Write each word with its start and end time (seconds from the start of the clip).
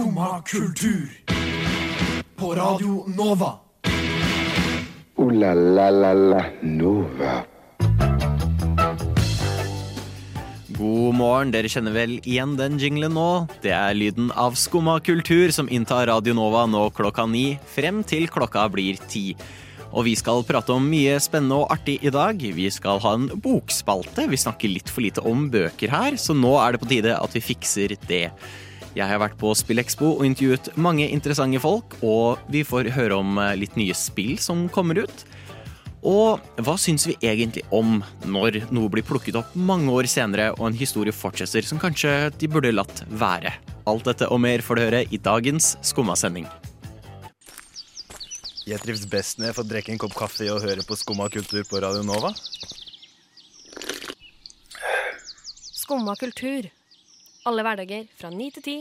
Skumma 0.00 0.42
kultur. 0.46 1.10
På 2.36 2.54
Radio 2.54 3.04
Nova. 3.16 3.50
O-la-la-la-la 5.16 6.44
Nova. 6.62 7.32
God 10.78 11.18
morgen, 11.18 11.52
dere 11.52 11.68
kjenner 11.68 11.92
vel 11.92 12.14
igjen 12.22 12.54
den 12.56 12.78
jinglen 12.80 13.12
nå? 13.12 13.26
Det 13.60 13.74
er 13.76 13.92
lyden 13.92 14.30
av 14.32 14.56
Skumma 14.56 14.96
kultur 15.04 15.52
som 15.52 15.68
inntar 15.68 16.08
Radio 16.08 16.32
Nova 16.38 16.64
nå 16.64 16.86
klokka 16.96 17.28
ni, 17.28 17.58
frem 17.68 18.00
til 18.00 18.24
klokka 18.32 18.70
blir 18.72 18.96
ti. 19.12 19.34
Og 19.92 20.08
vi 20.08 20.16
skal 20.16 20.46
prate 20.48 20.72
om 20.72 20.88
mye 20.88 21.20
spennende 21.20 21.60
og 21.60 21.76
artig 21.76 21.98
i 22.00 22.14
dag. 22.16 22.40
Vi 22.40 22.70
skal 22.72 23.04
ha 23.04 23.14
en 23.18 23.28
bokspalte. 23.36 24.30
Vi 24.32 24.40
snakker 24.40 24.72
litt 24.72 24.88
for 24.88 25.04
lite 25.04 25.28
om 25.28 25.50
bøker 25.52 25.92
her, 25.92 26.16
så 26.16 26.32
nå 26.32 26.56
er 26.64 26.72
det 26.72 26.84
på 26.86 26.88
tide 26.96 27.20
at 27.20 27.36
vi 27.36 27.44
fikser 27.52 27.98
det. 28.08 28.30
Jeg 28.96 29.06
har 29.06 29.20
vært 29.22 29.38
på 29.38 29.52
Spillekspo 29.54 30.16
og 30.16 30.24
intervjuet 30.26 30.72
mange 30.74 31.06
interessante 31.14 31.60
folk, 31.62 31.94
og 32.02 32.40
vi 32.50 32.64
får 32.66 32.90
høre 32.96 33.20
om 33.22 33.38
eh, 33.38 33.54
litt 33.60 33.76
nye 33.78 33.94
spill 33.94 34.34
som 34.42 34.66
kommer 34.72 35.04
ut. 35.04 35.24
Og 36.00 36.40
hva 36.64 36.74
syns 36.80 37.04
vi 37.06 37.18
egentlig 37.20 37.62
om 37.76 37.98
når 38.24 38.62
noe 38.72 38.88
blir 38.90 39.04
plukket 39.04 39.36
opp 39.36 39.52
mange 39.54 39.92
år 39.92 40.08
senere 40.08 40.48
og 40.56 40.70
en 40.70 40.78
historie 40.80 41.12
fortsetter 41.12 41.66
som 41.66 41.78
kanskje 41.78 42.32
de 42.40 42.48
burde 42.50 42.72
latt 42.72 43.04
være? 43.10 43.52
Alt 43.90 44.08
dette 44.08 44.30
og 44.32 44.40
mer 44.42 44.64
får 44.64 44.80
du 44.80 44.84
høre 44.86 45.04
i 45.12 45.20
dagens 45.20 45.74
Skumma-sending. 45.84 46.48
Jeg 48.66 48.80
trives 48.82 49.06
best 49.12 49.38
når 49.38 49.50
jeg 49.50 49.58
får 49.60 49.68
drikke 49.70 49.94
en 49.94 50.00
kopp 50.00 50.16
kaffe 50.16 50.48
og 50.52 50.64
høre 50.64 50.84
på 50.86 50.98
Skumma 50.98 51.28
kultur 51.32 51.62
på 51.68 51.84
Radio 51.84 52.02
Nova. 52.06 52.32
Skumma 55.76 56.16
kultur. 56.16 56.70
Alle 57.48 57.62
hverdager 57.64 58.08
fra 58.20 58.28
ni 58.34 58.50
til 58.52 58.64
ti 58.64 58.74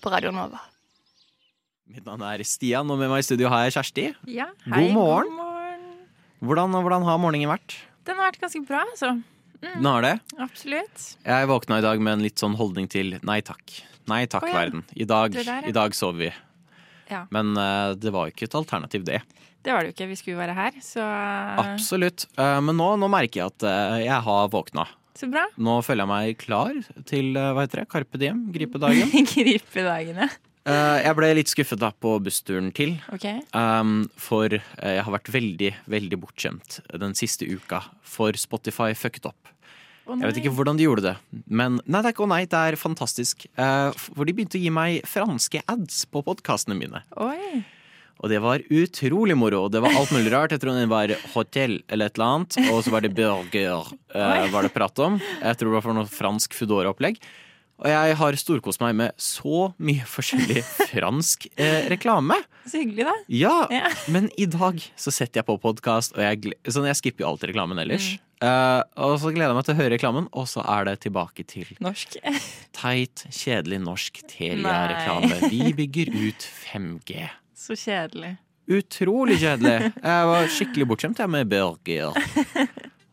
på 0.00 0.12
Radio 0.12 0.30
Nova. 0.32 0.62
Mitt 1.92 2.06
navn 2.08 2.22
er 2.24 2.40
Stian, 2.48 2.88
og 2.88 2.96
med 2.96 3.10
meg 3.12 3.20
i 3.20 3.26
studio 3.26 3.50
har 3.52 3.66
jeg 3.66 3.74
Kjersti. 3.76 4.04
Ja, 4.32 4.46
God 4.64 4.72
hei, 4.72 4.86
morgen. 4.94 5.28
God 5.28 5.36
morgen. 5.42 5.82
Hvordan, 6.44 6.78
hvordan 6.80 7.04
har 7.04 7.20
morgenen 7.20 7.52
vært? 7.52 7.76
Den 8.08 8.16
har 8.16 8.30
vært 8.30 8.40
ganske 8.40 8.62
bra, 8.64 8.86
altså. 8.88 9.10
Den 9.60 9.88
har 9.90 10.04
det. 10.04 10.14
Absolutt. 10.40 11.04
Jeg 11.28 11.50
våkna 11.52 11.82
i 11.82 11.84
dag 11.84 12.00
med 12.00 12.16
en 12.16 12.24
litt 12.24 12.40
sånn 12.40 12.56
holdning 12.56 12.88
til 12.88 13.18
nei 13.20 13.38
takk. 13.44 13.76
Nei 14.08 14.22
takk, 14.32 14.48
oh, 14.48 14.52
ja. 14.52 14.64
verden. 14.64 14.88
I 14.96 15.08
dag, 15.08 15.36
der, 15.36 15.52
ja. 15.52 15.60
i 15.68 15.76
dag 15.76 15.96
sover 15.96 16.24
vi. 16.24 16.32
Ja. 17.12 17.26
Men 17.36 17.52
uh, 17.52 17.92
det 18.00 18.16
var 18.16 18.28
jo 18.28 18.36
ikke 18.36 18.48
et 18.48 18.60
alternativ, 18.64 19.04
det. 19.04 19.20
Det 19.64 19.76
var 19.76 19.84
det 19.84 19.92
jo 19.92 19.98
ikke. 19.98 20.08
Vi 20.08 20.20
skulle 20.22 20.40
være 20.40 20.56
her, 20.56 20.80
så 20.84 21.04
Absolutt. 21.60 22.30
Uh, 22.40 22.60
men 22.64 22.80
nå, 22.80 22.94
nå 23.00 23.12
merker 23.12 23.42
jeg 23.42 23.52
at 23.52 23.68
uh, 23.68 24.00
jeg 24.00 24.24
har 24.24 24.52
våkna. 24.52 24.88
Så 25.14 25.28
bra. 25.30 25.44
Nå 25.62 25.76
føler 25.86 26.02
jeg 26.02 26.10
meg 26.10 26.40
klar 26.42 26.74
til 27.06 27.36
eh, 27.38 27.52
hva 27.54 27.64
heter 27.66 27.84
det, 27.84 27.90
Carpe 27.92 28.18
Diem, 28.18 28.48
gripe 28.54 28.80
dagen. 28.82 29.12
Gripe 29.34 29.86
dagen, 29.86 30.20
ja. 30.24 30.28
Uh, 30.64 30.96
jeg 31.04 31.12
ble 31.18 31.28
litt 31.36 31.50
skuffet 31.52 31.76
da 31.76 31.90
på 31.92 32.14
bussturen 32.24 32.70
til. 32.74 32.94
OK. 33.12 33.26
Um, 33.52 34.06
for 34.16 34.48
uh, 34.48 34.60
jeg 34.80 35.02
har 35.04 35.12
vært 35.12 35.28
veldig, 35.34 35.70
veldig 35.92 36.18
bortskjemt 36.22 36.78
den 37.02 37.12
siste 37.18 37.44
uka. 37.44 37.82
For 38.00 38.32
Spotify 38.40 38.94
fucket 38.96 39.28
opp. 39.28 39.52
Oh, 40.04 40.16
Jeg 40.16 40.30
vet 40.30 40.40
ikke 40.42 40.54
hvordan 40.56 40.76
de 40.76 40.84
gjorde 40.84 41.04
det, 41.06 41.14
men 41.48 41.78
nei, 41.88 42.02
det 42.04 42.10
er 42.10 42.12
ikke 42.12 42.26
å 42.26 42.28
nei, 42.28 42.42
det 42.48 42.58
er 42.60 42.76
fantastisk. 42.76 43.46
Uh, 43.56 43.88
for 43.96 44.28
de 44.28 44.34
begynte 44.36 44.58
å 44.58 44.64
gi 44.64 44.72
meg 44.72 44.98
franske 45.08 45.62
ads 45.70 46.02
på 46.12 46.20
podkastene 46.26 46.76
mine. 46.76 47.00
Oi. 47.24 47.62
Og 48.22 48.30
det 48.30 48.38
var 48.40 48.62
utrolig 48.72 49.36
moro. 49.36 49.66
Det 49.68 49.80
var 49.84 49.92
alt 49.98 50.12
mulig 50.14 50.30
rart. 50.32 50.54
Jeg 50.54 50.60
tror 50.62 50.78
det 50.78 50.88
var 50.88 51.10
hotell 51.34 51.80
eller 51.92 52.06
et 52.06 52.14
eller 52.18 52.30
annet. 52.38 52.56
Og 52.72 52.82
så 52.86 52.90
var 52.94 53.00
det 53.04 53.14
burger, 53.16 53.90
eh, 54.14 54.46
var 54.54 54.62
det 54.62 54.72
prat 54.72 54.98
om. 55.04 55.18
Jeg 55.42 55.56
tror 55.58 55.68
det 55.72 55.74
var 55.78 55.82
for 55.88 55.98
noe 55.98 56.06
fransk 56.08 56.54
Foodora-opplegg. 56.56 57.18
Og 57.82 57.88
jeg 57.90 58.14
har 58.16 58.36
storkost 58.38 58.78
meg 58.80 58.94
med 58.94 59.12
så 59.18 59.72
mye 59.82 60.04
forskjellig 60.06 60.62
fransk 60.92 61.48
eh, 61.58 61.88
reklame. 61.90 62.36
Så 62.70 62.78
hyggelig, 62.80 63.04
da. 63.10 63.14
Ja, 63.28 63.56
Ja. 63.74 63.90
men 64.08 64.30
i 64.38 64.46
dag 64.46 64.78
så 64.96 65.10
setter 65.12 65.42
jeg 65.42 65.48
på 65.50 65.58
podkast, 65.60 66.14
og 66.14 66.22
jeg, 66.22 66.54
sånn, 66.70 66.86
jeg 66.86 66.96
skipper 67.00 67.26
jo 67.26 67.32
alltid 67.34 67.50
reklamen 67.50 67.82
ellers. 67.82 68.12
Eh, 68.40 68.80
og 69.02 69.18
så 69.18 69.34
gleder 69.34 69.50
jeg 69.50 69.58
meg 69.58 69.66
til 69.66 69.74
å 69.74 69.80
høre 69.82 69.92
reklamen, 69.98 70.28
og 70.32 70.46
så 70.48 70.62
er 70.62 70.86
det 70.86 71.00
tilbake 71.02 71.44
til 71.50 71.66
Norsk. 71.82 72.14
teit, 72.78 73.26
kjedelig 73.34 73.82
norsk 73.82 74.22
Telia-reklame. 74.30 75.50
Vi 75.50 75.72
bygger 75.82 76.14
ut 76.14 76.46
5G. 76.70 77.26
Så 77.64 77.76
kjedelig. 77.80 78.34
Utrolig 78.68 79.38
kjedelig. 79.40 79.92
Jeg 80.04 80.26
var 80.30 80.50
skikkelig 80.52 80.86
bortskjemt 80.90 81.20
jeg, 81.20 81.30
med 81.32 81.48
burger. 81.52 82.16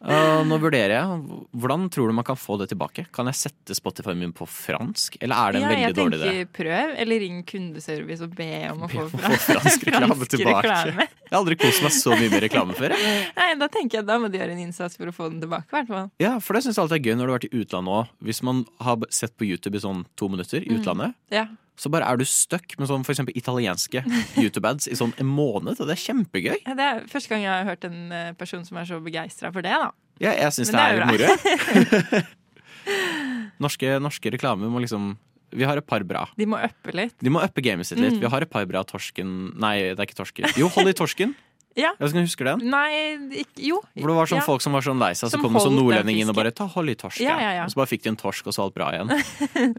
Uh, 0.01 0.41
nå 0.49 0.57
vurderer 0.57 0.95
jeg. 0.95 1.17
Hvordan 1.61 1.83
tror 1.93 2.09
du 2.09 2.15
man 2.17 2.25
kan 2.25 2.37
få 2.39 2.55
det 2.57 2.71
tilbake? 2.71 3.03
Kan 3.13 3.27
jeg 3.29 3.37
sette 3.37 3.75
Spotify 3.77 4.15
min 4.17 4.31
på 4.33 4.47
fransk, 4.49 5.19
eller 5.21 5.37
er 5.37 5.53
det 5.53 5.59
en 5.59 5.65
Ja, 5.67 5.73
veldig 5.75 5.97
dårlig 5.99 6.17
idé? 6.17 6.31
Jeg 6.31 6.47
tenker 6.47 6.55
prøv, 6.57 6.93
eller 7.03 7.21
ring 7.21 7.43
kundeservice 7.51 8.25
og 8.25 8.33
be 8.39 8.47
om 8.71 8.81
å 8.87 8.89
Be 8.89 8.95
få, 8.95 9.03
om 9.05 9.37
fransk 9.45 9.85
reklame 9.91 10.17
fransk 10.17 10.33
tilbake. 10.33 10.65
reklame. 10.71 11.05
Jeg 11.21 11.29
har 11.35 11.39
aldri 11.43 11.59
kost 11.61 11.85
meg 11.85 11.93
så 11.99 12.15
mye 12.17 12.31
med 12.33 12.43
reklame 12.47 12.77
før. 12.79 12.95
jeg. 12.97 13.23
Nei, 13.37 13.49
da 13.61 13.69
tenker 13.77 13.99
jeg 14.01 14.09
da 14.09 14.17
må 14.23 14.31
de 14.33 14.41
gjøre 14.41 14.55
en 14.57 14.63
innsats 14.65 14.97
for 14.97 15.11
å 15.11 15.15
få 15.19 15.29
den 15.35 15.43
tilbake, 15.45 15.69
i 15.69 15.77
hvert 15.77 15.91
fall. 15.93 16.09
Ja, 16.23 16.33
for 16.41 16.57
det 16.57 16.63
syns 16.65 16.79
jeg 16.79 16.87
alltid 16.87 16.97
er 16.97 17.05
gøy 17.11 17.19
når 17.21 17.23
du 17.29 17.29
har 17.35 17.37
vært 17.37 17.49
i 17.51 17.61
utlandet 17.61 17.99
òg. 18.01 18.15
Hvis 18.31 18.41
man 18.49 18.65
har 18.87 19.05
sett 19.13 19.37
på 19.37 19.45
YouTube 19.51 19.77
i 19.77 19.85
sånn 19.85 20.01
to 20.17 20.31
minutter 20.33 20.65
i 20.65 20.79
utlandet, 20.79 21.13
Ja. 21.29 21.45
Så 21.79 21.89
bare 21.89 22.05
er 22.11 22.17
du 22.19 22.25
stuck 22.27 22.75
med 22.77 22.87
sånn 22.89 23.01
eksempel 23.07 23.33
italienske 23.39 24.03
YouTube-ads 24.37 24.87
i 24.91 24.95
sånn 24.99 25.13
en 25.17 25.25
måned, 25.31 25.79
og 25.79 25.87
det 25.87 25.95
er 25.95 26.01
kjempegøy. 26.03 26.59
Ja, 26.67 26.75
Det 26.77 26.85
er 26.89 27.01
første 27.09 27.29
gang 27.31 27.41
jeg 27.45 27.51
har 27.53 27.65
hørt 27.71 27.85
en 27.87 28.11
eh, 28.11 28.31
person 28.37 28.65
som 28.67 28.77
er 28.77 28.85
så 28.85 28.99
begeistra 29.01 29.51
for 29.55 29.61
det, 29.65 29.71
da. 29.73 29.91
Ja, 30.21 30.35
jeg 30.37 30.53
syns 30.53 30.69
det 30.69 30.77
det 30.77 30.85
er 30.85 31.01
er 31.01 31.05
moro. 31.09 32.21
norske, 33.65 33.95
norske 34.01 34.31
reklamer 34.33 34.69
må 34.71 34.81
liksom 34.83 35.15
Vi 35.51 35.65
har 35.67 35.75
et 35.81 35.85
par 35.87 36.03
bra. 36.07 36.27
De 36.39 36.45
må 36.47 36.55
uppe 36.63 36.93
litt. 36.95 37.15
De 37.19 37.29
må 37.33 37.41
uppe 37.43 37.59
gamet 37.65 37.85
sitt 37.89 37.97
Mm. 37.99 38.05
litt. 38.07 38.19
Vi 38.21 38.29
har 38.31 38.41
et 38.41 38.49
par 38.49 38.63
bra 38.65 38.83
Torsken 38.87 39.51
Nei, 39.59 39.91
det 39.91 39.99
er 39.99 40.05
ikke 40.07 40.15
Torsken. 40.21 40.47
Jo, 40.55 40.69
Hold 40.69 40.87
i 40.87 40.93
torsken. 40.95 41.33
Ja. 41.79 41.93
Jeg 41.99 42.25
husker 42.27 42.49
den? 42.51 42.65
Nei, 42.71 43.15
ikke, 43.43 43.63
jo. 43.63 43.79
Hvor 43.95 44.11
det 44.11 44.17
var 44.17 44.29
sånn 44.31 44.41
ja. 44.41 44.47
folk 44.47 44.63
som 44.63 44.75
var 44.75 44.83
sånn 44.85 44.99
lei 44.99 45.13
seg, 45.15 45.29
så 45.29 45.37
Som 45.37 45.45
kom 45.45 45.55
det 45.55 45.63
sånn 45.63 45.77
nordlending 45.79 46.19
inn 46.19 46.31
og 46.31 46.35
bare 46.35 46.51
'ta 46.51 46.67
hold 46.67 46.91
i 46.91 46.97
torsken'. 46.99 47.23
Ja, 47.23 47.39
ja. 47.39 47.63
Og 47.63 47.71
så 47.71 47.79
bare 47.79 47.91
fikk 47.91 48.03
de 48.03 48.11
en 48.11 48.19
torsk, 48.19 48.47
og 48.47 48.55
så 48.55 48.65
alt 48.67 48.75
bra 48.75 48.91
igjen. 48.91 49.11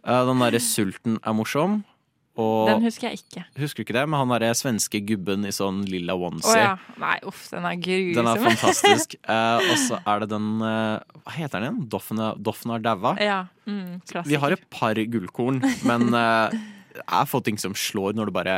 Eh, 0.02 0.22
den 0.26 0.40
derre 0.40 0.60
sulten 0.60 1.18
er 1.22 1.34
morsom. 1.36 1.82
Og 2.40 2.68
Den 2.68 2.82
husker 2.86 3.10
jeg 3.10 3.20
ikke. 3.20 3.44
husker 3.60 3.82
du 3.82 3.84
ikke 3.84 3.96
det? 3.98 4.04
Men 4.08 4.22
han 4.22 4.32
derre 4.32 4.54
svenske 4.56 5.02
gubben 5.04 5.44
i 5.44 5.52
sånn 5.52 5.82
lilla 5.84 6.14
onesie. 6.16 6.56
ja. 6.56 6.76
Nei, 6.96 7.18
uff, 7.28 7.44
den 7.50 7.66
er 7.68 7.76
grusom. 7.76 8.14
Den 8.16 8.30
er 8.30 8.44
fantastisk. 8.48 9.16
uh, 9.28 9.60
og 9.60 9.76
så 9.76 10.00
er 10.00 10.22
det 10.24 10.30
den 10.32 10.48
uh, 10.64 10.96
Hva 11.22 11.34
heter 11.36 11.60
den 11.60 11.66
igjen? 11.68 11.82
Doffen 12.40 12.72
har 12.72 12.80
daua. 12.80 13.16
Ja, 13.20 13.46
mm. 13.68 14.00
Vi 14.24 14.40
har 14.40 14.56
et 14.56 14.64
par 14.70 14.94
gullkorn, 14.96 15.60
men 15.84 16.08
det 16.08 17.04
er 17.04 17.28
få 17.28 17.42
ting 17.44 17.60
som 17.60 17.76
slår 17.76 18.16
når 18.16 18.30
du 18.30 18.32
bare 18.32 18.56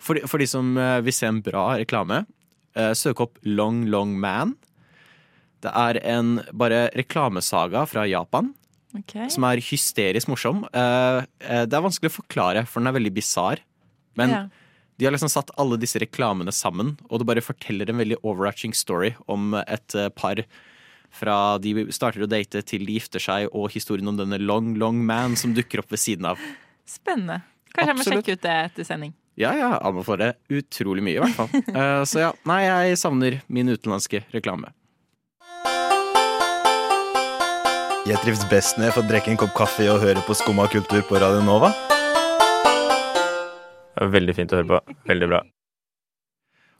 For, 0.00 0.18
for 0.26 0.40
de 0.40 0.48
som 0.48 0.74
vil 0.74 1.14
se 1.14 1.28
en 1.28 1.42
bra 1.44 1.76
reklame, 1.76 2.24
søk 2.74 3.20
opp 3.22 3.38
Long 3.44 3.84
Long 3.86 4.16
Man. 4.20 4.56
Det 5.64 5.70
er 5.72 5.98
en 6.04 6.40
bare 6.52 6.88
reklamesaga 6.94 7.86
fra 7.88 8.04
Japan 8.10 8.52
Okay. 8.94 9.26
som 9.28 9.42
er 9.48 9.58
hysterisk 9.58 10.28
morsom. 10.30 10.60
Eh, 10.70 11.24
eh, 11.40 11.64
det 11.66 11.74
er 11.74 11.82
vanskelig 11.82 12.12
å 12.12 12.20
forklare, 12.22 12.66
for 12.66 12.78
den 12.80 12.86
er 12.92 12.94
veldig 13.00 13.14
bisarr. 13.16 13.58
Men 14.16 14.30
Ja. 14.30 14.48
de 14.98 15.04
har 15.04 15.12
liksom 15.12 15.28
satt 15.30 15.50
alle 15.58 15.76
disse 15.76 15.98
reklamene 15.98 16.52
sammen, 16.52 16.96
og 17.10 17.18
det 17.18 17.26
bare 17.26 17.42
forteller 17.42 17.88
en 17.90 17.98
veldig 17.98 18.18
overarching 18.22 18.72
story 18.72 19.16
om 19.28 19.54
et 19.54 19.94
eh, 19.96 20.08
par 20.10 20.36
fra 21.10 21.58
de 21.58 21.90
starter 21.90 22.22
å 22.22 22.28
date 22.28 22.62
til 22.64 22.86
de 22.86 22.94
gifter 22.98 23.18
seg, 23.20 23.48
og 23.52 23.70
historien 23.70 24.06
om 24.08 24.16
denne 24.16 24.38
Long 24.38 24.74
Long 24.78 25.04
Man 25.04 25.34
som 25.36 25.54
dukker 25.54 25.80
opp 25.80 25.90
ved 25.90 25.98
siden 25.98 26.26
av. 26.26 26.38
Spennende. 26.86 27.42
Kanskje 27.74 27.86
jeg 27.86 27.96
må 27.96 28.04
sjekke 28.04 28.32
ut 28.32 28.42
det 28.42 28.50
etter 28.70 28.84
sending. 28.84 29.12
Ja, 29.34 29.50
ja, 29.58 29.72
anbefaler 29.82 30.30
det 30.30 30.60
utrolig 30.60 31.02
mye, 31.02 31.18
i 31.18 31.22
hvert 31.24 31.34
fall. 31.34 31.50
Eh, 31.74 32.02
så 32.06 32.20
ja, 32.22 32.30
nei, 32.46 32.60
jeg 32.68 32.98
savner 33.00 33.40
min 33.50 33.72
utenlandske 33.72 34.22
reklame. 34.34 34.70
Jeg 38.04 38.20
trives 38.20 38.44
best 38.50 38.76
når 38.78 38.90
jeg 38.90 38.94
får 38.98 39.08
drikke 39.08 39.32
en 39.32 39.40
kopp 39.40 39.54
kaffe 39.56 39.86
og 39.90 40.02
høre 40.04 40.22
på 40.26 40.36
Skumma 40.36 40.68
kultur 40.70 41.02
på 41.08 41.18
Radio 41.18 41.40
Nova. 41.42 41.72
Veldig 44.14 44.34
fint 44.36 44.52
å 44.52 44.60
høre 44.60 44.70
på. 44.70 44.96
Veldig 45.08 45.30
bra. 45.32 45.40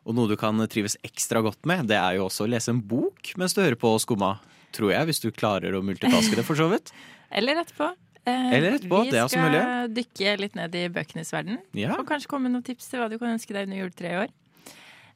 Og 0.05 0.15
noe 0.15 0.29
du 0.29 0.37
kan 0.37 0.61
trives 0.69 0.99
ekstra 1.07 1.41
godt 1.43 1.65
med, 1.67 1.89
det 1.89 1.97
er 1.97 2.19
jo 2.19 2.27
også 2.29 2.45
å 2.45 2.51
lese 2.53 2.75
en 2.75 2.83
bok 2.85 3.33
mens 3.41 3.57
du 3.57 3.63
hører 3.65 3.79
på 3.81 3.95
Skumma, 4.05 4.35
tror 4.77 4.93
jeg, 4.93 5.09
hvis 5.09 5.23
du 5.25 5.31
klarer 5.33 5.75
å 5.75 5.83
multitaske 5.83 6.37
det, 6.37 6.45
for 6.47 6.61
så 6.61 6.69
vidt. 6.71 6.93
Eller 7.35 7.65
etterpå. 7.65 7.95
Eh, 8.25 8.53
Eller 8.57 8.79
etterpå, 8.79 9.03
det 9.11 9.19
er 9.19 9.27
også 9.27 9.37
Vi 9.37 9.51
skal 9.53 9.91
dykke 9.99 10.37
litt 10.41 10.55
ned 10.57 10.77
i 10.81 10.87
bøkenes 10.89 11.33
verden. 11.35 11.59
Ja. 11.77 11.93
Og 11.99 12.07
kanskje 12.09 12.31
komme 12.31 12.49
med 12.49 12.57
noen 12.57 12.65
tips 12.65 12.89
til 12.89 13.03
hva 13.03 13.11
du 13.13 13.19
kan 13.21 13.35
ønske 13.35 13.53
deg 13.53 13.69
under 13.69 13.83
juletreet 13.83 14.15
i 14.15 14.23
år. 14.25 14.33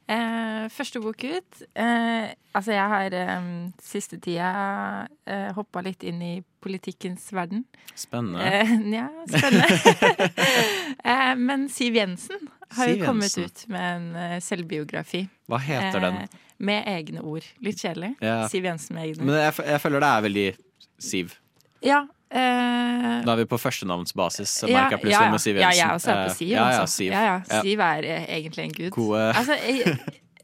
Eh, 0.09 0.65
første 0.73 1.01
bok 1.01 1.21
ut. 1.21 1.59
Eh, 1.77 2.29
altså, 2.57 2.73
jeg 2.73 2.85
har 2.93 3.13
eh, 3.13 3.49
siste 3.85 4.17
tida 4.21 4.51
eh, 5.29 5.49
hoppa 5.57 5.83
litt 5.85 6.05
inn 6.09 6.21
i 6.25 6.31
politikkens 6.61 7.27
verden. 7.33 7.65
Spennende. 7.97 8.41
Eh, 8.45 8.73
ja, 8.97 9.07
spennende. 9.29 10.29
eh, 11.13 11.33
men 11.37 11.67
Siv 11.69 11.97
Jensen 11.97 12.45
har 12.77 12.89
Siv 12.89 13.03
jo 13.03 13.09
kommet 13.09 13.37
Jensen. 13.37 13.49
ut 13.49 13.65
med 13.73 13.89
en 14.17 14.41
selvbiografi. 14.45 15.27
Hva 15.49 15.61
heter 15.65 16.01
den? 16.07 16.21
Med 16.57 16.89
egne 16.89 17.21
ord. 17.25 17.45
Litt 17.63 17.81
kjedelig. 17.81 18.15
Ja. 18.25 18.43
Siv 18.49 18.65
Jensen 18.65 18.97
med 18.97 19.11
egne 19.11 19.21
ord. 19.21 19.29
Men 19.29 19.41
jeg, 19.45 19.57
jeg 19.73 19.85
føler 19.85 20.05
det 20.05 20.13
er 20.13 20.25
veldig 20.29 20.47
Siv. 20.99 21.37
Ja, 21.85 22.01
Eh, 22.29 23.23
Da 23.25 23.33
er 23.33 23.39
vi 23.41 23.45
på 23.49 23.57
førstenavnsbasis, 23.57 24.51
ja, 24.67 24.75
merker 24.75 24.97
jeg 24.97 25.01
plutselig, 25.01 25.31
med 25.33 25.41
Siv 25.41 25.57
Ja, 25.57 25.69
jeg 25.73 25.93
også 25.95 26.11
er 26.13 26.19
på 26.27 26.33
Siv. 26.35 26.37
Siv. 26.37 26.49
Ja, 26.51 26.59
ja, 26.59 26.81
altså. 26.81 26.95
Siv. 26.95 27.11
Ja, 27.11 27.21
ja. 27.25 27.37
Ja. 27.49 27.61
Siv 27.65 27.79
er 27.85 28.05
eh, 28.05 28.25
egentlig 28.37 28.65
en 28.67 28.75
gud. 28.75 28.89
Gode 28.93 29.21
Altså, 29.33 29.55
jeg, 29.65 29.95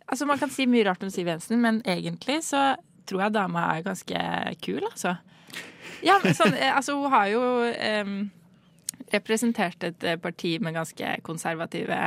altså, 0.07 0.25
man 0.25 0.39
kan 0.41 0.49
si 0.49 0.65
mye 0.65 0.85
rart 0.89 1.03
om 1.05 1.11
Siv 1.13 1.29
Jensen, 1.29 1.61
men 1.61 1.81
egentlig 1.85 2.39
så 2.47 2.63
tror 3.05 3.21
jeg 3.21 3.35
dama 3.35 3.67
er 3.75 3.83
ganske 3.85 4.23
kul, 4.65 4.81
altså. 4.89 5.13
Ja, 6.05 6.17
sånn, 6.33 6.55
altså 6.73 6.95
hun 6.97 7.13
har 7.13 7.27
jo 7.29 7.41
um, 8.01 8.15
representert 9.13 9.85
et 9.85 10.05
parti 10.21 10.55
med 10.61 10.73
ganske 10.73 11.11
konservative 11.25 11.99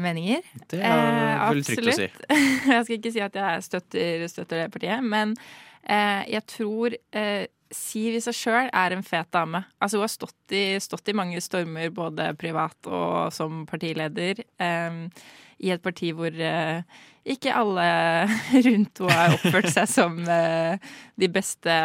meninger. 0.00 0.44
Det 0.70 0.80
er 0.80 1.40
vel 1.50 1.64
trygt 1.64 1.88
å 1.88 1.96
si. 1.96 2.06
jeg 2.72 2.84
skal 2.84 2.94
ikke 2.96 3.12
si 3.12 3.24
at 3.24 3.36
jeg 3.36 3.64
støtter, 3.64 4.24
støtter 4.28 4.62
det 4.62 4.68
partiet, 4.72 5.04
men 5.04 5.34
jeg 5.84 6.44
tror 6.48 6.96
Siv 7.74 8.16
i 8.18 8.22
seg 8.22 8.34
sjøl 8.34 8.70
er 8.74 8.94
en 8.96 9.04
fet 9.06 9.28
dame. 9.34 9.62
Altså 9.78 10.00
Hun 10.00 10.06
har 10.06 10.12
stått 10.12 10.56
i, 10.56 10.64
stått 10.82 11.12
i 11.12 11.16
mange 11.16 11.40
stormer, 11.44 11.92
både 11.94 12.32
privat 12.40 12.90
og 12.90 13.30
som 13.34 13.62
partileder, 13.70 14.42
eh, 14.58 14.98
i 15.60 15.70
et 15.70 15.82
parti 15.84 16.10
hvor 16.16 16.32
eh, 16.32 16.80
ikke 17.30 17.54
alle 17.54 17.86
rundt 18.66 19.02
henne 19.02 19.20
har 19.20 19.36
oppført 19.36 19.70
seg 19.70 19.86
som 19.90 20.18
eh, 20.24 20.90
de, 21.20 21.28
beste, 21.30 21.76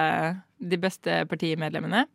de 0.57 0.81
beste 0.81 1.21
partimedlemmene. 1.29 2.05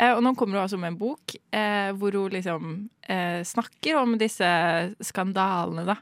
Eh, 0.00 0.14
og 0.14 0.22
nå 0.24 0.32
kommer 0.38 0.56
hun 0.56 0.64
altså 0.64 0.78
med 0.80 0.94
en 0.94 1.00
bok 1.00 1.34
eh, 1.36 1.90
hvor 1.98 2.16
hun 2.16 2.32
liksom 2.32 2.70
eh, 3.04 3.40
snakker 3.46 3.98
om 4.00 4.16
disse 4.20 4.48
skandalene, 5.04 5.84
da. 5.88 5.98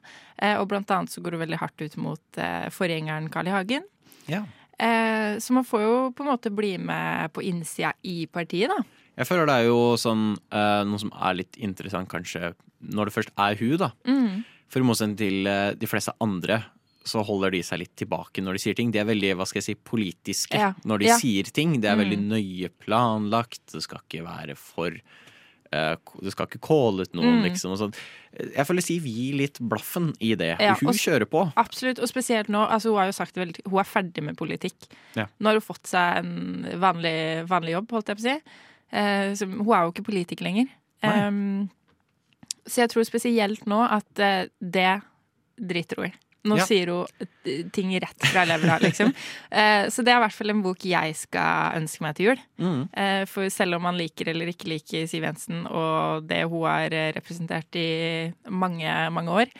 Og 0.61 0.69
blant 0.71 0.91
annet 0.95 1.11
så 1.11 1.23
går 1.25 1.35
hun 1.35 1.43
veldig 1.43 1.59
hardt 1.59 1.83
ut 1.83 1.97
mot 1.99 2.39
forgjengeren 2.71 3.25
Carl 3.35 3.49
I. 3.51 3.55
Hagen. 3.57 3.89
Ja. 4.31 4.45
Eh, 4.79 5.39
så 5.43 5.53
man 5.57 5.65
får 5.67 5.83
jo 5.83 5.95
på 6.15 6.23
en 6.25 6.31
måte 6.31 6.53
bli 6.55 6.77
med 6.79 7.33
på 7.35 7.43
innsida 7.43 7.93
i 8.07 8.27
partiet, 8.31 8.71
da. 8.71 8.79
Jeg 9.19 9.27
føler 9.27 9.47
det 9.51 9.55
er 9.59 9.67
jo 9.67 9.79
sånn 9.99 10.37
eh, 10.55 10.85
noe 10.87 10.99
som 11.03 11.11
er 11.19 11.35
litt 11.41 11.57
interessant, 11.59 12.09
kanskje, 12.09 12.53
når 12.95 13.09
det 13.11 13.15
først 13.17 13.33
er 13.37 13.57
hun, 13.59 13.77
da. 13.83 13.91
Mm. 14.07 14.45
For 14.71 14.79
i 14.81 14.87
motsetning 14.87 15.17
til 15.19 15.47
eh, 15.51 15.73
de 15.75 15.87
fleste 15.91 16.15
andre, 16.23 16.61
så 17.09 17.23
holder 17.25 17.51
de 17.57 17.63
seg 17.65 17.81
litt 17.81 17.95
tilbake 17.97 18.43
når 18.45 18.59
de 18.59 18.63
sier 18.63 18.75
ting. 18.77 18.91
De 18.93 19.01
er 19.01 19.07
veldig 19.09 19.31
hva 19.39 19.47
skal 19.49 19.63
jeg 19.63 19.65
si, 19.71 19.75
politiske 19.75 20.59
Ja. 20.61 20.75
når 20.85 20.99
de 21.03 21.07
Ja. 21.09 21.17
sier 21.19 21.43
ting. 21.51 21.81
Det 21.81 21.89
er 21.91 21.97
Mm. 21.97 22.05
veldig 22.05 22.19
nøye 22.29 22.69
planlagt. 22.85 23.65
Det 23.73 23.83
skal 23.83 23.99
ikke 24.07 24.23
være 24.27 24.57
for 24.57 24.91
eh, 25.73 25.97
Det 26.23 26.33
skal 26.33 26.47
ikke 26.47 26.61
calle 26.65 27.03
ut 27.07 27.15
noen, 27.15 27.39
Mm. 27.41 27.43
liksom. 27.49 27.73
Og 27.73 27.79
sånn. 27.79 27.95
Jeg 28.39 28.67
føler 28.67 28.83
Siv 28.85 29.05
gir 29.09 29.35
litt 29.39 29.59
blaffen 29.61 30.13
i 30.21 30.35
det. 30.35 30.57
Ja, 30.61 30.75
hun 30.81 30.89
og 30.91 30.95
kjører 30.95 31.27
på. 31.27 31.53
Absolutt, 31.57 31.99
og 31.99 32.09
spesielt 32.09 32.49
nå. 32.49 32.63
Altså, 32.69 32.91
hun 32.91 32.99
har 32.99 33.07
jo 33.07 33.17
sagt 33.17 33.35
veldig 33.37 33.65
Hun 33.67 33.79
er 33.81 33.85
ferdig 33.89 34.23
med 34.23 34.37
politikk. 34.37 34.89
Ja. 35.17 35.27
Nå 35.41 35.47
har 35.51 35.55
hun 35.55 35.61
fått 35.69 35.87
seg 35.87 36.19
en 36.19 36.81
vanlig, 36.81 37.47
vanlig 37.49 37.73
jobb, 37.77 37.91
holdt 37.91 38.09
jeg 38.09 38.17
på 38.17 38.25
å 38.25 38.29
si. 38.29 38.37
Uh, 38.93 39.35
så 39.37 39.47
hun 39.49 39.73
er 39.75 39.83
jo 39.85 39.93
ikke 39.93 40.07
politiker 40.09 40.45
lenger. 40.45 40.69
Um, 41.03 41.71
så 42.67 42.83
jeg 42.85 42.91
tror 42.91 43.05
spesielt 43.05 43.67
nå 43.67 43.83
at 43.85 44.19
uh, 44.19 44.47
det 44.61 45.01
driter 45.59 45.97
hun 46.01 46.07
i. 46.11 46.15
Nå 46.47 46.57
Ja. 46.57 46.65
sier 46.69 46.87
hun 46.93 47.71
ting 47.75 47.91
rett 48.01 48.27
fra 48.31 48.45
levra, 48.47 48.77
liksom. 48.81 49.11
Eh, 49.51 49.89
så 49.91 50.05
det 50.05 50.13
er 50.13 50.21
i 50.21 50.23
hvert 50.23 50.37
fall 50.37 50.51
en 50.53 50.63
bok 50.63 50.85
jeg 50.87 51.17
skal 51.19 51.75
ønske 51.81 52.05
meg 52.05 52.15
til 52.17 52.27
jul. 52.31 52.41
Mm. 52.63 52.83
Eh, 52.95 53.25
For 53.27 53.49
selv 53.51 53.75
om 53.77 53.83
man 53.83 53.97
liker 53.99 54.29
eller 54.31 54.47
ikke 54.53 54.69
liker 54.71 55.07
Siv 55.11 55.25
Jensen 55.27 55.67
og 55.67 56.29
det 56.31 56.45
hun 56.47 56.63
har 56.69 56.95
eh, 56.95 57.11
representert 57.17 57.75
i 57.81 58.33
mange, 58.49 58.93
mange 59.11 59.35
år, 59.43 59.51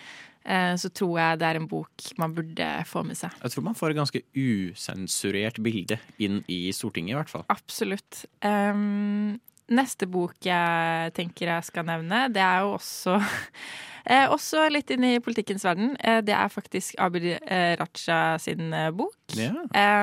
eh, 0.47 0.75
så 0.79 0.89
tror 0.95 1.19
jeg 1.19 1.39
det 1.43 1.49
er 1.51 1.57
en 1.61 1.67
bok 1.69 2.13
man 2.17 2.35
burde 2.37 2.69
få 2.87 3.03
med 3.05 3.17
seg. 3.19 3.35
Jeg 3.43 3.51
tror 3.57 3.65
man 3.65 3.75
får 3.79 3.91
et 3.91 4.01
ganske 4.05 4.23
usensurert 4.39 5.59
bilde 5.65 5.99
inn 6.23 6.41
i 6.49 6.69
Stortinget, 6.73 7.13
i 7.17 7.19
hvert 7.19 7.33
fall. 7.33 7.45
Absolutt. 7.53 8.23
Em, 8.45 9.41
neste 9.71 10.07
bok 10.09 10.35
jeg 10.47 11.13
tenker 11.17 11.51
jeg 11.55 11.65
skal 11.69 11.85
nevne, 11.89 12.27
det 12.33 12.41
er 12.43 12.65
jo 12.65 12.75
også 12.79 13.19
eh, 14.09 14.27
også 14.33 14.63
litt 14.73 14.91
inn 14.95 15.05
i 15.05 15.19
politikkens 15.21 15.65
verden. 15.67 15.95
Eh, 16.01 16.21
det 16.25 16.33
er 16.37 16.49
faktisk 16.53 16.95
Abid 17.05 17.27
eh, 17.37 17.75
Raja 17.81 18.39
sin 18.41 18.73
eh, 18.73 18.89
bok. 18.97 19.15
Ja. 19.37 19.51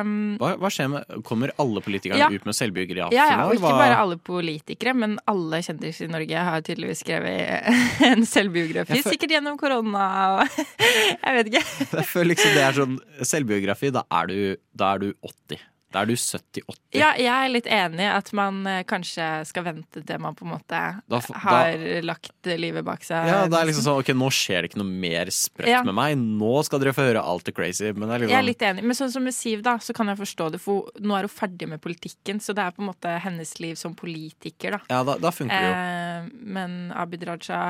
Um, 0.03 0.35
Hva, 0.37 0.51
hva 0.61 0.69
skjer 0.69 0.91
med 0.91 1.15
Kommer 1.25 1.49
alle 1.57 1.81
politikere 1.81 2.19
Ja. 2.21 2.27
ut 2.29 2.43
med 2.45 2.53
selvbiografi 2.53 3.15
Ja, 3.17 3.23
ja, 3.31 3.37
og 3.47 3.55
ikke 3.55 3.65
hva? 3.71 3.79
bare 3.81 3.95
alle 4.03 4.19
politikere, 4.21 4.93
men 4.93 5.15
alle 5.25 5.63
kjendiser 5.65 6.05
i 6.05 6.11
Norge 6.13 6.43
har 6.49 6.61
tydeligvis 6.61 7.01
skrevet 7.01 7.65
en 8.11 8.21
selvbiografi. 8.29 8.99
Føl- 9.01 9.15
Sikkert 9.15 9.33
gjennom 9.39 9.57
korona 9.57 10.05
og 10.37 10.59
Jeg 11.25 11.39
vet 11.39 11.49
ikke. 11.53 11.63
Jeg 11.97 12.09
føler 12.11 12.31
liksom 12.35 12.53
det 12.53 12.65
er 12.67 12.77
sånn 12.77 12.99
selvbiografi, 13.25 13.89
da 13.97 14.05
er 14.21 14.29
du, 14.29 14.37
da 14.77 14.93
er 14.93 15.07
du 15.07 15.09
80. 15.25 15.65
Da 15.95 16.01
er 16.03 16.09
du 16.09 16.15
70-80. 16.19 16.75
Ja, 16.99 17.13
jeg 17.15 17.31
er 17.31 17.51
litt 17.53 17.67
enig 17.71 18.03
i 18.03 18.09
at 18.11 18.31
man 18.35 18.57
eh, 18.67 18.81
kanskje 18.87 19.25
skal 19.47 19.63
vente 19.69 20.01
til 20.03 20.19
man 20.19 20.35
på 20.35 20.43
en 20.43 20.51
måte 20.51 20.81
Da 21.07 21.19
har 21.45 21.79
lagt 22.03 22.49
livet 22.59 22.83
bak 22.87 23.03
seg. 23.07 23.29
Ja, 23.31 23.45
det 23.51 23.57
er 23.61 23.69
liksom 23.69 23.85
sånn, 23.85 24.01
ok, 24.03 24.11
Nå 24.19 24.27
skjer 24.35 24.63
det 24.65 24.71
ikke 24.73 24.81
noe 24.83 24.91
mer 25.05 25.31
sprøtt 25.33 25.71
Ja. 25.71 25.81
med 25.87 25.95
meg. 25.95 26.17
Nå 26.19 26.53
skal 26.67 26.83
dere 26.83 26.93
få 26.95 27.07
høre 27.07 27.23
alt 27.23 27.47
det 27.47 27.55
crazy. 27.55 27.93
Men 27.95 28.09
det 28.11 28.17
er 28.19 28.27
Jeg 28.27 28.35
er 28.35 28.43
liksom, 28.43 28.51
litt 28.51 28.67
enig, 28.69 28.85
men 28.91 28.99
sånn 28.99 29.13
som 29.15 29.23
med 29.23 29.35
Siv, 29.37 29.63
da, 29.65 29.77
så 29.79 29.95
kan 29.95 30.11
jeg 30.11 30.19
forstå 30.19 30.51
det, 30.51 30.61
for 30.63 30.91
nå 30.99 31.15
er 31.17 31.27
hun 31.29 31.35
ferdig 31.35 31.67
med 31.71 31.81
politikken, 31.83 32.39
så 32.43 32.55
det 32.55 32.63
er 32.67 32.75
på 32.75 32.83
en 32.83 32.91
måte 32.91 33.15
hennes 33.23 33.55
liv 33.63 33.75
som 33.79 33.95
politiker, 33.95 34.77
da. 34.77 34.81
ja, 34.91 35.03
da, 35.07 35.15
da 35.21 35.31
funker 35.31 35.55
det 35.55 35.69
jo. 35.69 35.75
Eh, 35.75 36.31
men 36.55 36.77
Abid 36.95 37.23
Raja 37.27 37.69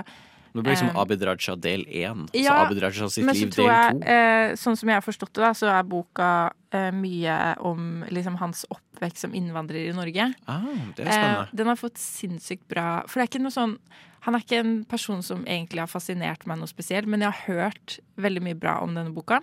Det 0.56 0.64
blir 0.64 0.72
liksom 0.72 0.88
eh, 0.94 1.00
Abid 1.02 1.24
Raja 1.28 1.56
del 1.60 1.84
én. 1.92 2.26
Så 2.32 2.54
Abid 2.66 2.80
Raja 2.82 3.10
sitt 3.12 3.26
liv 3.28 3.50
del 3.52 3.66
to. 3.92 4.08
eh, 4.08 4.54
sånn 4.56 4.78
som 4.80 4.88
jeg 4.90 4.96
har 4.96 5.04
forstått 5.04 5.34
det, 5.36 5.42
da, 5.44 5.52
så 5.54 5.68
er 5.68 5.84
boka 5.84 6.30
eh, 6.72 6.92
mye 6.96 7.36
om 7.60 8.06
liksom, 8.10 8.38
hans 8.40 8.64
oppvekst 8.72 9.26
som 9.26 9.34
innvandrer 9.36 9.90
i 9.90 9.94
Norge. 9.96 10.30
Ah, 10.48 10.62
det 10.96 11.04
er 11.04 11.12
Eh, 11.12 11.12
spennende. 11.12 11.50
den 11.54 11.68
har 11.68 11.76
fått 11.76 11.98
sinnssykt 12.00 12.68
bra 12.72 13.04
For 13.08 13.20
det 13.20 13.26
er 13.26 13.32
ikke 13.34 13.44
noe 13.44 13.52
sånn 13.52 13.78
Han 14.26 14.34
er 14.36 14.40
ikke 14.42 14.60
en 14.64 14.86
person 14.86 15.22
som 15.22 15.44
egentlig 15.46 15.80
har 15.84 15.88
fascinert 15.92 16.48
meg 16.48 16.58
noe 16.58 16.68
spesielt, 16.72 17.06
men 17.06 17.22
jeg 17.22 17.30
har 17.32 17.44
hørt 17.54 18.00
veldig 18.18 18.42
mye 18.42 18.56
bra 18.58 18.80
om 18.82 18.96
denne 18.96 19.14
boka. 19.14 19.42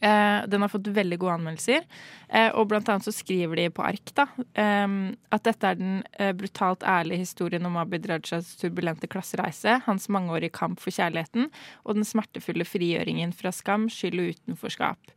Eh, 0.00 0.46
den 0.46 0.62
har 0.62 0.70
fått 0.70 0.86
veldig 0.94 1.18
gode 1.18 1.38
anmeldelser, 1.40 1.86
eh, 2.28 2.52
og 2.54 2.68
blant 2.70 2.88
annet 2.88 3.08
så 3.08 3.14
skriver 3.14 3.58
de 3.58 3.64
på 3.74 3.82
ark 3.82 4.12
da, 4.14 4.28
eh, 4.54 4.86
at 5.34 5.48
dette 5.48 5.72
er 5.72 5.80
den 5.80 5.96
eh, 6.18 6.30
brutalt 6.38 6.86
ærlige 6.86 7.24
historien 7.24 7.66
om 7.66 7.80
Abid 7.80 8.06
Rajas 8.06 8.54
turbulente 8.60 9.10
klassereise, 9.10 9.80
hans 9.88 10.08
mangeårige 10.08 10.54
kamp 10.54 10.78
for 10.82 10.94
kjærligheten 10.94 11.50
og 11.84 11.98
den 11.98 12.06
smertefulle 12.06 12.68
frigjøringen 12.68 13.34
fra 13.34 13.50
skam, 13.54 13.88
skyld 13.90 14.22
og 14.22 14.32
utenforskap. 14.36 15.12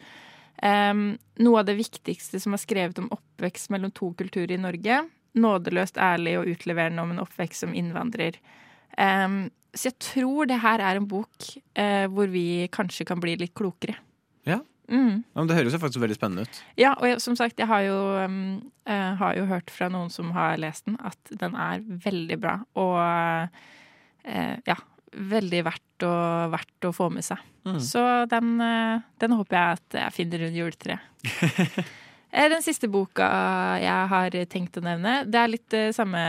Um, 0.61 1.15
noe 1.41 1.61
av 1.61 1.65
det 1.65 1.79
viktigste 1.79 2.37
som 2.41 2.53
er 2.53 2.61
skrevet 2.61 2.99
om 3.01 3.09
oppvekst 3.13 3.71
mellom 3.73 3.93
to 3.97 4.11
kulturer 4.17 4.53
i 4.53 4.61
Norge. 4.61 4.99
Nådeløst 5.41 5.97
ærlig 5.97 6.35
og 6.37 6.51
utleverende 6.51 7.01
om 7.01 7.15
en 7.15 7.23
oppvekst 7.23 7.65
som 7.65 7.73
innvandrer. 7.73 8.37
Um, 8.93 9.47
så 9.73 9.89
jeg 9.89 9.97
tror 10.03 10.49
det 10.51 10.59
her 10.61 10.83
er 10.83 10.99
en 10.99 11.07
bok 11.09 11.47
eh, 11.79 12.05
hvor 12.11 12.27
vi 12.29 12.67
kanskje 12.75 13.07
kan 13.07 13.21
bli 13.23 13.37
litt 13.39 13.55
klokere. 13.57 13.95
Ja. 14.47 14.61
Mm. 14.91 15.23
Ja, 15.23 15.39
men 15.39 15.47
det 15.47 15.55
høres 15.55 15.75
jo 15.75 15.79
faktisk 15.79 16.03
veldig 16.03 16.17
spennende 16.17 16.43
ut. 16.47 16.61
Ja, 16.79 16.91
og 16.97 17.07
jeg, 17.07 17.21
som 17.23 17.37
sagt, 17.39 17.59
jeg 17.61 17.69
har 17.69 17.83
jo, 17.85 17.97
um, 18.25 18.59
uh, 18.89 19.13
har 19.21 19.37
jo 19.39 19.47
hørt 19.47 19.71
fra 19.71 19.87
noen 19.91 20.11
som 20.11 20.33
har 20.35 20.59
lest 20.59 20.87
den, 20.89 20.97
at 20.99 21.35
den 21.39 21.55
er 21.55 21.85
veldig 22.05 22.37
bra. 22.41 22.57
Og 22.81 22.97
uh, 22.99 24.55
ja, 24.67 24.77
veldig 25.31 25.63
verdt 25.67 26.07
å, 26.07 26.13
verdt 26.51 26.89
å 26.89 26.93
få 26.95 27.07
med 27.13 27.25
seg. 27.27 27.39
Mm. 27.63 27.79
Så 27.85 28.03
den, 28.31 28.53
uh, 28.59 28.99
den 29.23 29.37
håper 29.39 29.57
jeg 29.57 29.79
at 29.79 29.99
jeg 30.01 30.17
finner 30.19 30.45
rundt 30.45 30.61
juletreet. 30.61 31.07
Den 32.31 32.63
siste 32.63 32.87
boka 32.87 33.25
jeg 33.83 34.07
har 34.07 34.35
tenkt 34.47 34.77
å 34.79 34.83
nevne, 34.85 35.25
det 35.27 35.35
er 35.35 35.49
litt 35.51 35.75
samme 35.91 36.21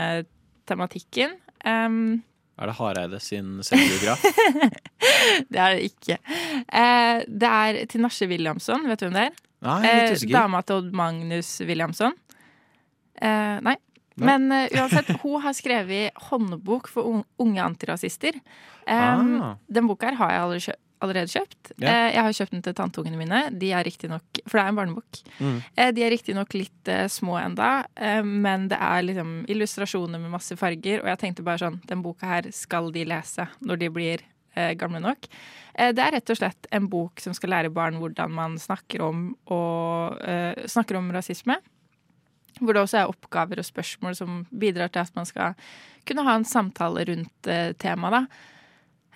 tematikken. 0.67 1.37
Um, 1.63 2.17
Er 2.59 2.69
det 2.69 2.75
Hareide 2.77 3.19
sin 3.23 3.55
selvbiograf? 3.65 4.21
det 5.51 5.57
er 5.59 5.73
det 5.77 5.87
ikke. 5.89 6.17
Eh, 6.69 7.23
det 7.27 7.49
er 7.49 7.79
Tinashe 7.89 8.27
Williamson, 8.29 8.85
vet 8.89 9.01
du 9.01 9.07
hvem 9.07 9.15
det 9.17 9.23
er? 9.29 9.39
Nei, 9.63 9.79
Eh, 9.87 10.01
litt 10.03 10.19
usikker. 10.19 10.35
dama 10.35 10.61
til 10.67 10.81
Odd 10.81 10.91
Magnus 10.99 11.49
Williamson. 11.65 12.13
Eh, 13.21 13.57
nei. 13.65 13.77
Nei. 14.13 14.27
Men 14.29 14.43
uh, 14.53 14.67
uansett, 14.77 15.07
hun 15.23 15.41
har 15.41 15.55
skrevet 15.57 16.13
håndbok 16.27 16.85
for 16.91 17.23
unge 17.41 17.63
antirasister. 17.63 18.35
Um, 18.85 19.39
Ah. 19.41 19.55
Den 19.71 19.87
boka 19.89 20.11
her 20.11 20.19
har 20.19 20.29
jeg 20.35 20.41
aldri 20.43 20.59
kjø 20.67 20.75
allerede 21.03 21.31
kjøpt. 21.31 21.73
Ja. 21.77 21.87
Eh, 21.89 22.09
jeg 22.15 22.25
har 22.25 22.35
kjøpt 22.37 22.55
den 22.55 22.65
til 22.65 22.75
tanteungene 22.77 23.19
mine. 23.19 23.41
De 23.59 23.71
er 23.75 23.85
riktignok 23.85 24.41
For 24.45 24.57
det 24.57 24.63
er 24.63 24.71
en 24.71 24.79
barnebok. 24.79 25.21
Mm. 25.39 25.57
Eh, 25.75 25.89
de 25.95 26.05
er 26.05 26.13
riktignok 26.13 26.55
litt 26.57 26.91
eh, 26.91 27.05
små 27.11 27.37
enda, 27.41 27.71
men 28.23 28.67
det 28.71 28.77
er 28.81 29.03
liksom 29.05 29.33
illustrasjoner 29.51 30.21
med 30.21 30.33
masse 30.33 30.55
farger. 30.59 31.03
Og 31.03 31.11
jeg 31.11 31.21
tenkte 31.21 31.45
bare 31.45 31.61
sånn 31.61 31.81
Den 31.89 32.03
boka 32.05 32.29
her 32.29 32.49
skal 32.55 32.91
de 32.93 33.05
lese 33.07 33.47
når 33.61 33.83
de 33.83 33.91
blir 33.93 34.29
gamle 34.77 34.99
nok. 35.01 35.25
Det 35.73 35.97
er 35.97 36.11
rett 36.13 36.29
og 36.29 36.37
slett 36.37 36.67
en 36.77 36.85
bok 36.85 37.17
som 37.23 37.33
skal 37.33 37.49
lære 37.55 37.71
barn 37.73 37.95
hvordan 37.97 38.29
man 38.37 38.59
snakker 38.61 39.01
om, 39.01 39.23
og, 39.49 40.19
snakker 40.69 40.99
om 40.99 41.09
rasisme. 41.15 41.55
Hvor 42.61 42.77
det 42.77 42.83
også 42.83 42.99
er 43.01 43.09
oppgaver 43.09 43.63
og 43.63 43.65
spørsmål 43.65 44.17
som 44.19 44.43
bidrar 44.53 44.93
til 44.93 45.01
at 45.01 45.17
man 45.17 45.25
skal 45.25 45.57
kunne 46.07 46.25
ha 46.27 46.35
en 46.37 46.47
samtale 46.47 47.05
rundt 47.09 47.49
eh, 47.49 47.71
temaet. 47.79 48.27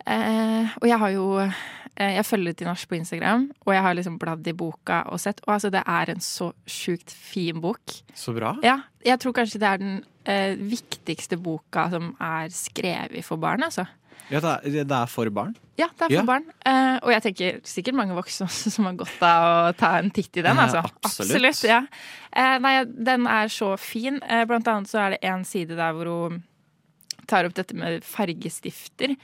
Eh, 0.07 0.69
og 0.79 0.85
jeg 0.87 0.97
har 1.01 1.11
jo 1.11 1.23
eh, 1.43 2.13
Jeg 2.15 2.23
følger 2.25 2.53
Tinashe 2.55 2.87
på 2.87 2.95
Instagram, 2.95 3.49
og 3.65 3.73
jeg 3.73 3.83
har 3.83 3.95
liksom 3.97 4.17
bladd 4.21 4.47
i 4.47 4.53
boka 4.55 5.01
og 5.11 5.19
sett. 5.19 5.41
Og 5.47 5.55
altså, 5.57 5.71
det 5.73 5.81
er 5.83 6.11
en 6.13 6.21
så 6.23 6.51
sjukt 6.69 7.11
fin 7.11 7.59
bok. 7.63 7.97
Så 8.15 8.33
bra. 8.37 8.55
Ja, 8.63 8.79
jeg 9.05 9.19
tror 9.23 9.35
kanskje 9.35 9.59
det 9.63 9.67
er 9.71 9.81
den 9.83 9.95
eh, 10.25 10.55
viktigste 10.59 11.39
boka 11.41 11.89
som 11.91 12.13
er 12.23 12.47
skrevet 12.55 13.25
for 13.27 13.41
barn, 13.41 13.65
altså. 13.67 13.87
Ja, 14.27 14.41
det 14.43 14.49
er, 14.51 14.83
det 14.83 14.91
er 14.97 15.07
for 15.07 15.29
barn. 15.31 15.53
Ja, 15.79 15.87
det 15.93 16.07
er 16.07 16.09
for 16.09 16.15
Ja. 16.17 16.23
barn. 16.27 16.47
Eh, 16.67 16.97
og 17.03 17.11
jeg 17.13 17.23
tenker 17.27 17.59
sikkert 17.67 17.95
mange 17.95 18.15
voksne 18.17 18.47
også 18.49 18.71
som 18.73 18.87
har 18.89 18.97
godt 18.99 19.21
av 19.23 19.45
å 19.69 19.73
ta 19.77 19.93
en 20.01 20.09
titt 20.11 20.35
i 20.39 20.43
den. 20.43 20.57
Altså. 20.59 20.81
absolutt. 21.03 21.63
ja. 21.63 21.81
Eh, 22.35 22.57
nei, 22.63 22.73
den 22.85 23.27
er 23.31 23.47
så 23.53 23.73
fin. 23.79 24.19
Blant 24.49 24.67
annet 24.67 24.91
så 24.91 24.99
er 25.05 25.15
det 25.15 25.19
en 25.31 25.45
side 25.47 25.77
der 25.79 25.95
hvor 25.95 26.11
hun 26.11 26.41
tar 27.27 27.47
opp 27.47 27.55
dette 27.55 27.75
med 27.75 28.03
fargestifter. 28.07 29.15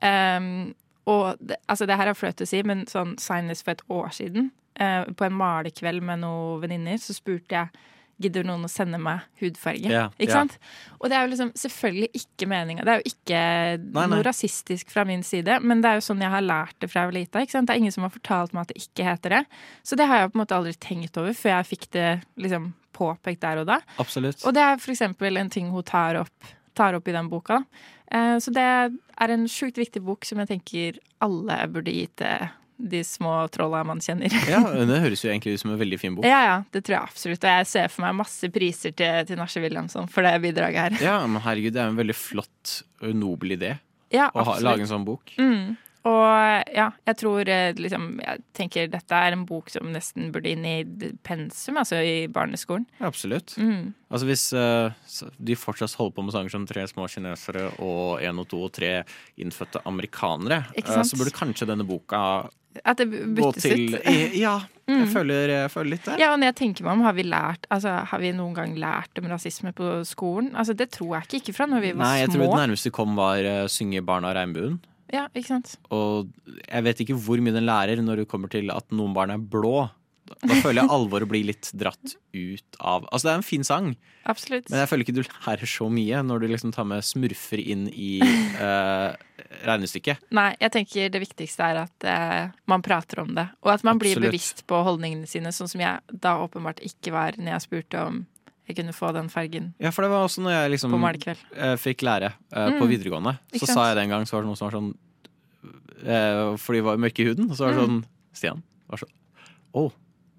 Um, 0.00 0.72
og 1.10 1.40
det, 1.40 1.58
altså 1.68 1.88
det 1.88 1.96
her 2.00 2.10
er 2.10 2.18
flaut 2.18 2.42
å 2.42 2.48
si, 2.48 2.62
men 2.66 2.86
sånn 2.90 3.16
seinest 3.20 3.66
for 3.66 3.76
et 3.76 3.86
år 3.92 4.12
siden, 4.16 4.50
uh, 4.80 5.06
på 5.12 5.26
en 5.26 5.38
malekveld 5.38 6.04
med 6.06 6.22
noen 6.24 6.60
venninner, 6.64 7.00
så 7.02 7.16
spurte 7.16 7.58
jeg 7.58 7.88
Gidder 8.20 8.44
noen 8.44 8.66
å 8.66 8.68
sende 8.68 8.98
meg 9.00 9.22
hudfarge? 9.40 9.88
Yeah, 9.88 10.10
ikke 10.20 10.34
yeah. 10.34 10.42
sant? 10.42 10.56
Og 10.98 11.08
det 11.08 11.16
er 11.16 11.22
jo 11.24 11.30
liksom 11.30 11.52
selvfølgelig 11.56 12.10
ikke 12.18 12.48
meninga. 12.52 12.84
Det 12.84 12.92
er 12.92 13.00
jo 13.00 13.12
ikke 13.14 13.38
Nei, 13.40 13.94
nei. 13.94 14.04
noe 14.12 14.26
rasistisk 14.26 14.92
fra 14.92 15.06
min 15.08 15.24
side, 15.24 15.56
men 15.64 15.80
det 15.80 15.88
er 15.88 16.00
jo 16.00 16.04
sånn 16.10 16.20
jeg 16.20 16.32
har 16.34 16.44
lært 16.44 16.76
det 16.84 16.90
fra 16.92 17.06
jeg 17.06 17.10
var 17.10 17.16
lita. 17.16 17.40
ikke 17.40 17.54
sant? 17.56 17.70
Det 17.70 17.76
er 17.76 17.80
ingen 17.80 17.94
som 17.96 18.04
har 18.04 18.12
fortalt 18.12 18.52
meg 18.52 18.66
at 18.66 18.74
det 18.74 18.84
ikke 18.84 19.06
heter 19.08 19.36
det. 19.38 19.40
Så 19.88 19.96
det 19.96 20.10
har 20.10 20.20
jeg 20.20 20.34
på 20.34 20.36
en 20.36 20.42
måte 20.42 20.58
aldri 20.58 20.76
tenkt 20.84 21.16
over 21.22 21.38
før 21.38 21.54
jeg 21.54 21.70
fikk 21.70 21.88
det 21.96 22.10
liksom 22.44 22.68
påpekt 23.00 23.40
der 23.46 23.62
og 23.62 23.70
da. 23.72 23.80
Absolutt. 24.04 24.44
Og 24.44 24.52
det 24.56 24.66
er 24.66 24.76
for 24.84 24.92
eksempel 24.92 25.40
en 25.40 25.52
ting 25.56 25.72
hun 25.72 25.86
tar 25.88 26.20
opp, 26.20 26.52
tar 26.74 26.94
opp 26.98 27.08
i 27.08 27.14
den 27.16 27.28
boka. 27.32 27.62
Eh, 28.10 28.36
Så 28.42 28.52
det 28.54 28.62
er 28.64 29.30
en 29.36 29.46
sjukt 29.50 29.78
viktig 29.78 30.02
bok 30.02 30.24
som 30.28 30.38
jeg 30.42 30.48
tenker 30.54 30.98
alle 31.20 31.60
burde 31.72 31.92
gi 31.94 32.06
til 32.16 32.48
de 32.80 33.02
små 33.04 33.42
trolla 33.52 33.82
man 33.84 33.98
kjenner. 34.00 34.32
Ja, 34.48 34.62
Det 34.88 35.00
høres 35.02 35.20
jo 35.24 35.28
egentlig 35.28 35.58
ut 35.58 35.60
som 35.60 35.74
en 35.74 35.78
veldig 35.82 35.98
fin 36.00 36.14
bok. 36.16 36.24
Ja, 36.24 36.38
ja, 36.46 36.54
det 36.72 36.80
tror 36.86 36.96
jeg 36.96 37.10
absolutt. 37.10 37.44
Og 37.44 37.50
jeg 37.58 37.66
ser 37.68 37.90
for 37.92 38.06
meg 38.06 38.16
masse 38.22 38.48
priser 38.54 38.94
til, 38.96 39.20
til 39.28 39.36
Nasje 39.36 39.60
Williamson 39.60 40.08
for 40.08 40.24
det 40.24 40.32
bidraget 40.40 40.80
her. 40.96 41.04
Ja, 41.04 41.18
men 41.28 41.42
herregud, 41.44 41.74
det 41.76 41.82
er 41.82 41.90
jo 41.90 41.94
en 41.96 42.00
veldig 42.00 42.16
flott 42.16 42.78
og 43.04 43.14
nobel 43.20 43.56
idé 43.58 43.74
Ja, 44.14 44.30
å 44.32 44.46
ha, 44.48 44.56
lage 44.64 44.86
en 44.86 44.90
sånn 44.90 45.04
bok. 45.04 45.34
Mm. 45.36 45.76
Og 46.08 46.64
ja, 46.72 46.86
jeg 47.04 47.16
tror 47.20 47.48
eh, 47.52 47.74
liksom 47.76 48.06
Jeg 48.22 48.40
tenker 48.56 48.86
dette 48.88 49.12
er 49.12 49.34
en 49.36 49.42
bok 49.44 49.68
som 49.68 49.90
nesten 49.92 50.30
burde 50.32 50.48
inn 50.48 50.64
i 50.64 50.78
pensum, 51.26 51.76
altså 51.76 51.98
i 52.00 52.24
barneskolen. 52.32 52.86
Ja, 52.96 53.10
absolutt. 53.10 53.52
Mm. 53.60 53.92
Altså 54.08 54.26
Hvis 54.30 54.46
uh, 54.56 55.28
de 55.36 55.56
fortsatt 55.60 55.98
holder 56.00 56.16
på 56.16 56.24
med 56.24 56.32
sanger 56.32 56.54
som 56.54 56.64
Tre 56.66 56.86
små 56.88 57.04
kinesere 57.12 57.66
og 57.84 58.22
En 58.24 58.40
og 58.40 58.48
to 58.48 58.62
og 58.64 58.72
tre 58.72 59.02
innfødte 59.40 59.84
amerikanere, 59.84 60.62
sant? 60.86 61.10
så 61.10 61.20
burde 61.20 61.36
kanskje 61.36 61.68
denne 61.68 61.84
boka 61.86 62.48
At 62.80 63.02
det 63.02 63.10
gå 63.10 63.34
byttes 63.36 63.68
til 63.68 63.96
ut. 63.98 64.06
Ja, 64.40 64.60
jeg 64.64 64.76
Mm. 64.90 65.06
føler, 65.06 65.48
jeg 65.48 65.70
føler 65.70 65.90
litt 65.92 66.06
det. 66.08 66.16
Ja, 66.18 66.32
og 66.32 66.40
når 66.40 66.48
jeg 66.50 66.56
tenker 66.58 66.82
meg 66.82 66.96
om, 66.96 67.02
har 67.06 67.12
vi 67.14 67.22
lært 67.22 67.66
Altså, 67.70 67.92
har 68.10 68.18
vi 68.18 68.32
noen 68.34 68.56
gang 68.56 68.72
lært 68.74 69.20
om 69.20 69.28
rasisme 69.30 69.70
på 69.76 70.00
skolen? 70.08 70.50
Altså, 70.56 70.74
det 70.74 70.90
tror 70.96 71.12
jeg 71.14 71.28
ikke. 71.28 71.36
Ikke 71.44 71.54
fra 71.60 71.66
når 71.70 71.84
vi 71.84 71.92
var 71.92 72.00
små. 72.00 72.08
Nei, 72.08 72.20
jeg 72.24 72.30
tror 72.32 72.42
det 72.42 72.58
nærmeste 72.58 72.90
kom 72.90 73.14
var 73.14 73.38
uh, 73.38 73.68
'Synge 73.68 74.02
barna 74.02 74.32
regnbuen'. 74.34 74.80
Ja, 75.14 75.26
ikke 75.34 75.48
sant? 75.48 75.74
Og 75.94 76.30
jeg 76.64 76.86
vet 76.86 77.00
ikke 77.04 77.18
hvor 77.18 77.40
mye 77.42 77.54
den 77.56 77.66
lærer 77.68 78.02
når 78.02 78.22
det 78.22 78.30
kommer 78.30 78.52
til 78.52 78.70
at 78.74 78.86
noen 78.94 79.16
barn 79.16 79.34
er 79.34 79.42
blå. 79.42 79.88
Da, 80.30 80.54
føler 80.62 80.84
jeg 80.84 80.92
alvoret 80.94 81.26
blir 81.26 81.46
litt 81.48 81.72
dratt 81.74 82.12
ut 82.36 82.76
av 82.78 83.06
Altså, 83.10 83.26
det 83.26 83.32
er 83.32 83.38
en 83.40 83.46
fin 83.46 83.64
sang, 83.66 83.88
Absolutt. 84.30 84.68
men 84.70 84.78
jeg 84.78 84.90
føler 84.90 85.02
ikke 85.02 85.14
du 85.16 85.24
lærer 85.26 85.70
så 85.72 85.88
mye 85.90 86.20
når 86.22 86.44
du 86.44 86.46
liksom 86.52 86.74
tar 86.76 86.86
med 86.86 87.02
smurfer 87.02 87.58
inn 87.58 87.88
i 87.90 88.20
uh, 88.22 89.10
regnestykket. 89.66 90.22
Nei, 90.36 90.52
jeg 90.60 90.74
tenker 90.76 91.10
det 91.10 91.22
viktigste 91.24 91.66
er 91.72 91.82
at 91.82 92.06
uh, 92.06 92.54
man 92.70 92.84
prater 92.86 93.24
om 93.24 93.34
det. 93.34 93.48
Og 93.66 93.72
at 93.74 93.86
man 93.86 93.98
blir 93.98 94.22
bevisst 94.22 94.62
på 94.70 94.84
holdningene 94.86 95.26
sine, 95.30 95.50
sånn 95.56 95.72
som 95.72 95.82
jeg 95.82 96.20
da 96.22 96.36
åpenbart 96.44 96.84
ikke 96.86 97.14
var 97.16 97.40
når 97.40 97.56
jeg 97.56 97.66
spurte 97.66 98.06
om 98.06 98.22
jeg 98.70 98.76
kunne 98.80 98.94
få 98.96 99.12
den 99.16 99.28
fargen 99.32 99.70
Ja, 99.82 99.90
for 99.94 100.02
det 100.06 100.10
var 100.12 100.24
også 100.26 100.42
når 100.44 100.54
jeg 100.56 100.70
liksom 100.76 100.94
på 100.94 101.00
eh, 101.56 101.76
fikk 101.76 102.02
lære 102.06 102.32
eh, 102.52 102.70
på 102.78 102.84
Mm. 102.86 102.90
videregående. 102.94 103.38
Så 103.58 103.66
sa 103.68 103.88
jeg 103.90 103.96
det 103.96 104.04
en 104.06 104.10
gang, 104.16 104.24
så 104.26 104.36
var 104.38 104.42
det 104.42 104.50
noen 104.50 104.58
som 104.60 104.70
var 104.70 104.78
sånn 104.80 104.90
eh, 106.06 106.56
Fordi 106.56 106.78
de 106.80 106.84
var 106.86 106.96
mørke 106.96 107.20
i 107.20 107.26
huden. 107.30 107.50
Og 107.50 107.56
så 107.56 107.66
var 107.66 107.74
det 107.74 107.80
Mm. 107.82 107.88
sånn 108.00 108.04
Stian 108.32 108.62
var 108.88 108.98
sånn 108.98 109.12
Å, 109.74 109.92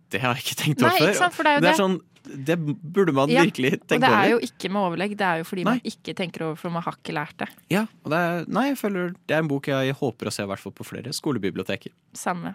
det 0.10 0.20
har 0.22 0.34
jeg 0.36 0.44
ikke 0.44 0.56
tenkt 0.64 0.82
over 0.84 0.98
før. 0.98 1.14
sant, 1.16 1.34
for 1.34 1.44
det 1.44 1.52
er 1.52 1.56
jo 1.56 1.62
det 1.62 1.68
det. 1.70 1.76
er 1.80 1.84
sånn 1.84 2.00
Det 2.46 2.56
burde 2.94 3.14
man 3.14 3.30
Ja, 3.30 3.42
virkelig 3.44 3.74
Og 3.82 3.88
tenke 3.88 4.00
det 4.06 4.10
er 4.10 4.14
over. 4.14 4.30
jo 4.30 4.40
ikke 4.46 4.70
med 4.72 4.82
overlegg, 4.86 5.18
det 5.18 5.26
er 5.26 5.38
jo 5.40 5.44
fordi 5.44 5.64
Nei. 5.66 5.72
man 5.72 5.82
ikke 5.82 6.14
tenker 6.16 6.42
over, 6.46 6.56
for 6.56 6.70
man 6.70 6.84
har 6.84 6.94
ikke 6.94 7.14
lært 7.18 7.38
det. 7.38 7.48
Ja, 7.70 7.88
og 8.06 8.12
det 8.12 8.20
er, 8.20 8.46
nei, 8.48 8.68
jeg 8.70 8.78
føler 8.78 9.16
det 9.28 9.36
er 9.36 9.40
en 9.40 9.48
bok 9.48 9.66
jeg 9.68 9.94
håper 9.96 10.28
å 10.28 10.32
se 10.32 10.44
i 10.44 10.46
hvert 10.46 10.60
fall 10.60 10.72
på 10.72 10.86
flere 10.86 11.10
skolebiblioteker. 11.18 11.90
Samme. 12.14 12.54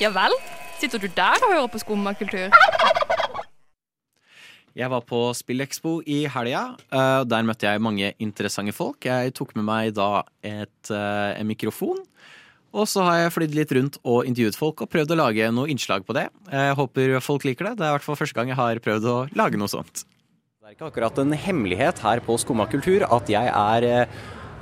Ja 0.00 0.10
vel? 0.10 0.32
Sitter 0.80 0.98
du 1.02 1.08
der 1.12 1.42
og 1.44 1.52
hører 1.52 1.68
på 1.72 1.80
skummakultur? 1.82 2.54
Jeg 4.78 4.86
var 4.88 5.02
på 5.02 5.18
Spillekspo 5.34 5.96
i 6.06 6.22
helga. 6.30 6.76
eh, 6.94 7.24
Der 7.28 7.42
møtte 7.42 7.66
jeg 7.66 7.82
mange 7.82 8.12
interessante 8.22 8.72
folk. 8.72 9.04
Jeg 9.04 9.34
tok 9.34 9.54
med 9.56 9.64
meg 9.66 9.94
da 9.94 10.22
et, 10.42 10.90
eh, 10.90 11.40
en 11.40 11.46
mikrofon. 11.46 11.98
Og 12.72 12.86
så 12.86 13.02
har 13.02 13.16
jeg 13.18 13.32
flydd 13.34 13.54
litt 13.54 13.72
rundt 13.72 13.98
og 14.04 14.24
intervjuet 14.30 14.56
folk 14.56 14.80
og 14.80 14.88
prøvd 14.90 15.10
å 15.10 15.16
lage 15.18 15.50
noe 15.52 15.66
innslag 15.66 16.06
på 16.06 16.14
det. 16.14 16.28
Jeg 16.52 16.76
håper 16.78 17.20
folk 17.20 17.42
liker 17.44 17.64
det. 17.66 17.76
Det 17.78 17.84
er 17.84 17.90
i 17.90 17.98
hvert 17.98 18.06
fall 18.06 18.14
første 18.16 18.34
gang 18.38 18.46
jeg 18.48 18.56
har 18.56 18.78
prøvd 18.78 19.04
å 19.10 19.16
lage 19.34 19.58
noe 19.58 19.66
sånt. 19.68 20.04
Det 20.62 20.68
er 20.70 20.74
ikke 20.78 20.92
akkurat 20.92 21.18
en 21.18 21.32
hemmelighet 21.32 21.98
her 21.98 22.20
på 22.20 22.38
Skumma 22.38 22.68
kultur 22.70 23.02
at 23.10 23.26
jeg 23.26 23.50
er 23.50 23.82
eh, 23.82 24.06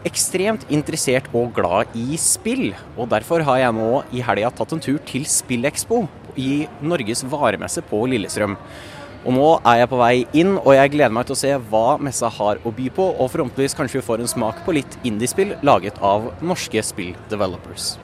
ekstremt 0.06 0.66
interessert 0.70 1.26
og 1.36 1.50
glad 1.56 1.96
i 1.98 2.18
spill. 2.20 2.70
Og 2.96 3.10
derfor 3.10 3.42
har 3.46 3.62
jeg 3.62 3.74
nå 3.76 3.90
i 4.14 4.22
helga 4.24 4.52
tatt 4.54 4.76
en 4.76 4.82
tur 4.82 5.00
til 5.08 5.26
Spillekspo 5.28 6.04
i 6.38 6.68
Norges 6.84 7.24
varemesse 7.26 7.82
på 7.88 8.04
Lillestrøm. 8.12 8.56
Og 9.26 9.34
nå 9.34 9.48
er 9.66 9.80
jeg 9.80 9.90
på 9.90 9.98
vei 9.98 10.14
inn, 10.40 10.54
og 10.60 10.70
jeg 10.76 10.92
gleder 10.94 11.12
meg 11.12 11.26
til 11.26 11.34
å 11.34 11.40
se 11.40 11.50
hva 11.70 11.98
messa 12.00 12.30
har 12.38 12.62
å 12.62 12.72
by 12.74 12.86
på. 12.94 13.08
Og 13.18 13.32
forhåpentligvis 13.32 13.74
kanskje 13.76 13.98
vi 13.98 14.06
får 14.06 14.22
en 14.22 14.30
smak 14.30 14.62
på 14.64 14.78
litt 14.78 14.98
indiespill 15.08 15.56
laget 15.66 15.98
av 15.98 16.30
norske 16.40 16.84
spilldevelopers. 16.86 17.96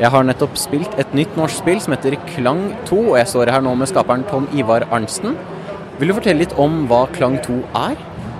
Jeg 0.00 0.08
har 0.14 0.24
nettopp 0.24 0.54
spilt 0.56 0.94
et 1.02 1.10
nytt 1.12 1.34
norsk 1.36 1.60
spill 1.60 1.80
som 1.84 1.92
heter 1.92 2.14
Klang 2.30 2.70
2, 2.88 3.00
og 3.10 3.16
jeg 3.18 3.28
står 3.34 3.50
her 3.52 3.60
nå 3.66 3.74
med 3.76 3.90
skaperen 3.90 4.22
Tom 4.30 4.46
Ivar 4.56 4.86
Arntzen. 4.88 5.34
Vil 6.00 6.08
du 6.08 6.14
fortelle 6.16 6.40
litt 6.40 6.54
om 6.56 6.86
hva 6.88 7.02
Klang 7.12 7.34
2 7.44 7.58
er? 7.76 7.98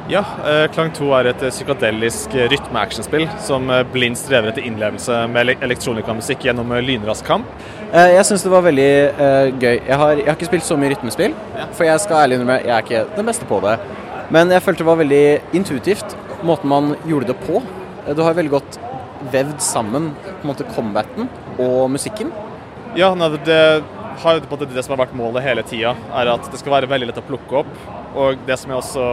Ja, 0.08 0.22
eh, 0.48 0.62
Klang 0.72 0.94
2 0.96 1.10
er 1.18 1.26
et 1.28 1.42
psykadelisk 1.42 2.32
rytme-actionspill 2.32 3.26
som 3.44 3.68
eh, 3.68 3.82
blindt 3.92 4.16
strever 4.16 4.48
etter 4.48 4.64
innlevelse 4.64 5.18
med 5.28 5.52
elektronikamusikk 5.68 6.46
gjennom 6.48 6.72
eh, 6.72 6.80
lynrask 6.86 7.28
kamp. 7.28 7.50
Jeg 7.92 8.24
syns 8.24 8.46
det 8.46 8.52
var 8.52 8.64
veldig 8.64 8.88
gøy. 9.58 9.76
Jeg 9.76 9.96
har, 9.98 10.12
jeg 10.14 10.28
har 10.28 10.36
ikke 10.38 10.48
spilt 10.48 10.64
så 10.64 10.76
mye 10.78 10.92
rytmespill, 10.92 11.34
for 11.74 11.84
jeg 11.84 12.00
skal 12.04 12.20
ærlig 12.22 12.38
innrømme 12.38 12.58
jeg 12.62 12.74
er 12.76 12.84
ikke 12.86 13.04
den 13.18 13.28
beste 13.28 13.48
på 13.50 13.60
det. 13.66 13.76
Men 14.32 14.54
jeg 14.54 14.64
følte 14.64 14.84
det 14.84 14.88
var 14.88 15.00
veldig 15.02 15.24
intuitivt, 15.60 16.16
måten 16.46 16.70
man 16.70 16.92
gjorde 17.10 17.32
det 17.32 17.38
på. 17.44 17.60
Du 18.14 18.22
har 18.24 18.38
veldig 18.38 18.54
godt 18.54 18.78
vevd 19.34 19.58
sammen 19.60 20.12
på 20.22 20.36
en 20.38 20.52
måte 20.54 20.68
combaten 20.72 21.28
og 21.58 21.90
musikken. 21.92 22.30
Ja, 22.96 23.10
nei, 23.18 23.34
det 23.44 23.60
har 24.22 24.36
jo 24.36 24.44
på 24.44 24.50
en 24.50 24.54
måte 24.58 24.68
det 24.74 24.84
som 24.84 24.94
har 24.94 25.02
vært 25.04 25.16
målet 25.16 25.44
hele 25.44 25.64
tida, 25.66 25.94
er 26.16 26.30
at 26.32 26.46
det 26.52 26.60
skal 26.60 26.74
være 26.76 26.90
veldig 26.90 27.10
lett 27.10 27.20
å 27.20 27.26
plukke 27.26 27.62
opp. 27.62 27.74
Og 28.20 28.40
det 28.46 28.56
som 28.58 28.72
jeg 28.72 28.82
også 28.82 29.04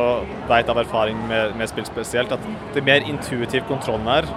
vet 0.49 0.69
av 0.73 0.79
erfaring 0.81 1.19
med, 1.29 1.53
med 1.59 1.69
spill 1.69 1.85
spesielt, 1.87 2.33
at 2.33 2.47
det 2.75 2.85
mer 2.85 3.05
intuitiv 3.05 3.67
kontrollen 3.69 4.09
er, 4.09 4.29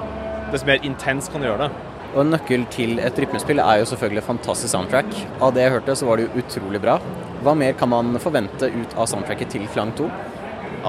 desto 0.53 0.69
mer 0.69 0.85
intens 0.87 1.31
kan 1.33 1.43
du 1.43 1.49
gjøre 1.49 1.69
det. 1.69 1.87
Og 2.11 2.25
en 2.25 2.33
nøkkel 2.35 2.65
til 2.75 2.99
et 3.03 3.19
rytmespill 3.23 3.63
er 3.63 3.81
jo 3.81 3.89
selvfølgelig 3.93 4.27
fantastisk 4.27 4.73
soundtrack. 4.75 5.11
Av 5.41 5.55
det 5.55 5.63
jeg 5.65 5.75
hørte, 5.77 5.95
så 5.97 6.09
var 6.09 6.19
det 6.19 6.27
jo 6.27 6.43
utrolig 6.43 6.81
bra. 6.83 6.99
Hva 7.45 7.55
mer 7.57 7.77
kan 7.79 7.93
man 7.93 8.19
forvente 8.23 8.69
ut 8.75 8.97
av 8.99 9.07
soundtracket 9.11 9.55
til 9.55 9.69
Klang 9.71 9.95
2? 9.99 10.09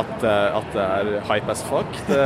At, 0.02 0.24
eh, 0.24 0.58
at 0.58 0.72
det 0.74 0.88
er 0.88 1.12
hype 1.30 1.52
as 1.52 1.62
fuck. 1.68 2.00
Det, 2.08 2.24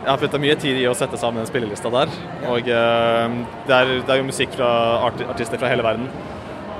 jeg 0.00 0.08
har 0.08 0.20
putta 0.20 0.40
mye 0.42 0.56
tid 0.60 0.78
i 0.80 0.86
å 0.90 0.96
sette 0.96 1.18
sammen 1.20 1.42
den 1.42 1.48
spillelista 1.48 1.92
der. 1.92 2.12
Og 2.50 2.68
eh, 2.68 3.38
det, 3.68 3.78
er, 3.78 3.94
det 4.04 4.12
er 4.12 4.20
jo 4.20 4.28
musikk 4.28 4.52
fra 4.58 4.70
artister 5.08 5.60
fra 5.60 5.72
hele 5.72 5.86
verden. 5.86 6.10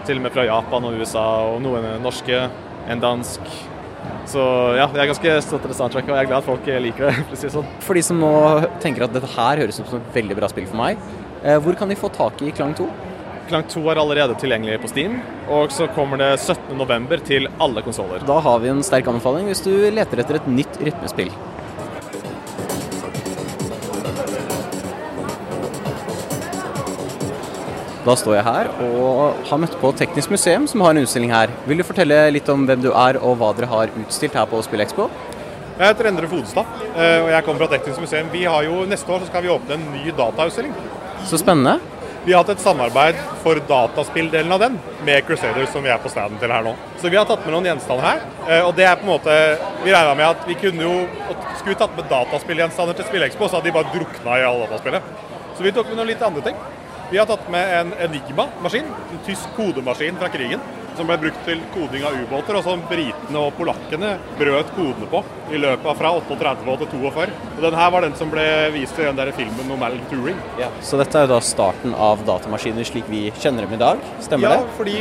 Til 0.08 0.20
og 0.20 0.24
med 0.24 0.34
fra 0.34 0.46
Japan 0.48 0.86
og 0.88 1.00
USA, 1.00 1.26
og 1.50 1.60
noen 1.64 1.86
norske, 2.04 2.46
en 2.90 3.02
dansk. 3.02 3.52
Så 4.30 4.40
ja, 4.78 4.86
jeg 4.86 5.02
er 5.02 5.10
ganske 5.10 5.36
stolt 5.44 5.66
av 5.66 5.72
det 5.72 5.76
soundtracket, 5.76 6.10
og 6.12 6.16
jeg 6.16 6.24
er 6.24 6.30
glad 6.30 6.42
at 6.42 6.48
folk 6.48 6.70
liker 6.86 7.10
det. 7.10 7.14
for 7.30 7.54
sånn. 7.56 7.70
For 7.84 7.98
de 7.98 8.04
som 8.06 8.20
nå 8.22 8.32
tenker 8.82 9.06
at 9.06 9.14
dette 9.16 9.30
her 9.36 9.62
høres 9.64 9.80
ut 9.80 9.90
som 9.90 10.00
et 10.00 10.16
veldig 10.16 10.38
bra 10.38 10.50
spill 10.52 10.68
for 10.70 10.80
meg, 10.80 11.00
eh, 11.42 11.58
hvor 11.62 11.78
kan 11.78 11.90
de 11.90 11.98
få 11.98 12.12
tak 12.14 12.40
i 12.46 12.52
Klang 12.56 12.76
2? 12.78 12.88
Klang 13.50 13.66
2 13.66 13.82
er 13.90 13.98
allerede 13.98 14.36
tilgjengelig 14.38 14.78
på 14.84 14.92
Steam, 14.92 15.16
og 15.50 15.72
så 15.74 15.88
kommer 15.96 16.20
det 16.20 16.30
17.11. 16.38 17.24
til 17.26 17.48
alle 17.58 17.82
konsoller. 17.82 18.22
Da 18.26 18.38
har 18.44 18.60
vi 18.62 18.70
en 18.70 18.84
sterk 18.86 19.10
anbefaling 19.10 19.50
hvis 19.50 19.64
du 19.66 19.72
leter 19.90 20.22
etter 20.22 20.38
et 20.38 20.50
nytt 20.50 20.78
rytmespill. 20.78 21.32
Da 28.00 28.14
står 28.16 28.38
jeg 28.38 28.44
her 28.46 28.68
og 28.80 29.42
har 29.50 29.60
møtt 29.60 29.74
på 29.80 29.90
Teknisk 29.98 30.32
museum, 30.32 30.64
som 30.70 30.80
har 30.80 30.94
en 30.94 31.02
utstilling 31.04 31.32
her. 31.34 31.52
Vil 31.68 31.82
du 31.82 31.84
fortelle 31.84 32.16
litt 32.32 32.48
om 32.48 32.62
hvem 32.68 32.80
du 32.80 32.88
er, 32.94 33.18
og 33.20 33.36
hva 33.40 33.50
dere 33.56 33.68
har 33.68 33.92
utstilt 34.00 34.38
her 34.38 34.48
på 34.48 34.62
SpillExpo? 34.64 35.10
Jeg 35.80 35.84
heter 35.94 36.08
Endre 36.10 36.28
Fodestad, 36.28 36.66
eh, 36.94 37.18
og 37.24 37.28
jeg 37.32 37.44
kommer 37.44 37.64
fra 37.64 37.70
Teknisk 37.74 38.00
museum. 38.04 38.28
Vi 38.32 38.44
har 38.48 38.64
jo, 38.64 38.82
Neste 38.88 39.12
år 39.12 39.20
så 39.20 39.28
skal 39.30 39.44
vi 39.44 39.52
åpne 39.52 39.76
en 39.76 39.84
ny 39.92 40.12
datautstilling. 40.16 40.72
Så 41.28 41.40
spennende. 41.40 41.78
Vi 42.24 42.32
har 42.32 42.42
hatt 42.42 42.52
et 42.52 42.60
samarbeid 42.64 43.16
for 43.40 43.60
dataspilldelen 43.68 44.52
av 44.52 44.60
den 44.60 44.74
med 45.04 45.24
Crusaders, 45.24 45.70
som 45.72 45.84
vi 45.84 45.88
er 45.92 46.00
på 46.00 46.10
standen 46.12 46.40
til 46.40 46.52
her 46.52 46.64
nå. 46.64 46.74
Så 47.00 47.08
vi 47.08 47.16
har 47.16 47.24
tatt 47.28 47.44
med 47.46 47.54
noen 47.54 47.68
gjenstander 47.70 48.04
her. 48.04 48.20
eh, 48.48 48.60
Og 48.64 48.74
det 48.76 48.84
er 48.84 48.96
på 48.96 49.06
en 49.08 49.12
måte 49.14 49.36
Vi 49.84 49.92
regna 49.92 50.14
med 50.14 50.26
at 50.26 50.44
vi 50.46 50.54
kunne 50.54 50.84
jo 50.84 51.06
Skulle 51.60 51.76
tatt 51.76 51.96
med 51.96 52.08
dataspillgjenstander 52.08 52.96
til 52.96 53.04
SpillExpo, 53.08 53.48
så 53.48 53.56
hadde 53.60 53.68
de 53.68 53.72
bare 53.72 53.92
drukna 53.92 54.36
i 54.40 54.44
alle 54.44 54.66
dataspillet. 54.68 55.02
Så 55.56 55.62
vi 55.62 55.72
tok 55.72 55.88
med 55.88 55.96
noen 55.96 56.08
litt 56.08 56.22
andre 56.22 56.42
ting. 56.42 56.56
Vi 57.10 57.18
har 57.18 57.26
tatt 57.26 57.48
med 57.50 57.80
en 57.80 57.88
Enigma-maskin, 57.98 58.84
en 59.12 59.18
tysk 59.26 59.48
kodemaskin 59.56 60.18
fra 60.18 60.28
krigen. 60.30 60.60
Som 60.98 61.08
ble 61.08 61.16
brukt 61.22 61.40
til 61.46 61.58
koding 61.74 62.04
av 62.06 62.14
ubåter, 62.18 62.58
og 62.58 62.62
som 62.66 62.82
britene 62.90 63.40
og 63.40 63.54
polakkene 63.56 64.12
brøt 64.38 64.70
kodene 64.76 65.08
på 65.10 65.22
i 65.50 65.58
løpet 65.58 65.88
av 65.90 65.98
fra 65.98 66.12
38 66.18 66.76
til 66.84 66.92
42. 66.92 67.26
Og 67.56 67.60
den 67.64 67.78
her 67.80 67.90
var 67.94 68.06
den 68.06 68.14
som 68.18 68.30
ble 68.30 68.44
vist 68.74 68.98
i 68.98 69.08
den 69.08 69.18
der 69.18 69.32
filmen 69.34 69.74
om 69.74 69.82
Alan 69.86 70.06
Turing. 70.10 70.38
Så 70.86 71.00
dette 71.00 71.18
er 71.18 71.26
jo 71.26 71.32
da 71.32 71.40
starten 71.42 71.94
av 71.98 72.22
datamaskiner 72.28 72.86
slik 72.86 73.10
vi 73.10 73.26
kjenner 73.42 73.66
dem 73.66 73.74
i 73.78 73.82
dag, 73.82 74.06
stemmer 74.22 74.46
ja, 74.46 74.58
det? 74.60 74.74
fordi 74.78 74.96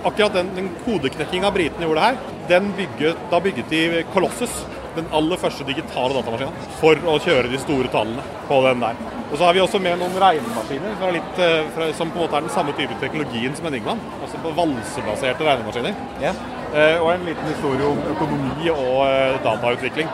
akkurat 0.00 0.36
den, 0.38 0.52
den 0.56 0.72
kodeknekkinga 0.86 1.52
britene 1.56 1.88
gjorde 1.88 2.06
her, 2.06 2.20
den 2.48 2.72
bygget, 2.78 3.24
da 3.32 3.40
bygget 3.44 3.72
de 3.72 4.04
Colossus, 4.14 4.62
den 4.96 5.08
aller 5.16 5.40
første 5.40 5.66
digitale 5.68 6.14
datamaskinen, 6.16 6.68
for 6.80 6.98
å 7.08 7.16
kjøre 7.22 7.50
de 7.52 7.60
store 7.62 7.90
tallene 7.92 8.24
på 8.48 8.60
den 8.66 8.82
der. 8.84 9.02
Og 9.30 9.36
så 9.38 9.44
har 9.46 9.54
vi 9.54 9.62
også 9.62 9.78
med 9.82 10.00
noen 10.00 10.16
regnemaskiner 10.18 11.12
litt, 11.14 11.38
eh, 11.38 11.68
fra, 11.74 11.92
som 11.94 12.10
på 12.10 12.18
en 12.18 12.24
måte 12.26 12.38
er 12.38 12.46
den 12.48 12.54
samme 12.54 12.74
type 12.78 12.96
teknologien 13.02 13.54
som 13.54 13.68
Enigmaen. 13.70 14.00
Altså 14.22 14.40
på 14.42 14.54
valsebaserte 14.56 15.46
regnemaskiner. 15.46 15.94
Yeah. 16.22 16.34
Eh, 16.74 16.98
og 17.02 17.12
en 17.14 17.24
liten 17.26 17.46
historie 17.50 17.86
om 17.86 18.02
økonomi 18.14 18.70
og 18.74 19.06
eh, 19.06 19.38
datautvikling. 19.46 20.10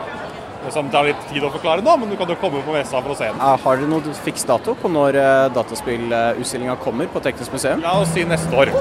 Som 0.73 0.89
tar 0.91 1.05
litt 1.07 1.19
tid 1.29 1.45
å 1.47 1.51
forklare 1.53 1.83
nå, 1.85 1.93
men 2.01 2.09
du 2.11 2.17
kan 2.19 2.27
jo 2.27 2.35
komme 2.41 2.59
på 2.65 2.73
messa 2.75 2.99
for 2.99 3.13
å 3.13 3.17
se 3.17 3.29
den. 3.29 3.39
Eh, 3.39 3.57
Har 3.63 3.79
dere 3.79 3.89
noen 3.89 4.17
fiks 4.25 4.43
dato 4.49 4.75
på 4.75 4.91
når 4.91 5.17
eh, 5.21 5.49
dataspillutstillinga 5.55 6.77
kommer 6.83 7.09
på 7.13 7.23
Teknisk 7.23 7.55
museum? 7.55 7.81
La 7.85 7.97
oss 8.01 8.11
si 8.13 8.25
neste 8.27 8.51
år. 8.53 8.73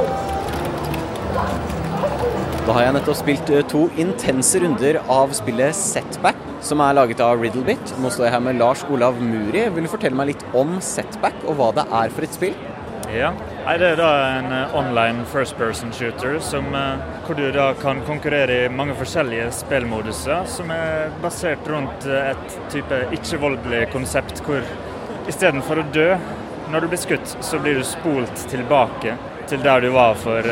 Da 2.66 2.74
har 2.74 2.82
jeg 2.82 2.94
nettopp 2.96 3.14
spilt 3.14 3.50
eh, 3.54 3.60
to 3.70 3.84
intense 4.02 4.58
runder 4.58 4.96
av 5.06 5.30
spillet 5.38 5.76
Setback, 5.78 6.38
som 6.66 6.80
er 6.82 6.96
laget 6.98 7.20
av 7.22 7.38
Riddlebit. 7.38 7.92
Nå 8.02 8.10
står 8.10 8.26
jeg 8.26 8.32
her 8.34 8.40
med 8.42 8.58
Lars 8.58 8.80
Olav 8.90 9.20
Muri. 9.22 9.60
Vil 9.70 9.86
du 9.86 9.90
fortelle 9.92 10.18
meg 10.18 10.32
litt 10.32 10.42
om 10.50 10.72
Setback, 10.82 11.36
og 11.46 11.60
hva 11.60 11.68
det 11.76 11.84
er 11.94 12.10
for 12.16 12.26
et 12.26 12.34
spill? 12.34 12.56
Ja, 13.14 13.30
Det 13.68 13.86
er 13.92 14.00
da 14.00 14.08
en 14.40 14.50
eh, 14.50 14.74
online 14.74 15.22
first 15.30 15.54
person 15.60 15.94
shooter 15.94 16.40
som, 16.42 16.66
eh, 16.74 17.06
hvor 17.28 17.38
du 17.38 17.44
da 17.54 17.68
kan 17.78 18.02
konkurrere 18.02 18.58
i 18.64 18.74
mange 18.80 18.98
forskjellige 18.98 19.46
spillmoduser, 19.60 20.42
som 20.50 20.74
er 20.74 21.14
basert 21.22 21.70
rundt 21.70 22.10
et 22.10 22.58
type 22.74 22.98
ikke-voldelig 23.14 23.84
konsept 23.94 24.42
hvor 24.42 24.66
istedenfor 25.30 25.84
å 25.84 25.88
dø 25.94 26.10
når 26.74 26.82
du 26.82 26.90
blir 26.90 27.04
skutt, 27.06 27.38
så 27.46 27.62
blir 27.62 27.78
du 27.78 27.86
spolt 27.86 28.48
tilbake 28.50 29.14
til 29.50 29.62
der 29.64 29.84
du 29.84 29.90
var 29.94 30.16
for 30.20 30.50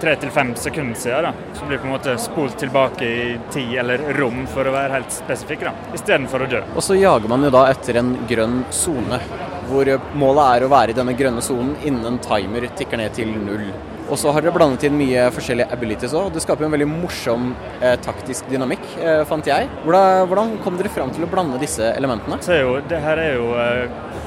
tre 0.00 0.16
til 0.20 0.30
fem 0.34 0.54
sekunder 0.58 0.98
siden. 0.98 1.28
da. 1.28 1.32
Så 1.56 1.66
blir 1.66 1.78
du 1.78 1.84
på 1.84 1.90
en 1.90 1.94
måte 1.96 2.16
spolt 2.20 2.58
tilbake 2.60 3.06
i 3.06 3.26
tid 3.52 3.74
eller 3.82 4.04
rom, 4.18 4.44
for 4.50 4.68
å 4.68 4.74
være 4.74 4.98
helt 4.98 5.12
spesifikk, 5.14 5.66
da, 5.68 5.74
istedenfor 5.96 6.46
å 6.46 6.50
dø. 6.50 6.62
Og 6.74 6.84
så 6.84 6.98
jager 6.98 7.28
man 7.32 7.44
jo 7.46 7.52
da 7.54 7.66
etter 7.72 8.00
en 8.02 8.14
grønn 8.28 8.62
sone, 8.70 9.20
hvor 9.66 9.90
målet 10.14 10.46
er 10.46 10.66
å 10.66 10.70
være 10.72 10.94
i 10.94 10.96
denne 10.96 11.16
grønne 11.18 11.42
sonen 11.42 11.74
innen 11.84 12.06
en 12.12 12.22
timer 12.22 12.68
tikker 12.78 13.00
ned 13.02 13.14
til 13.16 13.34
null. 13.34 13.68
Og 14.06 14.18
så 14.20 14.30
har 14.30 14.44
dere 14.44 14.54
blandet 14.54 14.84
inn 14.86 14.94
mye 14.94 15.24
forskjellige 15.34 15.74
abilities 15.74 16.14
òg. 16.14 16.28
Det 16.34 16.42
skaper 16.44 16.62
jo 16.62 16.68
en 16.68 16.76
veldig 16.76 16.86
morsom 16.92 17.48
eh, 17.80 17.96
taktisk 18.04 18.46
dynamikk, 18.52 18.84
eh, 19.02 19.22
fant 19.26 19.48
jeg. 19.50 19.66
Hvordan, 19.82 20.28
hvordan 20.30 20.52
kom 20.62 20.78
dere 20.78 20.92
fram 20.94 21.10
til 21.14 21.26
å 21.26 21.30
blande 21.30 21.58
disse 21.58 21.90
elementene? 21.96 22.38
Så 22.46 22.54
er 22.54 22.62
jo, 22.62 22.76
det 22.86 23.02
her 23.02 23.22
er 23.24 23.34
jo 23.34 23.48
eh, 23.58 24.22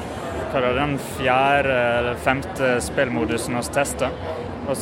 hva 0.49 0.61
det, 0.63 0.73
den 0.77 0.97
fjerde 1.15 1.79
eller 1.99 2.21
femte 2.23 2.75
spillmodusen 2.83 3.57
vi 3.57 3.63
tester. 3.73 4.13
Vi 4.69 4.75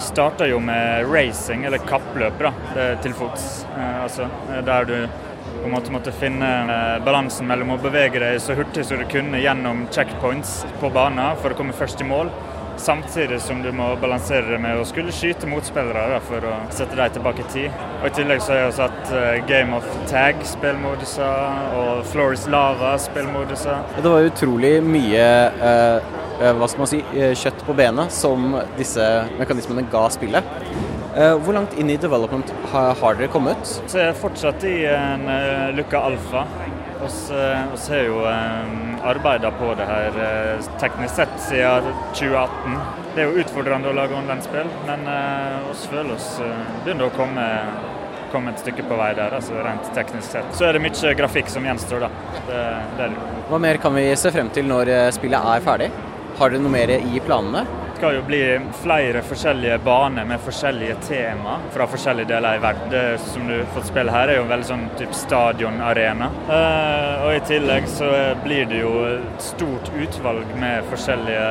starter 0.00 0.48
jo 0.48 0.60
med 0.62 1.08
racing, 1.12 1.66
eller 1.68 1.82
kappløp, 1.84 2.38
da, 2.40 2.52
til 3.04 3.12
fots. 3.16 3.66
Eh, 3.76 3.98
altså, 4.06 4.28
der 4.64 4.88
du 4.88 4.96
på 5.62 5.68
en 5.68 5.74
måte 5.74 5.92
måtte 5.94 6.14
finne 6.16 6.48
eh, 6.74 6.96
balansen 7.04 7.46
mellom 7.46 7.74
å 7.74 7.80
bevege 7.82 8.22
deg 8.22 8.40
så 8.42 8.56
hurtig 8.58 8.86
som 8.86 8.98
du 8.98 9.06
kunne 9.10 9.42
gjennom 9.42 9.84
checkpoints 9.94 10.62
på 10.80 10.90
banen 10.94 11.38
for 11.42 11.54
å 11.54 11.58
komme 11.58 11.76
først 11.76 12.02
i 12.02 12.08
mål, 12.08 12.32
samtidig 12.82 13.40
som 13.42 13.62
du 13.64 13.70
må 13.74 13.92
balansere 14.02 14.52
det 14.52 14.60
med 14.62 14.78
å 14.80 14.86
skulle 14.88 15.14
skyte 15.14 15.50
motspillere 15.50 16.08
da, 16.14 16.22
for 16.22 16.44
å 16.46 16.56
sette 16.74 16.98
dem 16.98 17.18
tilbake 17.18 17.46
i 17.46 17.50
tid. 17.52 17.84
Og 18.00 18.08
I 18.10 18.14
tillegg 18.20 18.42
så 18.42 18.54
har 18.54 18.64
jeg 18.66 18.78
satt 18.78 18.92
hatt 18.92 19.46
Game 19.48 19.76
of 19.76 19.86
Tag-spillmoduser 20.10 21.76
og 21.76 22.04
Floris 22.06 22.46
Lava-spillmoduser. 22.50 23.82
Det 24.02 24.10
var 24.10 24.28
utrolig 24.28 24.74
mye 24.84 25.26
eh, 25.70 26.12
eh, 26.40 26.52
hva 26.58 26.68
skal 26.68 26.84
man 26.84 26.90
si, 26.90 27.02
eh, 27.16 27.34
kjøtt 27.38 27.64
på 27.66 27.76
benet 27.76 28.14
som 28.14 28.56
disse 28.78 29.06
mekanismene 29.38 29.86
ga 29.92 30.06
spillet. 30.12 30.54
Eh, 31.12 31.34
hvor 31.44 31.56
langt 31.56 31.76
inn 31.78 31.90
i 31.92 31.98
development 32.00 32.52
har, 32.72 33.18
dere 33.18 33.30
kommet? 33.32 33.74
Så 33.86 34.00
jeg 34.00 34.12
er 34.12 34.20
fortsatt 34.20 34.64
i 34.68 34.78
en 34.88 35.28
lukka 35.76 36.00
alfa. 36.08 36.46
Vi 37.02 37.92
har 37.92 38.04
jo 38.06 38.20
arbeida 39.04 39.50
på 39.50 39.72
det 39.78 39.86
her 39.88 40.18
uh, 40.18 40.68
teknisk 40.80 41.14
sett 41.14 41.34
siden 41.42 41.88
2018. 42.14 42.76
Det 43.14 43.24
er 43.24 43.28
jo 43.28 43.42
utfordrende 43.42 43.90
å 43.90 43.96
lage 43.96 44.16
online-spill, 44.16 44.70
men 44.88 45.04
vi 45.08 45.72
uh, 45.72 45.88
føler 45.90 46.14
oss 46.14 46.28
uh, 46.40 46.52
begynner 46.84 47.08
å 47.08 47.14
komme, 47.16 47.46
komme 48.32 48.54
et 48.54 48.62
stykke 48.62 48.86
på 48.88 48.98
vei 49.00 49.10
der, 49.18 49.34
altså 49.36 49.58
rent 49.64 49.90
teknisk 49.96 50.36
sett. 50.36 50.54
Så 50.56 50.68
er 50.68 50.78
det 50.78 50.84
mye 50.84 51.14
grafikk 51.18 51.50
som 51.52 51.66
gjenstår, 51.66 52.06
da. 52.06 52.40
Det, 52.48 52.64
det. 53.00 53.10
Hva 53.50 53.60
mer 53.62 53.80
kan 53.82 53.94
vi 53.98 54.06
se 54.16 54.32
frem 54.34 54.50
til 54.54 54.68
når 54.70 54.92
eh, 54.92 55.10
spillet 55.14 55.52
er 55.54 55.64
ferdig? 55.66 55.90
Har 56.38 56.52
dere 56.52 56.64
noe 56.64 56.72
mer 56.72 56.94
i 56.96 57.20
planene? 57.26 57.81
Skal 58.02 58.16
jo 58.16 58.22
bli 58.26 58.38
flere 58.82 59.20
forskjellige 59.22 59.76
baner 59.78 60.24
med 60.26 60.40
forskjellige 60.42 60.96
tema 61.06 61.52
fra 61.70 61.84
forskjellige 61.86 62.32
deler 62.32 62.56
i 62.58 62.62
verden. 62.64 62.88
Det 62.90 63.20
som 63.22 63.46
du 63.46 63.60
får 63.76 63.86
spille 63.92 64.10
her, 64.10 64.32
er 64.32 64.40
jo 64.40 64.42
en 64.42 64.50
veldig 64.50 64.66
sånn 64.66 64.82
type 64.98 65.14
stadionarena. 65.14 66.32
Uh, 66.48 67.22
og 67.28 67.36
i 67.36 67.38
tillegg 67.46 67.86
så 67.86 68.10
blir 68.42 68.66
det 68.72 68.82
jo 68.82 68.90
et 69.06 69.46
stort 69.46 69.92
utvalg 69.94 70.50
med 70.58 70.90
forskjellige 70.90 71.46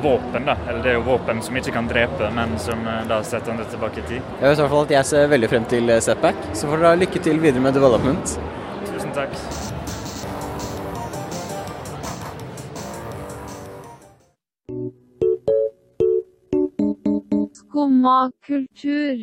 våpen, 0.00 0.48
da. 0.48 0.56
Eller 0.70 0.80
det 0.86 0.94
er 0.94 1.00
jo 1.02 1.06
våpen 1.12 1.44
som 1.44 1.60
ikke 1.60 1.76
kan 1.76 1.92
drepe, 1.92 2.32
men 2.32 2.56
som 2.64 2.80
uh, 2.88 3.02
da 3.10 3.20
setter 3.20 3.60
det 3.60 3.68
tilbake 3.74 4.00
i 4.00 4.10
tid. 4.14 4.36
Jeg 4.40 4.46
vet 4.46 4.56
i 4.56 4.62
hvert 4.64 4.76
fall 4.78 4.86
at 4.88 5.00
jeg 5.02 5.10
ser 5.12 5.32
veldig 5.36 5.52
frem 5.52 5.72
til 5.76 5.98
eh, 5.98 6.06
Setback, 6.08 6.46
så 6.54 6.64
får 6.64 6.80
dere 6.80 6.94
ha 6.96 7.04
lykke 7.04 7.28
til 7.28 7.44
videre 7.44 7.68
med 7.68 7.76
development. 7.76 8.38
Tusen 8.88 9.12
takk. 9.12 9.36
Skumma 17.70 18.32
kultur. 18.42 19.20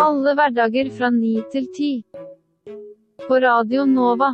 Alle 0.00 0.32
hverdager 0.38 0.88
fra 0.96 1.10
ni 1.12 1.34
til 1.52 1.66
ti. 1.76 1.90
På 3.26 3.36
Radio 3.44 3.84
Nova. 3.84 4.30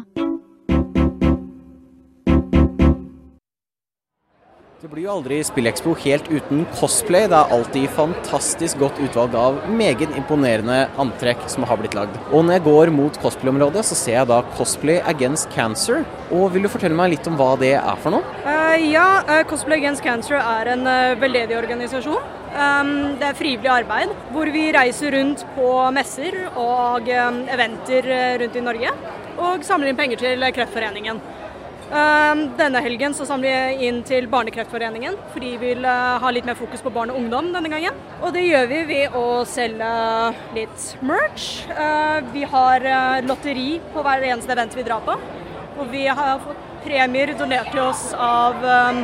Det 4.77 4.93
blir 4.93 5.09
jo 5.09 5.17
aldri 5.17 5.41
Spillekspo 5.43 5.97
helt 6.05 6.31
uten 6.31 6.63
cosplay. 6.79 7.27
Det 7.27 7.35
er 7.41 7.55
alltid 7.57 7.91
fantastisk 7.97 8.79
godt 8.85 9.01
utvalg 9.03 9.35
av 9.35 9.59
meget 9.67 10.15
imponerende 10.15 10.85
antrekk 11.03 11.43
som 11.51 11.67
har 11.67 11.81
blitt 11.83 11.99
lagd. 11.99 12.15
Og 12.31 12.47
når 12.47 12.61
jeg 12.61 12.67
går 12.69 12.95
mot 12.95 13.19
cosplayområdet, 13.25 13.83
så 13.91 13.99
ser 13.99 14.21
jeg 14.21 14.31
da 14.31 14.45
Cosplay 14.55 15.03
Against 15.11 15.51
Cancer. 15.59 16.07
Og 16.31 16.53
vil 16.55 16.69
du 16.69 16.71
fortelle 16.71 16.95
meg 16.95 17.17
litt 17.17 17.27
om 17.27 17.35
hva 17.35 17.57
det 17.59 17.75
er 17.81 17.99
for 17.99 18.15
noe? 18.15 18.56
Eh, 18.77 18.91
ja, 18.93 19.23
eh, 19.29 19.45
Cosplay 19.49 19.79
Against 19.79 20.03
Cancer 20.05 20.37
er 20.37 20.69
en 20.69 20.87
eh, 20.87 21.15
veldedig 21.17 21.57
organisasjon. 21.57 22.25
Um, 22.57 22.91
det 23.21 23.25
er 23.31 23.37
frivillig 23.37 23.71
arbeid 23.73 24.13
hvor 24.35 24.49
vi 24.53 24.67
reiser 24.75 25.15
rundt 25.17 25.45
på 25.55 25.69
messer 25.97 26.37
og 26.51 27.09
um, 27.09 27.39
eventer 27.53 28.09
eh, 28.13 28.35
rundt 28.43 28.57
i 28.57 28.65
Norge 28.65 28.93
og 29.37 29.65
samler 29.65 29.93
inn 29.93 29.97
penger 29.97 30.21
til 30.21 30.45
Kreftforeningen. 30.57 31.23
Um, 31.87 32.43
denne 32.59 32.83
helgen 32.85 33.17
så 33.17 33.25
samler 33.29 33.49
vi 33.79 33.89
inn 33.89 34.03
til 34.05 34.29
Barnekreftforeningen, 34.29 35.17
fordi 35.33 35.55
vi 35.57 35.73
vil 35.73 35.87
ha 35.87 36.35
litt 36.35 36.49
mer 36.49 36.59
fokus 36.59 36.85
på 36.85 36.93
barn 36.93 37.15
og 37.15 37.21
ungdom 37.23 37.53
denne 37.57 37.73
gangen. 37.73 37.97
Og 38.21 38.35
det 38.37 38.45
gjør 38.45 38.69
vi 38.75 38.85
ved 38.93 39.17
å 39.17 39.27
selge 39.49 39.91
litt 40.59 40.89
merch. 41.01 41.51
Vi 42.35 42.45
har 42.53 42.91
lotteri 43.25 43.77
på 43.95 44.05
hver 44.05 44.29
eneste 44.35 44.57
event 44.57 44.77
vi 44.77 44.89
drar 44.89 45.05
på. 45.07 45.17
Og 45.77 45.93
vi 45.93 46.09
har 46.09 46.41
fått 46.43 46.66
premier 46.87 47.33
donert 47.39 47.73
til 47.75 47.83
oss 47.83 48.13
av 48.15 48.63
um, 48.63 49.01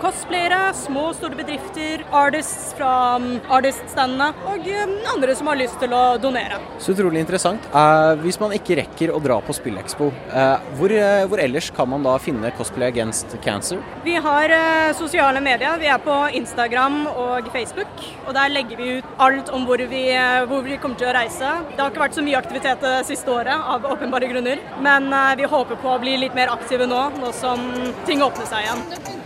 cosplayere, 0.00 0.60
små 0.76 1.08
og 1.10 1.16
store 1.18 1.38
bedrifter, 1.38 2.04
artists 2.14 2.72
fra 2.78 3.16
um, 3.20 3.28
artiststandene 3.52 4.30
og 4.48 4.66
eh, 4.68 4.94
andre 5.12 5.34
som 5.38 5.50
har 5.50 5.58
lyst 5.60 5.78
til 5.82 5.92
å 5.96 6.02
donere. 6.20 6.58
Så 6.82 6.94
utrolig 6.94 7.22
interessant. 7.22 7.68
Eh, 7.72 8.12
hvis 8.22 8.40
man 8.40 8.54
ikke 8.56 8.78
rekker 8.80 9.12
å 9.14 9.20
dra 9.22 9.38
på 9.44 9.54
Spillekspo, 9.56 10.10
eh, 10.32 10.70
hvor, 10.78 10.94
eh, 10.94 11.24
hvor 11.28 11.42
ellers 11.42 11.70
kan 11.74 11.90
man 11.90 12.06
da 12.06 12.16
finne 12.22 12.52
Cosplay 12.58 12.88
Against 12.92 13.36
Cancer? 13.44 13.82
Vi 14.04 14.16
har 14.24 14.54
eh, 14.54 14.92
sosiale 14.98 15.42
medier. 15.44 15.78
Vi 15.80 15.90
er 15.90 16.00
på 16.02 16.16
Instagram 16.38 17.04
og 17.12 17.50
Facebook. 17.54 17.92
Og 18.26 18.34
der 18.36 18.52
legger 18.52 18.80
vi 18.80 18.90
ut 18.98 19.12
alt 19.24 19.52
om 19.54 19.66
hvor 19.68 19.80
vi, 19.90 20.02
eh, 20.14 20.44
hvor 20.48 20.64
vi 20.66 20.78
kommer 20.80 21.00
til 21.00 21.10
å 21.10 21.16
reise. 21.16 21.52
Det 21.74 21.80
har 21.82 21.92
ikke 21.92 22.06
vært 22.06 22.18
så 22.18 22.24
mye 22.26 22.40
aktivitet 22.40 22.84
det 22.84 22.96
siste 23.08 23.32
året, 23.32 23.54
av 23.58 23.86
åpenbare 23.88 24.30
grunner. 24.32 24.64
Men 24.84 25.12
eh, 25.12 25.36
vi 25.42 25.48
håper 25.48 25.80
på 25.82 25.94
å 25.94 26.02
bli 26.02 26.18
litt 26.24 26.36
mer 26.38 26.52
aktive 26.54 26.88
nå, 26.88 27.08
nå 27.18 27.32
som 27.36 27.70
ting 28.08 28.24
åpner 28.24 28.48
seg 28.48 28.66
igjen. 28.66 29.17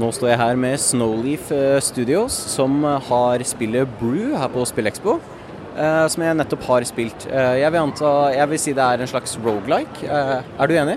Nå 0.00 0.08
står 0.16 0.30
jeg 0.32 0.40
her 0.40 0.56
med 0.56 0.80
Snowleaf 0.80 1.50
eh, 1.52 1.76
Studios, 1.84 2.32
som 2.54 2.78
har 3.10 3.42
spillet 3.44 3.90
Brew 4.00 4.32
her 4.40 4.48
på 4.52 4.64
Spillekspo. 4.68 5.18
eh, 5.76 6.06
Som 6.08 6.24
jeg 6.24 6.38
nettopp 6.38 6.64
har 6.70 6.86
spilt. 6.88 7.26
Eh, 7.28 7.58
Jeg 7.60 7.72
vil, 7.74 7.80
anta, 7.82 8.12
jeg 8.32 8.48
vil 8.48 8.58
si 8.62 8.72
det 8.72 8.86
er 8.86 9.02
en 9.04 9.10
slags 9.10 9.36
rogelike. 9.44 10.08
Er 10.08 10.66
du 10.66 10.74
enig? 10.78 10.96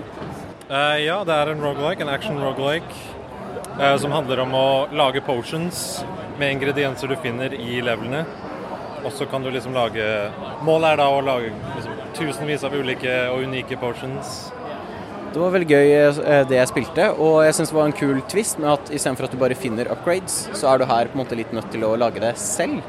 Eh, 0.70 1.04
ja, 1.04 1.18
det 1.28 1.34
er 1.36 1.52
en 1.52 1.60
roguelike, 1.60 2.00
en 2.02 2.08
action 2.08 2.40
roguelike, 2.40 2.96
eh, 3.78 3.96
som 4.00 4.10
handler 4.16 4.40
om 4.46 4.54
å 4.56 4.66
lage 4.96 5.20
potions 5.22 6.02
med 6.40 6.56
ingredienser 6.56 7.08
du 7.12 7.16
finner 7.16 7.52
i 7.52 7.82
levelene. 7.84 8.24
Og 9.04 9.12
så 9.12 9.28
kan 9.30 9.42
du 9.44 9.50
liksom 9.52 9.74
lage 9.76 10.02
Målet 10.64 10.94
er 10.94 10.96
da 10.96 11.04
å 11.12 11.20
lage 11.22 11.52
liksom, 11.76 11.92
tusenvis 12.16 12.64
av 12.64 12.72
ulike 12.74 13.12
og 13.30 13.44
unike 13.44 13.76
potions. 13.78 14.48
Det 15.36 15.42
var 15.42 15.50
veldig 15.52 15.68
gøy 15.68 15.90
eh, 15.92 16.42
det 16.48 16.56
jeg 16.56 16.68
spilte, 16.70 17.06
og 17.20 17.42
jeg 17.44 17.52
syns 17.58 17.68
det 17.68 17.76
var 17.76 17.90
en 17.90 17.98
kul 17.98 18.20
twist 18.24 18.56
med 18.56 18.70
at 18.72 18.88
istedenfor 18.88 19.26
at 19.26 19.34
du 19.34 19.36
bare 19.42 19.58
finner 19.58 19.90
upgrades, 19.92 20.46
så 20.56 20.70
er 20.70 20.80
du 20.80 20.86
her 20.88 21.10
på 21.12 21.18
en 21.18 21.20
måte 21.20 21.36
litt 21.36 21.52
nødt 21.52 21.68
til 21.74 21.84
å 21.84 21.90
lage 22.00 22.22
det 22.22 22.30
selv. 22.40 22.80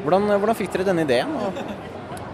Hvordan, 0.00 0.24
hvordan 0.30 0.56
fikk 0.56 0.72
dere 0.72 0.86
denne 0.88 1.04
ideen? 1.04 1.34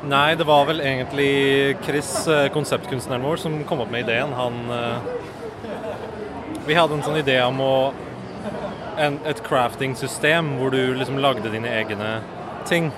Nei, 0.07 0.37
det 0.39 0.47
var 0.47 0.63
vel 0.71 0.79
egentlig 0.79 1.75
Chris, 1.83 2.13
eh, 2.31 2.47
konseptkunstneren 2.55 3.27
vår, 3.27 3.43
som 3.43 3.59
kom 3.67 3.83
opp 3.83 3.91
med 3.91 4.07
ideen. 4.07 4.31
Han 4.39 4.63
eh, 4.77 5.11
Vi 6.71 6.79
hadde 6.79 7.01
en 7.01 7.05
sånn 7.09 7.19
idé 7.19 7.41
om 7.43 7.59
å 7.59 7.75
en, 8.95 9.19
et 9.27 9.43
crafting-system 9.43 10.55
hvor 10.63 10.71
du 10.71 10.95
liksom 11.03 11.19
lagde 11.19 11.51
dine 11.51 11.75
egne 11.83 12.21
ting. 12.71 12.93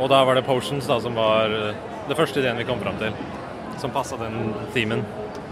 Og 0.00 0.10
da 0.10 0.24
var 0.26 0.34
det 0.34 0.48
potions 0.50 0.90
da 0.90 0.98
som 0.98 1.14
var 1.14 1.54
eh, 1.62 1.90
det 2.10 2.18
første 2.18 2.42
ideen 2.42 2.58
vi 2.58 2.66
kom 2.66 2.82
fram 2.82 2.98
til. 2.98 3.14
Som 3.78 3.94
passa 3.94 4.18
den 4.18 4.50
themen. 4.74 5.06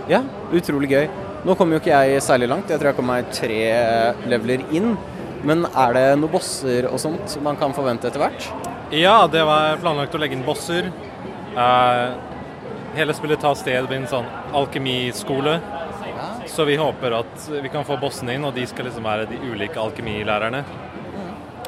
Ja, 0.09 0.23
utrolig 0.57 0.88
gøy. 0.88 1.09
Nå 1.44 1.55
kom 1.59 1.73
jo 1.75 1.79
ikke 1.79 1.92
jeg 1.92 2.23
særlig 2.25 2.49
langt, 2.49 2.71
jeg 2.73 2.81
tror 2.81 2.90
jeg 2.90 2.97
kom 2.97 3.11
meg 3.11 3.29
tre 3.35 3.59
leveler 4.31 4.64
inn. 4.75 4.94
Men 5.47 5.66
er 5.68 5.92
det 5.94 6.07
noen 6.18 6.33
bosser 6.33 6.88
og 6.88 6.99
sånt 7.03 7.37
man 7.44 7.59
kan 7.61 7.75
forvente 7.77 8.09
etter 8.09 8.23
hvert? 8.23 8.49
Ja, 8.94 9.27
det 9.31 9.44
var 9.44 9.77
planlagt 9.83 10.16
å 10.16 10.21
legge 10.23 10.35
inn 10.38 10.47
bosser. 10.47 10.88
Uh, 11.53 12.16
hele 12.97 13.14
spillet 13.14 13.40
tar 13.44 13.55
sted 13.61 13.85
ved 13.85 13.99
en 14.01 14.09
sånn 14.11 14.31
alkemiskole. 14.57 15.59
Så 16.49 16.64
vi 16.64 16.79
håper 16.81 17.18
at 17.21 17.49
vi 17.53 17.68
kan 17.71 17.85
få 17.87 18.01
bossene 18.01 18.35
inn, 18.35 18.49
og 18.49 18.57
de 18.57 18.64
skal 18.66 18.88
liksom 18.88 19.05
være 19.07 19.29
de 19.29 19.38
ulike 19.44 19.79
alkemilærerne. 19.79 20.64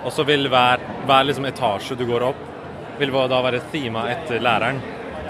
Og 0.00 0.11
så 0.16 0.24
vil 0.24 0.48
hver, 0.48 0.81
hver 1.05 1.29
liksom 1.29 1.46
etasje 1.50 1.98
du 2.00 2.07
går 2.09 2.24
opp, 2.33 2.40
vil 2.98 3.12
da 3.12 3.44
være 3.44 3.61
thema 3.70 4.09
etter 4.11 4.40
læreren. 4.42 4.81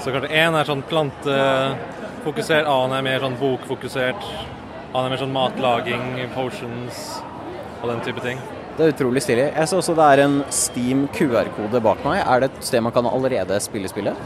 Så 0.00 0.14
kanskje 0.14 0.30
én 0.30 0.54
er 0.56 0.68
sånn 0.68 0.86
plantefokusert, 2.20 2.66
annen 2.68 2.96
er 2.98 3.04
mer 3.04 3.22
sånn 3.22 3.36
bokfokusert. 3.40 4.24
Annen 4.92 5.06
er 5.06 5.12
mer 5.14 5.20
sånn 5.20 5.32
matlaging, 5.32 6.02
potions 6.34 7.20
og 7.80 7.88
den 7.88 8.02
type 8.04 8.20
ting. 8.20 8.38
Det 8.76 8.84
er 8.84 8.92
utrolig 8.94 9.22
stilig. 9.22 9.46
Jeg 9.54 9.68
ser 9.68 9.80
også 9.80 9.94
det 9.96 10.06
er 10.12 10.22
en 10.26 10.36
Steam 10.52 11.06
QR-kode 11.14 11.80
bak 11.80 12.04
meg. 12.04 12.20
Er 12.20 12.40
det 12.40 12.50
et 12.50 12.64
sted 12.64 12.82
man 12.84 12.92
kan 12.92 13.06
allerede 13.08 13.56
spille 13.60 13.88
spillet? 13.88 14.16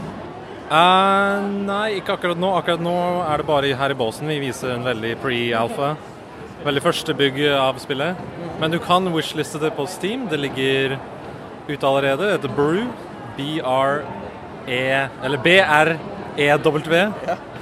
Uh, 0.65 1.39
nei, 1.63 2.01
ikke 2.01 2.15
akkurat 2.17 2.39
nå. 2.39 2.51
Akkurat 2.57 2.83
nå 2.83 2.95
er 3.23 3.41
det 3.41 3.47
bare 3.47 3.73
her 3.79 3.91
i 3.91 3.97
båsen 3.97 4.27
vi 4.27 4.41
viser 4.43 4.75
en 4.75 4.85
veldig 4.85 5.15
pre-alpha. 5.23 5.95
Veldig 6.65 6.83
første 6.83 7.15
bygg 7.15 7.41
av 7.55 7.79
spillet. 7.79 8.19
Men 8.59 8.71
du 8.73 8.79
kan 8.83 9.07
wishliste 9.13 9.61
det 9.61 9.75
på 9.77 9.87
Steam. 9.87 10.27
Det 10.31 10.39
ligger 10.41 10.97
ute 11.67 11.87
allerede. 11.87 12.25
Det 12.25 12.37
heter 12.39 12.55
Brew. 12.59 12.87
B-R-E 13.35 14.79
Eller 15.23 15.43
B-R-E-W. 15.43 17.11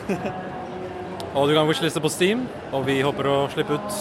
Og 1.37 1.49
du 1.49 1.55
kan 1.55 1.65
wishliste 1.65 2.01
på 2.03 2.11
Steam, 2.13 2.45
og 2.75 2.85
vi 2.85 2.99
håper 3.01 3.25
å 3.25 3.37
slippe 3.49 3.79
ut 3.79 3.99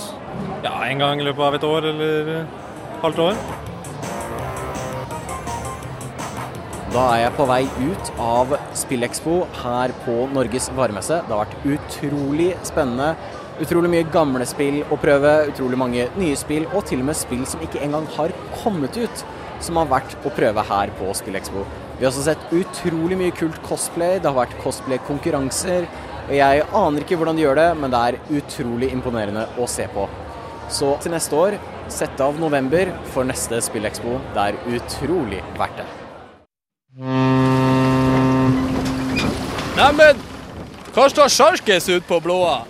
ja, 0.64 0.74
en 0.84 1.00
gang 1.00 1.20
i 1.20 1.24
løpet 1.24 1.46
av 1.46 1.54
et 1.56 1.64
år 1.64 1.86
eller 1.92 2.32
halvt 3.02 3.22
år. 3.24 3.38
Da 6.92 7.06
er 7.14 7.22
jeg 7.22 7.32
på 7.38 7.46
vei 7.48 7.62
ut 7.80 8.10
av 8.20 8.50
Spillekspo 8.76 9.36
her 9.62 9.94
på 10.04 10.16
Norges 10.34 10.68
varemesse. 10.76 11.22
Det 11.24 11.32
har 11.32 11.46
vært 11.46 11.64
utrolig 11.72 12.50
spennende. 12.68 13.14
Utrolig 13.64 13.88
mye 13.94 14.10
gamle 14.12 14.44
spill 14.48 14.82
å 14.92 14.98
prøve, 15.00 15.32
utrolig 15.54 15.78
mange 15.80 16.10
nye 16.20 16.36
spill, 16.36 16.66
og 16.74 16.84
til 16.90 17.00
og 17.00 17.08
med 17.08 17.16
spill 17.16 17.46
som 17.48 17.64
ikke 17.64 17.80
engang 17.86 18.04
har 18.18 18.36
kommet 18.60 19.00
ut, 19.00 19.24
som 19.64 19.80
har 19.80 19.88
vært 19.88 20.18
å 20.20 20.34
prøve 20.36 20.66
her 20.68 20.92
på 21.00 21.08
Spillekspo. 21.16 21.64
Vi 22.02 22.06
har 22.06 22.10
også 22.10 22.24
sett 22.26 22.48
utrolig 22.50 23.14
mye 23.14 23.30
kult 23.30 23.60
cosplay, 23.62 24.16
det 24.18 24.26
har 24.26 24.34
vært 24.34 24.56
cosplay-konkurranser. 24.58 25.84
Jeg 26.34 26.64
aner 26.74 27.04
ikke 27.04 27.14
hvordan 27.20 27.38
de 27.38 27.44
gjør 27.44 27.60
det, 27.60 27.66
men 27.78 27.92
det 27.92 28.00
er 28.02 28.18
utrolig 28.40 28.88
imponerende 28.90 29.44
å 29.54 29.68
se 29.70 29.86
på. 29.94 30.08
Så 30.66 30.88
til 31.04 31.14
neste 31.14 31.38
år, 31.38 31.54
sett 31.86 32.18
av 32.26 32.42
november 32.42 32.90
for 33.14 33.22
neste 33.30 33.62
Spillekspo. 33.62 34.16
Det 34.34 34.48
er 34.48 34.58
utrolig 34.80 35.38
verdt 35.54 35.78
det. 35.78 35.86
Neimen, 39.78 40.26
hva 40.98 41.06
står 41.14 41.30
sjarkes 41.38 41.86
ut 41.94 42.10
på 42.10 42.18
blåa? 42.26 42.64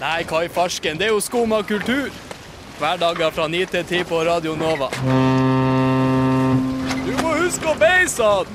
Nei, 0.00 0.22
hva 0.24 0.46
i 0.48 0.48
farsken, 0.48 0.96
det 0.96 1.10
er 1.10 1.12
jo 1.12 1.20
skum 1.20 1.52
av 1.52 1.68
kultur. 1.68 2.08
Hverdager 2.80 3.28
fra 3.28 3.44
9 3.44 3.66
til 3.76 3.90
10 4.00 4.08
på 4.08 4.24
Radio 4.24 4.56
Nova. 4.56 4.88
Beise 7.62 8.22
han! 8.22 8.46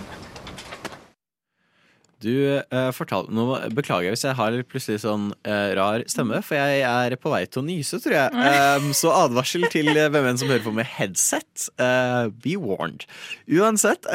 Du 2.20 2.34
eh, 2.60 2.90
fortalte 2.92 3.32
Nå 3.32 3.46
beklager 3.76 4.10
jeg 4.10 4.16
hvis 4.18 4.26
jeg 4.28 4.36
har 4.36 4.58
plutselig 4.68 5.02
sånn 5.06 5.30
eh, 5.48 5.72
rar 5.80 6.04
stemme, 6.12 6.42
for 6.44 6.60
jeg 6.60 6.82
er 6.84 7.16
på 7.22 7.32
vei 7.32 7.46
til 7.48 7.62
å 7.62 7.68
nyse, 7.70 8.02
tror 8.04 8.18
jeg. 8.18 8.50
Um, 8.84 8.90
så 8.98 9.14
advarsel 9.22 9.64
til 9.72 9.94
eh, 9.94 10.10
hvem 10.12 10.28
enn 10.28 10.42
som 10.42 10.52
hører 10.52 10.66
på 10.66 10.76
med 10.76 10.90
headset. 10.98 11.70
Uh, 11.80 12.28
be 12.44 12.58
warned. 12.60 13.08
Uansett 13.48 14.08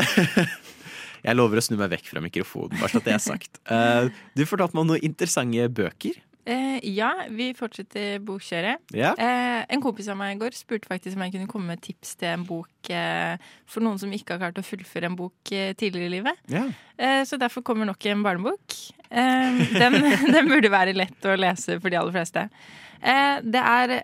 Jeg 1.25 1.39
lover 1.39 1.57
å 1.57 1.65
snu 1.65 1.79
meg 1.81 1.95
vekk 1.95 2.11
fra 2.11 2.21
mikrofonen, 2.21 2.77
bare 2.77 2.93
så 2.93 3.01
det 3.01 3.15
er 3.17 3.25
sagt. 3.25 3.57
Uh, 3.71 4.13
du 4.37 4.45
fortalte 4.45 4.77
meg 4.77 4.85
om 4.85 4.93
noen 4.93 5.07
interessante 5.09 5.71
bøker. 5.73 6.21
Eh, 6.45 6.77
ja, 6.93 7.11
vi 7.33 7.49
fortsetter 7.57 8.19
bokkjøret. 8.25 8.83
Ja. 8.93 9.15
Eh, 9.17 9.65
en 9.73 9.83
kompis 9.85 10.11
av 10.13 10.19
meg 10.21 10.35
i 10.35 10.41
går 10.43 10.57
spurte 10.57 10.91
faktisk 10.91 11.17
om 11.17 11.25
jeg 11.25 11.37
kunne 11.39 11.51
komme 11.51 11.73
med 11.73 11.83
tips 11.85 12.19
til 12.21 12.35
en 12.35 12.45
bok 12.45 12.91
eh, 12.93 13.41
for 13.65 13.85
noen 13.85 14.01
som 14.01 14.13
ikke 14.13 14.37
har 14.37 14.43
klart 14.43 14.61
å 14.61 14.67
fullføre 14.67 15.09
en 15.09 15.17
bok 15.19 15.55
eh, 15.57 15.73
tidligere 15.73 16.11
i 16.11 16.15
livet. 16.19 16.43
Ja. 16.53 16.67
Eh, 17.01 17.23
så 17.25 17.41
derfor 17.41 17.65
kommer 17.65 17.89
nok 17.89 18.05
en 18.11 18.25
barnebok. 18.27 18.77
Eh, 19.09 19.63
den, 19.73 20.01
den 20.37 20.51
burde 20.53 20.73
være 20.73 20.97
lett 20.97 21.29
å 21.29 21.39
lese 21.39 21.79
for 21.81 21.89
de 21.89 22.01
aller 22.03 22.17
fleste. 22.19 22.45
Eh, 23.05 23.41
det 23.45 23.61
er, 23.61 23.97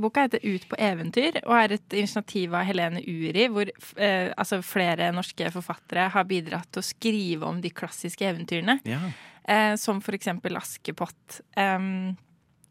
boka 0.00 0.24
heter 0.24 0.42
Ut 0.44 0.64
på 0.68 0.80
eventyr 0.80 1.38
og 1.44 1.54
er 1.58 1.76
et 1.76 1.98
initiativ 2.00 2.56
av 2.56 2.64
Helene 2.68 3.04
Uri, 3.04 3.46
hvor 3.52 3.68
altså 4.00 4.62
flere 4.64 5.12
norske 5.16 5.52
forfattere 5.52 6.08
har 6.16 6.26
bidratt 6.28 6.72
til 6.72 6.80
å 6.80 6.88
skrive 6.88 7.48
om 7.48 7.60
de 7.64 7.72
klassiske 7.76 8.24
eventyrene. 8.32 8.80
Ja. 8.88 9.04
Eh, 9.48 9.74
som 9.76 10.00
for 10.00 10.16
eksempel 10.16 10.56
Askepott. 10.56 11.40
Em, 11.60 12.16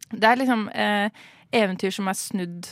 det 0.09 0.25
er 0.29 0.39
liksom 0.41 0.67
eh, 0.73 1.09
eventyr 1.53 1.93
som 1.93 2.07
er 2.09 2.17
snudd 2.17 2.71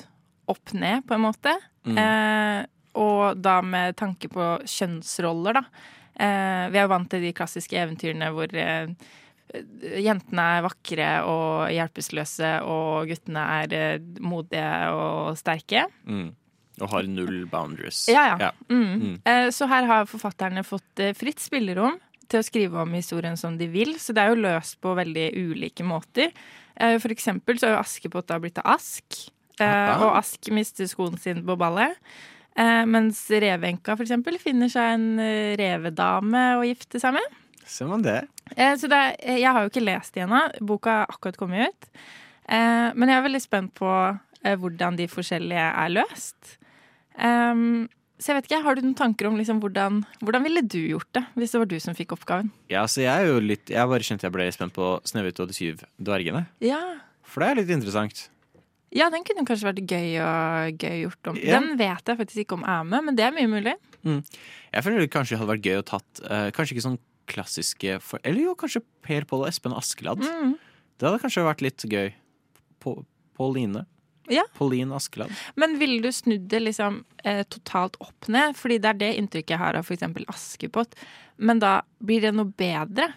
opp 0.49 0.73
ned, 0.73 1.05
på 1.07 1.15
en 1.15 1.25
måte. 1.27 1.53
Mm. 1.85 1.97
Eh, 2.01 2.59
og 2.99 3.37
da 3.39 3.59
med 3.63 3.95
tanke 4.01 4.27
på 4.31 4.51
kjønnsroller, 4.67 5.61
da. 5.61 5.63
Eh, 6.21 6.65
vi 6.73 6.77
er 6.81 6.85
jo 6.87 6.91
vant 6.91 7.09
til 7.09 7.21
de 7.23 7.31
klassiske 7.37 7.77
eventyrene 7.77 8.31
hvor 8.35 8.51
eh, 8.57 8.89
jentene 10.01 10.43
er 10.57 10.65
vakre 10.65 11.07
og 11.27 11.71
hjelpeløse, 11.71 12.51
og 12.67 13.09
guttene 13.11 13.45
er 13.61 13.73
eh, 13.77 14.05
modige 14.23 14.67
og 14.97 15.37
sterke. 15.39 15.85
Mm. 16.09 16.29
Og 16.81 16.89
har 16.89 17.05
null 17.05 17.43
boundaries. 17.51 18.07
Ja, 18.09 18.31
ja. 18.33 18.49
Ja. 18.49 18.51
Mm. 18.71 18.93
Mm. 19.01 19.17
Eh, 19.27 19.49
Så 19.53 19.67
her 19.69 19.85
har 19.85 20.07
forfatterne 20.09 20.63
fått 20.65 21.03
fritt 21.19 21.39
spillerom 21.43 21.99
til 22.31 22.41
å 22.41 22.45
skrive 22.45 22.81
om 22.81 22.95
historien 22.95 23.37
som 23.39 23.57
de 23.59 23.67
vil, 23.71 23.93
så 23.99 24.15
det 24.15 24.23
er 24.23 24.31
jo 24.33 24.41
løst 24.43 24.79
på 24.83 24.95
veldig 24.97 25.27
ulike 25.37 25.85
måter. 25.87 26.31
Eh, 26.75 26.97
For 27.01 27.13
eksempel 27.13 27.59
så 27.59 27.69
har 27.69 27.77
jo 27.77 27.83
Askepott 27.83 28.29
da 28.31 28.39
blitt 28.41 28.57
til 28.59 28.67
Ask, 28.67 29.17
eh, 29.59 29.91
og 30.01 30.15
Ask 30.17 30.49
mister 30.55 30.87
skoen 30.89 31.19
sin 31.19 31.43
på 31.47 31.57
ballet. 31.59 31.97
Eh, 32.55 32.83
Mens 32.89 33.23
revenka 33.29 33.95
for 33.95 34.05
eksempel 34.07 34.39
finner 34.41 34.71
seg 34.71 34.95
en 34.95 35.21
revedame 35.59 36.45
å 36.59 36.65
gifte 36.67 36.99
seg 36.99 37.15
med. 37.19 37.37
Ser 37.67 37.87
man 37.87 38.03
det? 38.03 38.23
Så 38.51 38.89
det 38.91 38.97
er, 38.97 39.37
jeg 39.39 39.47
har 39.47 39.63
jo 39.63 39.69
ikke 39.71 39.85
lest 39.85 40.15
det 40.17 40.25
ennå. 40.25 40.41
Boka 40.59 41.03
har 41.03 41.13
akkurat 41.13 41.37
kommet 41.39 41.69
ut. 41.69 42.01
Men 42.51 43.07
jeg 43.07 43.15
er 43.15 43.23
veldig 43.23 43.39
spent 43.39 43.71
på 43.77 43.91
hvordan 44.59 44.97
de 44.99 45.05
forskjellige 45.07 45.67
er 45.69 45.93
løst. 45.93 46.57
Ehm, 47.21 47.87
så 48.21 48.31
jeg 48.31 48.37
vet 48.37 48.49
ikke, 48.49 48.61
Har 48.65 48.77
du 48.77 48.83
noen 48.83 48.97
tanker 48.97 49.27
om 49.29 49.37
liksom, 49.39 49.61
hvordan, 49.63 50.03
hvordan 50.21 50.45
ville 50.45 50.61
du 50.61 50.77
gjort 50.93 51.09
det 51.17 51.23
hvis 51.39 51.55
det 51.55 51.61
var 51.63 51.69
du 51.71 51.77
som 51.81 51.97
fikk 51.97 52.13
oppgaven? 52.13 52.51
Ja, 52.69 52.83
så 52.85 53.01
jeg 53.01 53.09
er 53.09 53.31
jo 53.31 53.39
litt 53.41 53.71
Jeg 53.73 53.89
bare 53.89 54.05
kjente 54.05 54.27
jeg 54.27 54.35
ble 54.35 54.45
spent 54.53 54.75
på 54.75 54.91
Snøhvit 55.09 55.41
og 55.41 55.49
de 55.49 55.57
syv 55.57 55.81
dvergene. 55.97 56.45
Ja. 56.61 56.79
For 57.25 57.41
det 57.41 57.49
er 57.49 57.59
litt 57.63 57.73
interessant. 57.73 58.27
ja, 58.93 59.07
den 59.09 59.25
kunne 59.25 59.45
kanskje 59.47 59.69
vært 59.71 59.85
gøy, 59.87 60.19
og, 60.21 60.81
gøy 60.83 60.97
gjort 61.05 61.31
om. 61.31 61.39
Ja. 61.41 61.57
Den 61.57 61.77
vet 61.79 62.11
jeg 62.11 62.19
faktisk 62.19 62.43
ikke 62.43 62.59
om 62.59 62.67
er 62.67 62.83
med, 62.83 63.07
men 63.07 63.17
det 63.17 63.25
er 63.25 63.33
mye 63.33 63.49
mulig. 63.49 63.77
Mm. 64.05 64.19
Jeg 64.73 64.85
føler 64.85 65.01
det 65.01 65.13
kanskje 65.13 65.39
hadde 65.39 65.53
vært 65.53 65.69
gøy 65.69 65.77
å 65.77 65.85
tatt 65.85 66.21
uh, 66.25 66.47
Kanskje 66.55 66.73
ikke 66.73 66.85
sånn 66.87 67.01
klassiske 67.29 67.99
for, 68.01 68.17
Eller 68.25 68.47
jo, 68.47 68.55
kanskje 68.57 68.81
Per 69.05 69.27
Pål 69.29 69.45
og 69.45 69.49
Espen 69.49 69.75
Askeladd. 69.77 70.25
Mm. 70.25 70.55
Det 70.97 71.07
hadde 71.07 71.21
kanskje 71.23 71.47
vært 71.47 71.63
litt 71.65 71.85
gøy. 71.89 72.13
På, 72.81 72.99
Pauline. 73.37 73.85
Ja. 74.31 74.45
Pauline 74.57 74.95
Askeland. 74.95 75.33
Men 75.59 75.77
ville 75.81 75.99
du 76.03 76.11
snudd 76.15 76.47
det 76.51 76.63
liksom 76.63 77.01
eh, 77.23 77.43
totalt 77.51 77.97
opp 78.03 78.29
ned? 78.31 78.55
Fordi 78.57 78.79
det 78.81 78.93
er 78.93 79.01
det 79.01 79.11
inntrykket 79.19 79.55
jeg 79.55 79.61
har 79.61 79.79
av 79.79 79.87
f.eks. 79.87 80.07
Askepott. 80.31 80.95
Men 81.41 81.61
da 81.61 81.81
blir 81.99 82.23
det 82.23 82.33
noe 82.37 82.47
bedre? 82.47 83.11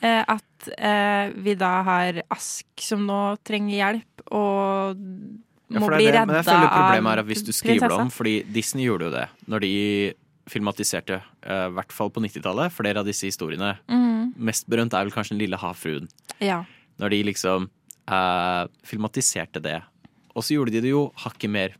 Eh, 0.00 0.22
at 0.24 0.70
eh, 0.76 1.32
vi 1.44 1.54
da 1.60 1.74
har 1.84 2.22
Ask 2.32 2.84
som 2.84 3.04
nå 3.08 3.20
trenger 3.44 3.76
hjelp, 3.76 4.24
og 4.32 5.00
må 5.70 5.86
ja, 5.86 5.90
bli 5.92 6.06
det, 6.06 6.14
redda 6.16 6.26
men 6.26 6.38
jeg 6.40 6.46
føler 6.48 6.70
problemet 6.72 7.12
er 7.12 7.20
at 7.22 7.28
hvis 7.28 7.44
du 7.46 7.52
skriver 7.54 7.92
det 7.92 7.98
om 8.02 8.08
Fordi 8.10 8.32
Disney 8.50 8.88
gjorde 8.88 9.06
jo 9.06 9.12
det 9.14 9.26
når 9.52 9.62
de 9.62 9.74
filmatiserte, 10.50 11.20
eh, 11.44 11.66
i 11.68 11.74
hvert 11.76 11.92
fall 11.94 12.10
på 12.10 12.22
90-tallet, 12.24 12.72
flere 12.74 13.04
av 13.04 13.06
disse 13.06 13.28
historiene. 13.28 13.76
Mm. 13.86 14.32
Mest 14.48 14.66
berømt 14.72 14.96
er 14.96 15.06
vel 15.06 15.14
kanskje 15.14 15.36
Den 15.36 15.44
lille 15.44 15.60
havfruen. 15.60 16.08
Ja. 16.42 16.64
Når 16.98 17.14
de 17.14 17.20
liksom 17.28 17.68
eh, 18.10 18.64
filmatiserte 18.86 19.62
det. 19.62 19.78
Og 20.36 20.42
så 20.46 20.54
gjorde 20.56 20.72
de 20.72 20.80
det 20.84 20.90
jo 20.92 21.12
hakket 21.24 21.50
mer 21.50 21.74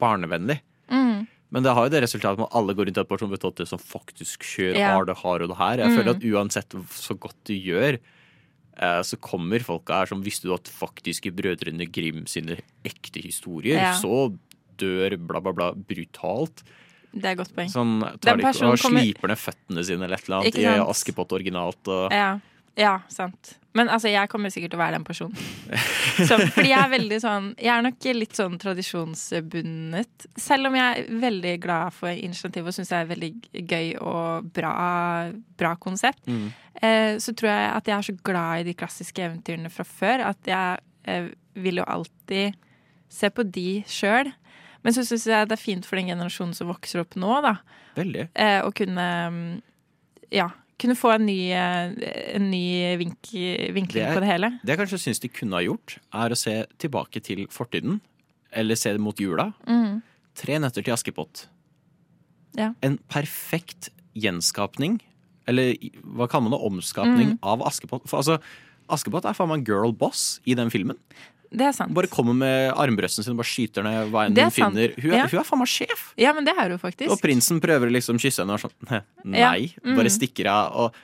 barnevennlig. 0.00 0.60
Mm. 0.90 1.26
Men 1.50 1.62
det 1.66 1.72
har 1.74 1.86
jo 1.88 1.92
det 1.92 2.02
resultatet 2.04 2.38
med 2.38 2.46
at 2.48 2.56
alle 2.60 2.74
går 2.78 2.86
rundt 2.88 2.98
et 3.02 3.08
som 3.20 3.30
det 3.58 3.68
som 3.68 3.78
faktisk 3.82 4.44
kjører 4.46 4.78
Ja. 4.78 4.92
har 4.94 5.04
det, 5.04 5.16
har 5.18 5.42
og 5.42 5.48
det 5.48 5.56
her. 5.58 5.76
Jeg 5.78 5.88
Mm. 5.90 5.96
føler 5.98 6.10
at 6.16 6.22
uansett 6.22 6.68
så 6.90 7.14
godt 7.18 7.36
du 7.44 7.54
gjør, 7.54 7.98
eh, 8.78 9.00
så 9.02 9.16
kommer 9.20 9.58
folka 9.60 9.92
her 10.00 10.06
som 10.06 10.22
visste 10.22 10.44
du 10.44 10.54
at 10.54 10.64
faktiske 10.64 11.34
Brødrene 11.34 11.90
Grim 11.90 12.24
sine 12.26 12.60
ekte 12.84 13.20
historier, 13.22 13.76
Ja. 13.76 13.92
så 13.94 14.38
dør 14.78 15.16
bla, 15.26 15.40
bla, 15.40 15.52
bla 15.52 15.72
brutalt. 15.74 16.62
Det 17.12 17.24
er 17.24 17.32
et 17.32 17.38
godt 17.38 17.54
poeng. 17.56 17.68
Sånn 17.68 18.00
Den 18.00 18.18
tar 18.20 18.36
de 18.36 18.42
personen 18.44 18.70
og 18.70 18.78
sliper 18.78 19.28
ned 19.28 19.36
føttene 19.38 19.84
sine 19.84 20.04
eller 20.04 20.14
et 20.16 20.28
eller 20.28 20.40
annet 20.40 20.54
i? 20.54 20.62
Askepott 20.86 21.28
originalt. 21.34 21.88
Og, 21.88 22.12
Ja. 22.12 22.38
Ja, 22.80 22.94
sant. 23.12 23.56
Men 23.76 23.86
altså, 23.92 24.08
jeg 24.10 24.26
kommer 24.32 24.50
sikkert 24.50 24.72
til 24.72 24.80
å 24.80 24.82
være 24.82 24.96
den 24.96 25.04
personen. 25.06 25.36
Så, 26.26 26.34
fordi 26.56 26.72
jeg 26.72 26.80
er 26.80 26.88
veldig 26.90 27.18
sånn 27.22 27.44
Jeg 27.54 27.70
er 27.70 27.84
nok 27.86 28.06
litt 28.16 28.34
sånn 28.34 28.56
tradisjonsbundet. 28.58 30.26
Selv 30.40 30.66
om 30.70 30.74
jeg 30.78 31.04
er 31.04 31.20
veldig 31.22 31.52
glad 31.62 31.94
for 31.94 32.10
initiativet 32.10 32.66
og 32.72 32.74
syns 32.76 32.90
det 32.90 32.98
er 32.98 33.10
veldig 33.12 33.30
gøy 33.70 33.92
og 34.00 34.48
bra, 34.56 34.72
bra 35.60 35.74
konsept, 35.80 36.24
Mm. 36.26 36.48
eh, 36.82 37.14
så 37.22 37.34
tror 37.34 37.50
jeg 37.50 37.70
at 37.76 37.86
jeg 37.86 37.96
er 37.98 38.08
så 38.08 38.16
glad 38.26 38.60
i 38.60 38.66
de 38.70 38.74
klassiske 38.74 39.22
eventyrene 39.22 39.70
fra 39.70 39.84
før 39.86 40.26
at 40.30 40.50
jeg 40.50 40.78
eh, 41.06 41.30
vil 41.54 41.80
jo 41.80 41.84
alltid 41.86 42.54
se 43.10 43.30
på 43.30 43.42
de 43.50 43.82
sjøl. 43.90 44.32
Men 44.82 44.94
så 44.96 45.04
syns 45.04 45.26
jeg 45.28 45.48
det 45.50 45.56
er 45.58 45.60
fint 45.62 45.86
for 45.86 45.96
den 46.00 46.08
generasjonen 46.08 46.54
som 46.56 46.70
vokser 46.70 47.02
opp 47.02 47.14
nå, 47.20 47.40
da. 47.44 47.56
Veldig. 47.98 48.28
Eh, 48.34 48.60
å 48.64 48.70
kunne 48.74 49.06
mm, 49.30 49.62
Ja, 50.32 50.48
kunne 50.80 50.96
få 50.98 51.12
en 51.14 51.26
ny, 51.28 51.38
eh, 51.52 52.34
en 52.36 52.50
ny 52.50 52.96
vink, 53.00 53.30
vinkling 53.76 54.04
er- 54.06 54.14
på 54.16 54.20
det 54.24 54.30
hele. 54.30 54.50
Det 54.64 54.72
jeg 54.76 54.80
kanskje 54.80 54.98
syns 55.04 55.20
de 55.22 55.28
kunne 55.28 55.52
ha 55.58 55.62
gjort, 55.62 55.98
er 56.12 56.30
å 56.34 56.36
se 56.36 56.64
tilbake 56.78 57.22
til 57.22 57.46
fortiden. 57.52 58.00
Eller 58.52 58.74
se 58.74 58.96
mot 58.98 59.14
jula. 59.16 59.52
Mm. 59.68 60.02
Tre 60.34 60.58
nøtter 60.58 60.82
til 60.84 60.94
Askepott. 60.94 61.46
Ja. 62.56 62.72
En 62.82 62.98
perfekt 63.08 63.90
gjenskapning, 64.16 65.00
eller 65.46 65.74
hva 66.02 66.26
kaller 66.28 66.48
man 66.50 66.56
det, 66.58 66.60
omskapning 66.66 67.28
Mm. 67.34 67.38
av 67.42 67.60
Askepott. 67.62 68.08
For 68.08 68.18
altså, 68.18 68.40
Askepott 68.90 69.24
er 69.24 69.34
faen 69.34 69.48
meg 69.48 69.64
girl 69.68 69.92
boss 69.92 70.40
i 70.46 70.54
den 70.54 70.68
filmen. 70.70 70.96
Det 71.52 71.66
er 71.66 71.72
sant. 71.74 71.92
Bare 71.92 72.06
kommer 72.06 72.32
med 72.38 72.72
armbrøsten 72.78 73.24
sin 73.26 73.32
og 73.34 73.40
bare 73.42 73.50
skyter 73.50 73.82
ned 73.82 74.10
hva 74.12 74.26
enn 74.28 74.36
hun 74.38 74.50
finner. 74.54 74.92
Hun 75.02 75.10
er, 75.10 75.16
Ja. 75.16 75.26
hun 75.26 75.40
er 75.40 75.44
faen 75.48 75.58
meg 75.58 75.68
sjef! 75.68 76.12
Ja, 76.16 76.32
men 76.32 76.44
det 76.46 76.54
er 76.56 76.68
hun 76.70 76.78
faktisk. 76.78 77.10
Og 77.10 77.18
prinsen 77.20 77.60
prøver 77.60 77.88
å 77.90 77.94
liksom 77.96 78.18
kysse 78.22 78.44
henne 78.44 78.54
og 78.54 78.60
er 78.60 78.68
sånn 78.68 79.02
nei, 79.24 79.38
Ja. 79.40 79.50
Mm. 79.84 79.96
bare 79.96 80.06
stikker 80.14 80.46
av. 80.46 80.72
Og 80.76 80.94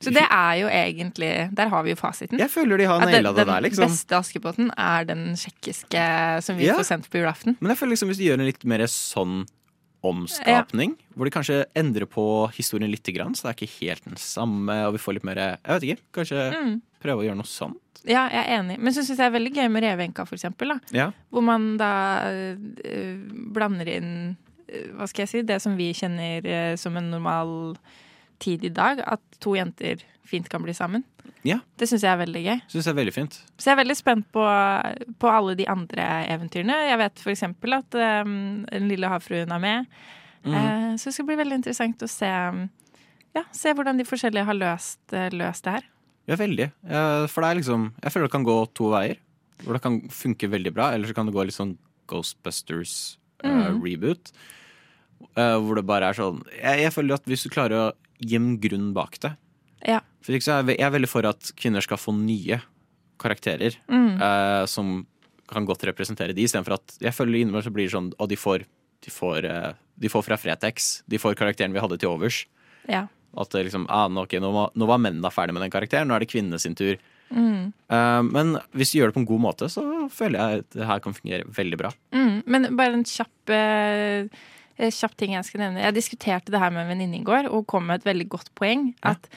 Så 0.00 0.12
det 0.14 0.22
er 0.30 0.54
jo 0.60 0.68
egentlig 0.70 1.52
Der 1.56 1.68
har 1.68 1.82
vi 1.82 1.90
jo 1.90 1.96
fasiten. 1.96 2.38
jeg 2.38 2.48
føler 2.50 2.78
de 2.78 2.84
har 2.86 3.00
naila 3.00 3.32
det 3.34 3.46
der, 3.48 3.60
liksom. 3.66 3.82
den 3.82 3.90
beste 3.90 4.14
Askepotten 4.14 4.70
er 4.78 5.04
den 5.04 5.34
tsjekkiske 5.34 6.42
som 6.44 6.56
vi 6.56 6.66
Ja. 6.66 6.76
får 6.78 6.84
sendt 6.86 7.10
på 7.10 7.18
julaften. 7.18 7.56
Men 7.60 7.70
jeg 7.74 7.78
føler 7.78 7.92
liksom 7.96 8.08
hvis 8.10 8.18
de 8.18 8.26
gjør 8.30 8.38
en 8.38 8.46
litt 8.46 8.64
mer 8.64 8.78
sånn 8.86 9.44
omskapning, 10.06 10.94
hvor 11.16 11.26
de 11.26 11.32
kanskje 11.34 11.64
endrer 11.78 12.06
på 12.06 12.24
historien 12.54 12.90
litt, 12.90 13.02
så 13.04 13.42
det 13.42 13.50
er 13.50 13.56
ikke 13.56 13.80
helt 13.80 14.04
den 14.04 14.16
samme, 14.16 14.76
og 14.86 14.94
vi 14.94 14.98
får 15.02 15.14
litt 15.18 15.24
mer 15.24 15.36
Jeg 15.36 15.58
vet 15.66 15.82
ikke. 15.88 16.02
Kanskje 16.12 16.52
Mm. 16.54 16.80
prøve 17.00 17.22
å 17.22 17.26
gjøre 17.26 17.36
noe 17.36 17.46
sånt. 17.46 18.02
Ja, 18.06 18.28
jeg 18.30 18.44
er 18.46 18.58
enig. 18.60 18.78
Men 18.78 18.92
så 18.92 19.02
syns 19.02 19.18
jeg 19.18 19.18
det 19.18 19.26
er 19.26 19.38
veldig 19.38 19.54
gøy 19.54 19.70
med 19.70 19.82
Revenka, 19.82 20.24
for 20.26 20.36
eksempel. 20.36 20.68
Da. 20.68 20.78
Ja. 20.92 21.10
Hvor 21.32 21.42
man 21.42 21.76
da 21.76 21.90
eh, 22.30 23.16
blander 23.54 23.88
inn 23.88 24.36
eh, 24.68 24.86
hva 24.94 25.08
skal 25.08 25.24
jeg 25.26 25.28
si, 25.28 25.42
det 25.42 25.60
som 25.62 25.76
vi 25.76 25.92
kjenner 25.92 26.46
eh, 26.46 26.76
som 26.76 26.96
en 26.96 27.10
normal 27.10 27.76
tid 28.42 28.64
i 28.64 28.72
dag. 28.74 29.02
At 29.06 29.22
to 29.42 29.54
jenter 29.58 30.02
fint 30.28 30.48
kan 30.52 30.62
bli 30.64 30.74
sammen. 30.76 31.04
Ja. 31.46 31.60
Det 31.78 31.86
syns 31.88 32.02
jeg 32.04 32.12
er 32.12 32.20
veldig 32.20 32.42
gøy. 32.44 32.58
Synes 32.68 32.86
jeg 32.86 32.92
er 32.92 32.98
veldig 32.98 33.14
fint. 33.14 33.34
Så 33.56 33.70
jeg 33.70 33.76
er 33.76 33.82
veldig 33.82 33.96
spent 33.96 34.26
på, 34.34 34.44
på 35.22 35.30
alle 35.30 35.54
de 35.58 35.66
andre 35.70 36.06
eventyrene. 36.34 36.76
Jeg 36.90 37.00
vet 37.00 37.22
eksempel 37.32 37.78
at 37.78 37.98
um, 38.26 38.64
Den 38.68 38.88
lille 38.90 39.10
havfruen 39.10 39.54
er 39.54 39.62
med. 39.62 39.78
Mm. 40.44 40.54
Uh, 40.54 40.90
så 40.98 41.08
det 41.08 41.14
skal 41.16 41.28
bli 41.30 41.38
veldig 41.38 41.60
interessant 41.60 42.04
å 42.04 42.10
se, 42.10 42.28
um, 42.28 42.66
ja, 43.36 43.44
se 43.54 43.72
hvordan 43.76 44.00
de 44.00 44.08
forskjellige 44.08 44.48
har 44.48 44.58
løst, 44.58 45.00
eh, 45.14 45.30
løst 45.36 45.66
det 45.66 45.78
her. 45.78 45.88
Ja, 46.28 46.36
veldig. 46.36 46.68
Eh, 46.84 47.24
For 47.32 47.40
det 47.40 47.48
er 47.48 47.58
liksom 47.62 47.82
Jeg 48.02 48.12
føler 48.12 48.28
det 48.28 48.34
kan 48.34 48.44
gå 48.44 48.58
to 48.76 48.90
veier. 48.92 49.16
Hvor 49.62 49.78
det 49.78 49.82
kan 49.82 50.00
funke 50.12 50.50
veldig 50.50 50.72
bra, 50.74 50.90
eller 50.92 51.08
så 51.08 51.16
kan 51.16 51.26
det 51.26 51.36
gå 51.36 51.46
litt 51.46 51.56
sånn 51.56 51.76
Mm. 52.08 52.08
Ghostbusters-reboot. 52.08 54.30
hvor 55.36 55.74
det 55.76 55.84
bare 55.86 56.08
er 56.08 56.14
sånn 56.16 56.38
jeg, 56.56 56.78
jeg 56.86 56.92
føler 56.94 57.14
at 57.18 57.26
hvis 57.28 57.42
du 57.44 57.50
klarer 57.52 57.76
å 57.76 57.92
gi 58.20 58.36
en 58.38 58.56
grunn 58.60 58.92
bak 58.96 59.18
det 59.22 59.36
Ja. 59.86 60.00
For 60.22 60.34
er 60.34 60.42
jeg, 60.42 60.80
er 60.80 60.90
veldig 60.90 61.08
for 61.08 61.26
at 61.28 61.52
kvinner 61.56 61.84
skal 61.84 62.00
få 62.00 62.14
nye 62.16 62.60
karakterer 63.18 63.76
Mm. 63.88 64.20
eh, 64.20 64.66
som 64.66 65.06
kan 65.48 65.64
godt 65.66 65.84
representere 65.88 66.34
de, 66.34 66.42
istedenfor 66.44 66.74
at 66.74 66.98
jeg 67.00 67.14
føler 67.14 67.40
innimellom 67.40 67.64
så 67.64 67.72
blir 67.72 67.86
det 67.88 67.94
sånn 67.94 68.12
Og 68.18 68.28
de 68.28 68.36
får, 68.36 68.64
de 69.04 69.10
får, 69.10 69.44
eh, 69.44 69.72
de 69.98 70.08
får 70.08 70.24
fra 70.24 70.36
Fretex. 70.36 71.02
De 71.08 71.18
får 71.18 71.34
karakteren 71.34 71.72
vi 71.72 71.80
hadde 71.80 71.98
til 71.98 72.10
overs. 72.10 72.46
Ja. 72.88 73.06
At 73.36 73.50
det 73.50 73.66
liksom, 73.68 73.86
ah, 73.88 74.08
nå, 74.08 74.24
okay, 74.24 74.40
nå, 74.40 74.50
var, 74.52 74.70
nå 74.74 74.86
var 74.86 74.98
mennene 74.98 75.30
ferdig 75.30 75.54
med 75.54 75.62
den 75.62 75.70
karakteren, 75.72 76.08
nå 76.08 76.14
er 76.16 76.20
det 76.24 76.30
kvinnene 76.30 76.58
sin 76.60 76.74
tur. 76.74 76.96
Mm. 77.30 77.72
Uh, 77.92 78.22
men 78.24 78.54
hvis 78.72 78.92
du 78.92 78.98
gjør 79.00 79.10
det 79.10 79.18
på 79.18 79.20
en 79.20 79.28
god 79.28 79.42
måte, 79.44 79.68
så 79.68 79.82
føler 80.12 80.38
jeg 80.38 80.62
at 80.64 80.70
det 80.78 80.86
her 80.88 81.02
kan 81.04 81.16
fungere 81.16 81.44
veldig 81.58 81.78
bra. 81.80 81.90
Mm. 82.16 82.42
Men 82.48 82.68
bare 82.76 82.96
en 82.96 83.04
kjapp, 83.04 83.52
eh, 83.52 84.28
kjapp 84.78 85.16
ting 85.18 85.32
jeg 85.34 85.44
skal 85.48 85.60
nevne. 85.64 85.82
Jeg 85.84 85.94
diskuterte 85.98 86.50
det 86.54 86.60
her 86.62 86.70
med 86.70 86.84
en 86.86 86.92
venninne 86.94 87.20
i 87.20 87.24
går, 87.26 87.50
og 87.50 87.66
kom 87.66 87.86
med 87.90 88.00
et 88.00 88.08
veldig 88.08 88.28
godt 88.28 88.50
poeng. 88.54 88.94
At 89.02 89.28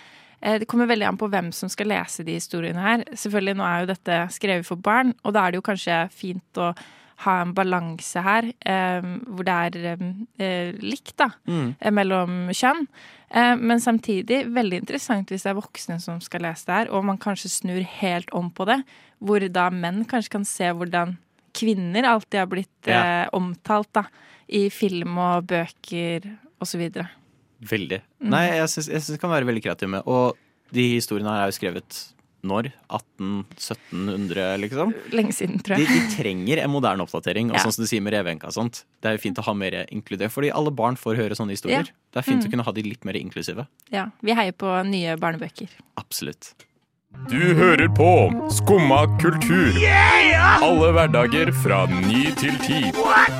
eh, 0.41 0.59
det 0.61 0.67
kommer 0.67 0.85
veldig 0.89 1.07
an 1.09 1.17
på 1.21 1.29
hvem 1.29 1.51
som 1.53 1.69
skal 1.69 1.87
lese 1.91 2.23
de 2.27 2.37
historiene 2.37 2.81
her. 2.81 3.03
Selvfølgelig, 3.13 3.57
nå 3.57 3.63
er 3.67 3.79
jo 3.85 3.91
dette 3.93 4.19
skrevet 4.37 4.65
for 4.65 4.75
barn, 4.77 5.13
og 5.23 5.33
da 5.33 5.45
er 5.47 5.51
det 5.55 5.61
jo 5.61 5.67
kanskje 5.71 6.01
fint 6.13 6.61
å 6.61 6.71
ha 7.21 7.33
en 7.43 7.51
balanse 7.53 8.17
her 8.25 8.47
eh, 8.65 9.01
hvor 9.29 9.45
det 9.45 9.53
er 9.53 9.75
eh, 9.91 10.05
eh, 10.41 10.71
likt, 10.81 11.15
da, 11.21 11.27
Mm. 11.47 11.75
eh, 11.79 11.91
mellom 11.93 12.37
kjønn. 12.49 12.87
Eh, 13.31 13.55
men 13.61 13.79
samtidig 13.79 14.39
veldig 14.51 14.79
interessant 14.81 15.29
hvis 15.29 15.43
det 15.45 15.51
er 15.51 15.59
voksne 15.59 15.99
som 16.01 16.17
skal 16.19 16.41
lese 16.47 16.65
det 16.65 16.73
her, 16.79 16.89
og 16.91 17.05
man 17.05 17.19
kanskje 17.21 17.49
snur 17.53 17.83
helt 18.01 18.29
om 18.33 18.49
på 18.49 18.65
det, 18.65 18.79
hvor 19.21 19.39
da 19.53 19.69
menn 19.69 20.01
kanskje 20.09 20.33
kan 20.33 20.45
se 20.49 20.71
hvordan 20.73 21.13
kvinner 21.53 22.07
alltid 22.09 22.39
har 22.39 22.47
blitt 22.49 22.87
Ja. 22.89 23.03
eh, 23.23 23.29
omtalt 23.37 23.91
da, 23.93 24.05
i 24.51 24.69
film 24.69 25.17
og 25.17 25.45
bøker 25.47 26.25
osv. 26.61 26.87
Veldig. 27.61 28.01
Mm. 28.21 28.29
Nei, 28.33 28.45
jeg 28.57 28.67
syns 28.73 29.11
det 29.13 29.19
kan 29.21 29.29
være 29.31 29.45
veldig 29.49 29.63
kreativt 29.63 29.89
med. 29.93 30.03
Og 30.09 30.35
de 30.73 30.87
historiene 30.95 31.29
her 31.31 31.45
er 31.45 31.51
jo 31.51 31.57
skrevet 31.59 31.99
når? 32.43 32.71
1800-1700, 32.89 34.57
liksom? 34.63 34.93
Lenge 35.13 35.33
siden, 35.37 35.59
tror 35.61 35.77
De, 35.77 35.85
jeg. 35.85 35.93
de 36.09 36.15
trenger 36.15 36.61
en 36.63 36.71
moderne 36.73 37.03
oppdatering. 37.05 37.51
Og 37.51 37.57
Ja. 37.57 37.63
sånn 37.63 37.73
som 37.75 37.83
du 37.83 37.87
sier 37.87 38.01
med 38.01 38.13
Revenka 38.13 38.47
og 38.47 38.53
sånt. 38.55 38.83
Det 39.01 39.09
er 39.11 39.17
jo 39.17 39.21
fint 39.21 39.37
å 39.37 39.43
ha 39.45 39.53
mer 39.53 39.85
inkludert, 39.91 40.31
fordi 40.31 40.49
alle 40.53 40.71
barn 40.71 40.95
får 40.97 41.17
høre 41.17 41.37
sånne 41.37 41.51
historier. 41.53 41.85
Ja. 41.85 41.93
Det 42.11 42.17
er 42.17 42.25
fint 42.31 42.41
Mm. 42.43 42.47
å 42.47 42.51
kunne 42.51 42.63
ha 42.65 42.71
de 42.71 42.81
litt 42.81 43.05
mer 43.05 43.13
inklusive. 43.13 43.67
Ja, 43.91 44.07
vi 44.21 44.33
heier 44.33 44.53
på 44.53 44.67
nye 44.85 45.15
barnebøker. 45.17 45.69
Absolutt. 45.97 46.53
Du 47.11 47.53
hører 47.55 47.89
på 47.91 48.11
Skumma 48.55 49.01
kultur. 49.19 49.75
Alle 50.63 50.91
hverdager 50.95 51.49
fra 51.59 51.83
ny 51.91 52.29
til 52.39 52.55
ti. 52.63 52.79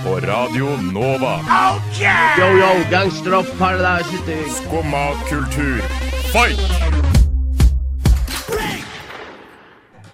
På 0.04 0.18
Radio 0.26 0.74
Nova. 0.92 1.38
Yo, 2.36 2.50
yo, 2.60 2.72
gangsteropp, 2.92 3.48
paradise. 3.60 4.36
Skumma 4.58 5.06
kultur, 5.30 5.80
fight! 6.34 6.60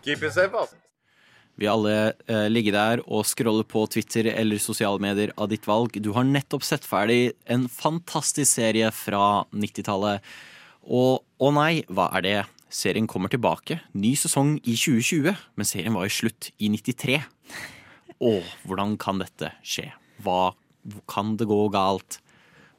Keep 0.06 0.22
it 0.24 0.34
safe, 0.34 0.54
ass. 0.54 0.76
Vi 1.58 1.66
alle 1.66 1.96
eh, 2.30 2.46
ligger 2.54 2.76
der 2.76 3.02
og 3.10 3.26
scroller 3.26 3.66
på 3.66 3.88
Twitter 3.90 4.30
eller 4.38 4.62
sosiale 4.62 5.02
medier 5.02 5.34
av 5.34 5.50
ditt 5.50 5.66
valg. 5.66 5.98
Du 5.98 6.12
har 6.14 6.28
nettopp 6.30 6.62
sett 6.64 6.86
ferdig 6.86 7.32
en 7.50 7.66
fantastisk 7.66 8.60
serie 8.60 8.94
fra 8.94 9.48
90-tallet. 9.50 10.22
Og 10.86 11.26
å 11.42 11.52
nei, 11.58 11.82
hva 11.90 12.12
er 12.20 12.26
det? 12.28 12.38
Serien 12.70 13.08
kommer 13.08 13.32
tilbake. 13.32 13.80
Ny 13.96 14.14
sesong 14.20 14.58
i 14.68 14.76
2020, 14.76 15.34
men 15.56 15.66
serien 15.68 15.96
var 15.96 16.06
i 16.08 16.12
slutt 16.14 16.50
i 16.60 16.70
93. 16.74 17.22
Å, 18.18 18.32
hvordan 18.68 18.96
kan 19.00 19.20
dette 19.22 19.54
skje? 19.64 19.90
Hva 20.26 20.54
kan 21.10 21.36
det 21.40 21.48
gå 21.48 21.60
galt? 21.74 22.20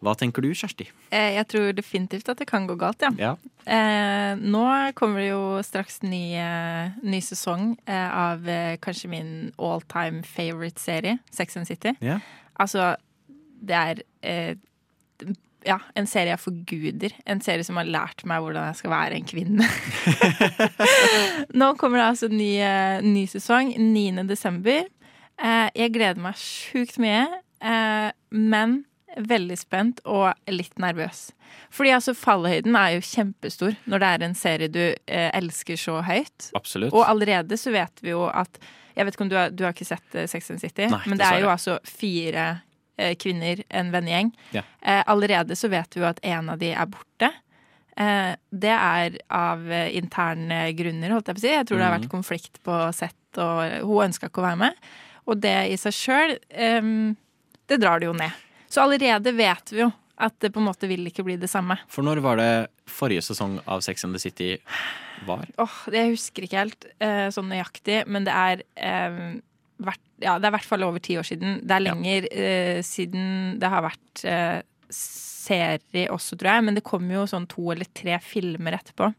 Hva 0.05 0.13
tenker 0.15 0.45
du, 0.45 0.53
Kjersti? 0.55 0.87
Eh, 1.11 1.35
Jeg 1.35 1.49
tror 1.51 1.73
definitivt 1.75 2.29
at 2.31 2.39
det 2.39 2.47
kan 2.47 2.69
gå 2.69 2.77
galt, 2.79 3.03
ja. 3.03 3.11
Ja. 3.19 3.33
Eh, 3.67 4.37
nå 4.39 4.63
kommer 4.99 5.19
det 5.25 5.31
jo 5.33 5.59
straks 5.67 6.03
ny, 6.07 6.35
eh, 6.39 6.93
ny 7.03 7.19
sesong 7.25 7.73
av 7.89 8.47
kanskje 8.85 9.11
min 9.11 9.33
all 9.59 9.83
time 9.91 10.23
favorite-serie, 10.23 11.19
Sex 11.35 11.57
and 11.57 11.67
City. 11.67 11.97
Ja. 12.01 12.21
Altså, 12.61 12.95
det 13.61 13.75
er 13.75 14.03
eh, 14.23 14.55
ja, 15.67 15.79
en 15.99 16.07
serie 16.07 16.33
jeg 16.35 16.43
forguder. 16.43 17.15
En 17.27 17.41
serie 17.45 17.67
som 17.67 17.79
har 17.81 17.89
lært 17.89 18.25
meg 18.29 18.43
hvordan 18.45 18.69
jeg 18.71 18.79
skal 18.81 18.93
være 18.93 19.19
en 19.19 19.27
kvinne. 19.29 19.67
Nå 21.61 21.73
kommer 21.81 22.03
det 22.03 22.07
altså 22.13 22.29
ny, 22.33 22.53
eh, 22.63 23.01
ny 23.05 23.25
sesong 23.31 23.75
9. 23.79 24.27
desember. 24.29 24.87
Eh, 25.39 25.67
jeg 25.79 25.95
gleder 25.95 26.23
meg 26.23 26.39
sjukt 26.41 26.99
mye, 27.03 27.27
eh, 27.63 28.11
men 28.35 28.83
veldig 29.19 29.57
spent 29.59 30.01
og 30.07 30.33
litt 30.53 30.77
nervøs. 30.79 31.29
Fordi 31.75 31.95
altså 31.97 32.15
fallhøyden 32.17 32.77
er 32.77 32.97
jo 32.97 33.05
kjempestor 33.05 33.79
når 33.89 34.03
det 34.03 34.09
er 34.09 34.25
en 34.27 34.37
serie 34.37 34.73
du 34.73 34.83
eh, 34.83 35.31
elsker 35.37 35.81
så 35.81 36.03
høyt. 36.07 36.51
Absolutt. 36.59 36.93
Og 36.95 37.07
allerede 37.09 37.59
så 37.61 37.73
vet 37.75 38.05
vi 38.05 38.15
jo 38.15 38.29
at 38.29 38.61
Jeg 38.99 39.07
vet 39.07 39.15
ikke 39.15 39.23
om 39.23 39.29
du 39.31 39.37
har, 39.39 39.51
du 39.55 39.61
har 39.63 39.71
ikke 39.77 39.87
sett 39.87 40.15
Sex 40.27 40.49
and 40.51 40.59
City, 40.59 40.89
Nei, 40.91 40.99
men 41.07 41.21
det 41.21 41.27
er 41.29 41.45
jo 41.45 41.51
altså 41.53 41.77
fire 41.87 42.49
kvinner, 43.21 43.63
en 43.71 43.91
vennegjeng. 43.95 44.33
Ja. 44.57 44.63
Eh, 44.83 45.03
allerede 45.07 45.57
så 45.59 45.71
vet 45.73 45.95
vi 45.97 46.01
jo 46.03 46.09
at 46.11 46.19
en 46.27 46.49
av 46.55 46.59
de 46.59 46.73
er 46.75 46.87
borte. 46.91 47.31
Eh, 47.99 48.33
det 48.51 48.75
er 48.75 49.19
av 49.35 49.65
eh, 49.73 49.89
interne 49.99 50.61
grunner, 50.79 51.11
holdt 51.17 51.31
jeg 51.33 51.39
på 51.39 51.43
å 51.43 51.47
si. 51.47 51.55
Jeg 51.55 51.67
tror 51.69 51.79
det 51.81 51.87
har 51.89 51.97
vært 51.99 52.09
Mhm. 52.09 52.15
konflikt 52.17 52.61
på 52.67 52.77
sett, 52.95 53.15
og 53.39 53.63
hun 53.87 54.09
ønska 54.11 54.29
ikke 54.31 54.43
å 54.43 54.49
være 54.49 54.59
med. 54.67 54.75
Og 55.29 55.41
det 55.41 55.57
i 55.73 55.77
seg 55.77 55.93
sjøl, 55.93 56.37
det 57.69 57.81
drar 57.83 58.01
det 58.01 58.07
jo 58.09 58.15
ned. 58.17 58.33
Så 58.71 58.81
allerede 58.85 59.33
vet 59.37 59.71
vi 59.73 59.83
jo 59.83 59.91
at 60.19 60.35
det 60.41 60.51
på 60.55 60.59
en 60.63 60.67
måte 60.67 60.89
vil 60.91 61.05
ikke 61.07 61.25
bli 61.27 61.37
det 61.41 61.51
samme. 61.53 61.77
For 61.89 62.03
når 62.07 62.21
var 62.25 62.41
det 62.41 62.69
forrige 62.91 63.23
sesong 63.29 63.59
av 63.71 63.81
Sex 63.85 64.05
and 64.05 64.17
the 64.17 64.19
City 64.23 64.57
var? 65.29 65.45
Åh, 65.61 65.77
det 65.93 66.01
jeg 66.03 66.15
husker 66.17 66.47
ikke 66.49 66.63
helt 66.65 66.89
eh, 67.01 67.29
sånn 67.35 67.51
nøyaktig, 67.53 68.01
men 68.11 68.25
det 68.27 68.35
er 68.35 68.63
eh, 68.77 69.21
hvert, 69.85 70.01
Ja, 70.21 70.39
det 70.39 70.49
er 70.49 70.53
i 70.53 70.57
hvert 70.57 70.67
fall 70.67 70.83
over 70.87 70.99
ti 71.05 71.17
år 71.21 71.27
siden. 71.29 71.61
Det 71.67 71.75
er 71.77 71.85
lenger 71.85 72.27
eh, 72.33 72.81
siden 72.87 73.59
det 73.61 73.69
har 73.71 73.85
vært 73.87 74.25
eh, 74.27 74.61
serie 74.91 76.09
også, 76.15 76.37
tror 76.39 76.51
jeg. 76.57 76.65
Men 76.69 76.79
det 76.79 76.85
kom 76.87 77.07
jo 77.13 77.27
sånn 77.31 77.47
to 77.51 77.69
eller 77.75 77.89
tre 77.97 78.19
filmer 78.25 78.77
etterpå. 78.81 79.13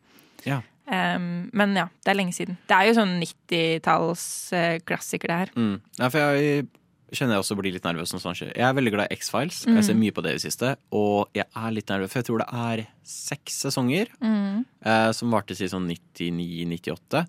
Ja. 0.47 0.59
Um, 0.89 1.49
men 1.53 1.75
ja, 1.77 1.85
det 2.01 2.09
er 2.11 2.17
lenge 2.17 2.33
siden. 2.33 2.57
Det 2.67 2.73
er 2.75 2.87
jo 2.89 2.95
sånn 2.97 3.15
90-talls 3.21 4.25
eh, 4.57 4.75
klassiker, 4.81 5.29
det 5.29 5.39
her. 5.43 5.51
Mm. 5.55 5.75
Ja, 5.99 6.09
for 6.09 6.19
jeg 6.39 6.67
kjenner 7.13 7.37
jeg 7.37 7.43
også 7.43 7.57
blir 7.57 7.73
litt 7.73 7.85
nervøs 7.87 8.11
Sånn. 8.13 8.35
Jeg 8.37 8.61
er 8.65 8.75
veldig 8.77 8.91
glad 8.93 9.09
i 9.09 9.17
X-Files. 9.17 9.63
Mm. 9.69 9.77
Jeg 9.79 9.87
ser 9.87 9.97
mye 10.01 10.13
på 10.17 10.23
det 10.25 10.33
i 10.33 10.39
det 10.39 10.43
siste. 10.45 10.73
Og 10.97 11.29
jeg 11.37 11.45
er 11.47 11.75
litt 11.75 11.89
nervøs, 11.93 12.11
for 12.11 12.21
jeg 12.21 12.27
tror 12.29 12.43
det 12.43 12.49
er 12.65 12.83
seks 13.09 13.61
sesonger 13.67 14.11
Mm. 14.21 14.65
eh, 14.85 15.11
som 15.17 15.31
varte 15.33 15.55
til 15.57 15.69
sånn 15.71 15.87
99-98. 15.89 17.23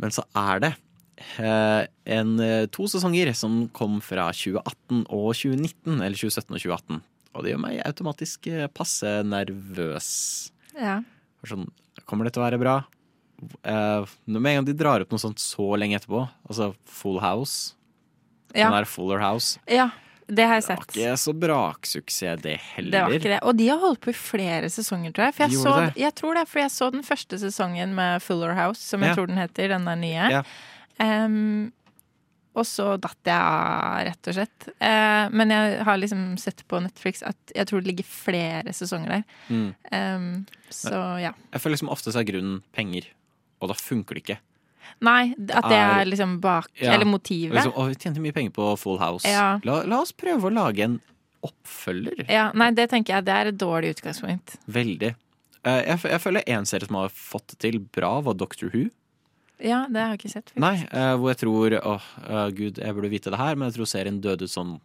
Men 0.00 0.14
så 0.14 0.26
er 0.34 0.62
det 0.66 0.72
en, 1.38 2.40
eh, 2.40 2.66
to 2.72 2.88
sesonger 2.90 3.32
som 3.36 3.68
kom 3.76 4.00
fra 4.04 4.30
2018 4.32 5.06
og 5.08 5.32
2019. 5.34 6.00
Eller 6.00 6.16
2017 6.16 6.54
og 6.56 6.60
2018. 6.64 7.02
Og 7.34 7.44
det 7.44 7.52
gjør 7.52 7.62
meg 7.62 7.82
automatisk 7.86 8.46
eh, 8.50 8.66
passe 8.74 9.12
nervøs. 9.26 10.08
Ja. 10.74 11.00
Sånn, 11.46 11.68
kommer 12.08 12.26
det 12.26 12.34
til 12.34 12.42
å 12.42 12.48
være 12.48 12.60
bra? 12.60 12.78
Uh, 13.64 14.04
med 14.26 14.50
en 14.50 14.58
gang 14.58 14.66
de 14.68 14.74
drar 14.76 15.00
opp 15.00 15.14
noe 15.14 15.22
sånt 15.22 15.40
så 15.40 15.64
lenge 15.80 15.96
etterpå, 15.96 16.26
altså 16.44 16.74
Full 16.84 17.22
House 17.24 17.72
Ja. 18.52 18.66
Den 18.68 18.74
der 18.76 18.84
Fuller 18.84 19.22
House. 19.22 19.56
ja, 19.64 19.86
det 20.28 20.44
har 20.44 20.58
jeg 20.58 20.64
sett. 20.66 20.82
Det 20.92 21.06
var 21.06 21.14
ikke 21.14 21.22
så 21.22 21.32
braksuksess, 21.40 22.42
det 22.42 22.58
heller. 22.74 22.90
Det 22.92 23.00
var 23.00 23.14
ikke 23.16 23.30
det. 23.32 23.38
Og 23.48 23.56
de 23.56 23.68
har 23.70 23.78
holdt 23.80 24.00
på 24.04 24.12
i 24.12 24.18
flere 24.18 24.68
sesonger, 24.68 25.14
tror 25.16 25.30
jeg. 25.30 25.34
For 25.38 25.44
jeg, 25.46 25.62
så, 25.62 25.72
jeg 25.96 26.14
tror 26.20 26.36
det, 26.36 26.44
for 26.50 26.60
jeg 26.60 26.70
så 26.74 26.90
den 26.92 27.06
første 27.06 27.38
sesongen 27.40 27.94
med 27.96 28.20
Fuller 28.22 28.52
House, 28.58 28.82
som 28.84 29.00
jeg 29.00 29.14
Ja. 29.14 29.16
tror 29.16 29.26
den 29.32 29.40
heter, 29.40 29.68
den 29.72 29.88
der 29.88 29.96
nye. 29.96 30.28
Ja. 30.36 30.42
Em, 31.00 31.70
og 32.58 32.66
så 32.66 32.96
datt 32.98 33.28
jeg 33.30 33.38
av, 33.38 34.00
rett 34.08 34.28
og 34.30 34.36
slett. 34.36 34.68
Eh, 34.82 35.30
men 35.30 35.54
jeg 35.54 35.80
har 35.86 36.00
liksom 36.00 36.24
sett 36.40 36.64
på 36.68 36.80
Netflix 36.82 37.22
at 37.26 37.54
jeg 37.54 37.68
tror 37.70 37.82
det 37.82 37.92
ligger 37.92 38.08
flere 38.10 38.74
sesonger 38.74 39.14
der. 39.14 39.24
Mm. 39.48 39.68
Um, 39.94 40.30
så 40.74 40.96
ja. 41.22 41.32
Jeg 41.54 41.62
føler 41.62 41.78
liksom 41.78 41.92
ofte 41.94 42.12
så 42.12 42.22
er 42.22 42.28
grunnen 42.32 42.60
penger, 42.76 43.06
og 43.62 43.70
da 43.70 43.78
funker 43.78 44.18
det 44.18 44.24
ikke. 44.24 44.38
Nei, 45.06 45.32
at 45.54 45.68
det 45.70 45.78
er 45.78 46.08
liksom 46.08 46.40
bak 46.42 46.66
Ja. 46.80 46.96
Eller 46.96 47.06
motivet. 47.06 47.54
Liksom, 47.54 47.76
å, 47.78 47.86
vi 47.88 47.96
tjente 48.00 48.22
mye 48.24 48.34
penger 48.34 48.52
på 48.56 48.72
Full 48.82 48.98
House. 49.00 49.28
Ja. 49.28 49.60
La, 49.64 49.80
la 49.86 50.02
oss 50.02 50.12
prøve 50.16 50.50
å 50.50 50.52
lage 50.52 50.84
en 50.88 50.98
oppfølger. 51.46 52.26
Ja, 52.28 52.50
nei, 52.58 52.72
det 52.76 52.90
tenker 52.92 53.16
jeg 53.16 53.28
det 53.28 53.36
er 53.36 53.52
et 53.52 53.60
dårlig 53.60 53.94
utgangspunkt. 53.94 54.58
Veldig. 54.68 55.14
Eh, 55.62 55.82
jeg, 55.86 56.02
jeg 56.10 56.22
føler 56.22 56.50
en 56.56 56.68
serie 56.68 56.88
som 56.88 56.98
har 57.00 57.14
fått 57.14 57.54
det 57.54 57.60
til 57.68 57.78
bra, 57.94 58.16
var 58.26 58.36
Doctor 58.40 58.74
Who. 58.74 58.88
Ja, 59.60 59.84
det 59.90 60.00
har 60.00 60.14
jeg 60.14 60.22
ikke 60.22 60.32
sett. 60.32 60.52
faktisk. 60.52 60.62
Nei, 60.62 60.76
uh, 60.92 61.14
hvor 61.20 61.32
jeg 61.32 61.40
tror 61.42 61.76
Åh, 61.80 62.06
uh, 62.26 62.46
gud, 62.56 62.78
jeg 62.80 62.96
burde 62.96 63.12
vite 63.12 63.32
det 63.32 63.40
her, 63.40 63.58
men 63.58 63.68
jeg 63.68 63.78
tror 63.78 63.90
serien 63.90 64.20
døde 64.24 64.48
ut 64.48 64.52
sånn 64.52 64.78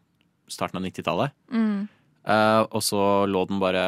starten 0.52 0.82
av 0.82 0.86
90-tallet. 0.86 1.36
Mm. 1.54 1.88
Uh, 2.26 2.64
og 2.66 2.82
så 2.86 3.02
lå 3.30 3.46
den 3.50 3.62
bare 3.62 3.86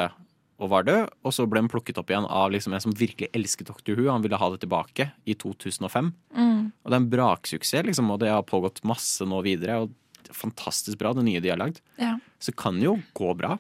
og 0.58 0.72
var 0.72 0.88
død, 0.88 1.12
og 1.22 1.34
så 1.36 1.46
ble 1.46 1.62
den 1.62 1.70
plukket 1.70 2.00
opp 2.02 2.10
igjen 2.10 2.26
av 2.26 2.50
liksom 2.50 2.74
en 2.74 2.82
som 2.82 2.94
virkelig 2.98 3.30
elsket 3.38 3.70
Doctor 3.70 3.94
Who. 3.94 4.08
Han 4.10 4.24
ville 4.24 4.40
ha 4.42 4.48
det 4.50 4.64
tilbake 4.64 5.12
i 5.30 5.36
2005. 5.38 6.10
Mm. 6.34 6.64
Og 6.82 6.90
det 6.90 6.96
er 6.96 7.04
en 7.04 7.12
braksuksess, 7.12 7.86
liksom, 7.86 8.10
og 8.10 8.24
det 8.24 8.32
har 8.34 8.46
pågått 8.48 8.82
masse 8.88 9.26
nå 9.30 9.44
videre. 9.46 9.84
Og 9.86 10.34
fantastisk 10.34 10.98
bra, 10.98 11.14
det 11.14 11.28
nye 11.28 11.44
de 11.44 11.52
har 11.54 11.62
lagd. 11.62 11.78
Ja. 12.02 12.16
Så 12.42 12.56
det 12.56 12.60
kan 12.64 12.82
jo 12.82 12.98
gå 13.18 13.36
bra. 13.38 13.60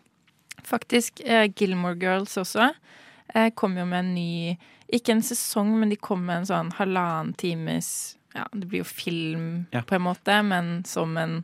Faktisk. 0.65 1.21
Eh, 1.21 1.45
Gilmore 1.53 1.99
Girls 2.01 2.33
også 2.41 2.71
eh, 2.71 3.51
kom 3.53 3.77
jo 3.77 3.85
med 3.85 3.99
en 4.01 4.13
ny 4.15 4.57
Ikke 4.93 5.11
en 5.15 5.23
sesong, 5.25 5.73
men 5.79 5.89
de 5.91 5.97
kom 5.99 6.25
med 6.25 6.43
en 6.43 6.49
sånn 6.49 6.73
halvannen 6.77 7.33
times 7.39 8.17
Ja, 8.35 8.45
det 8.53 8.67
blir 8.69 8.83
jo 8.83 8.87
film 8.87 9.65
Ja. 9.73 9.81
på 9.81 9.95
en 9.95 10.05
måte, 10.05 10.43
men 10.45 10.83
som 10.85 11.17
en, 11.17 11.43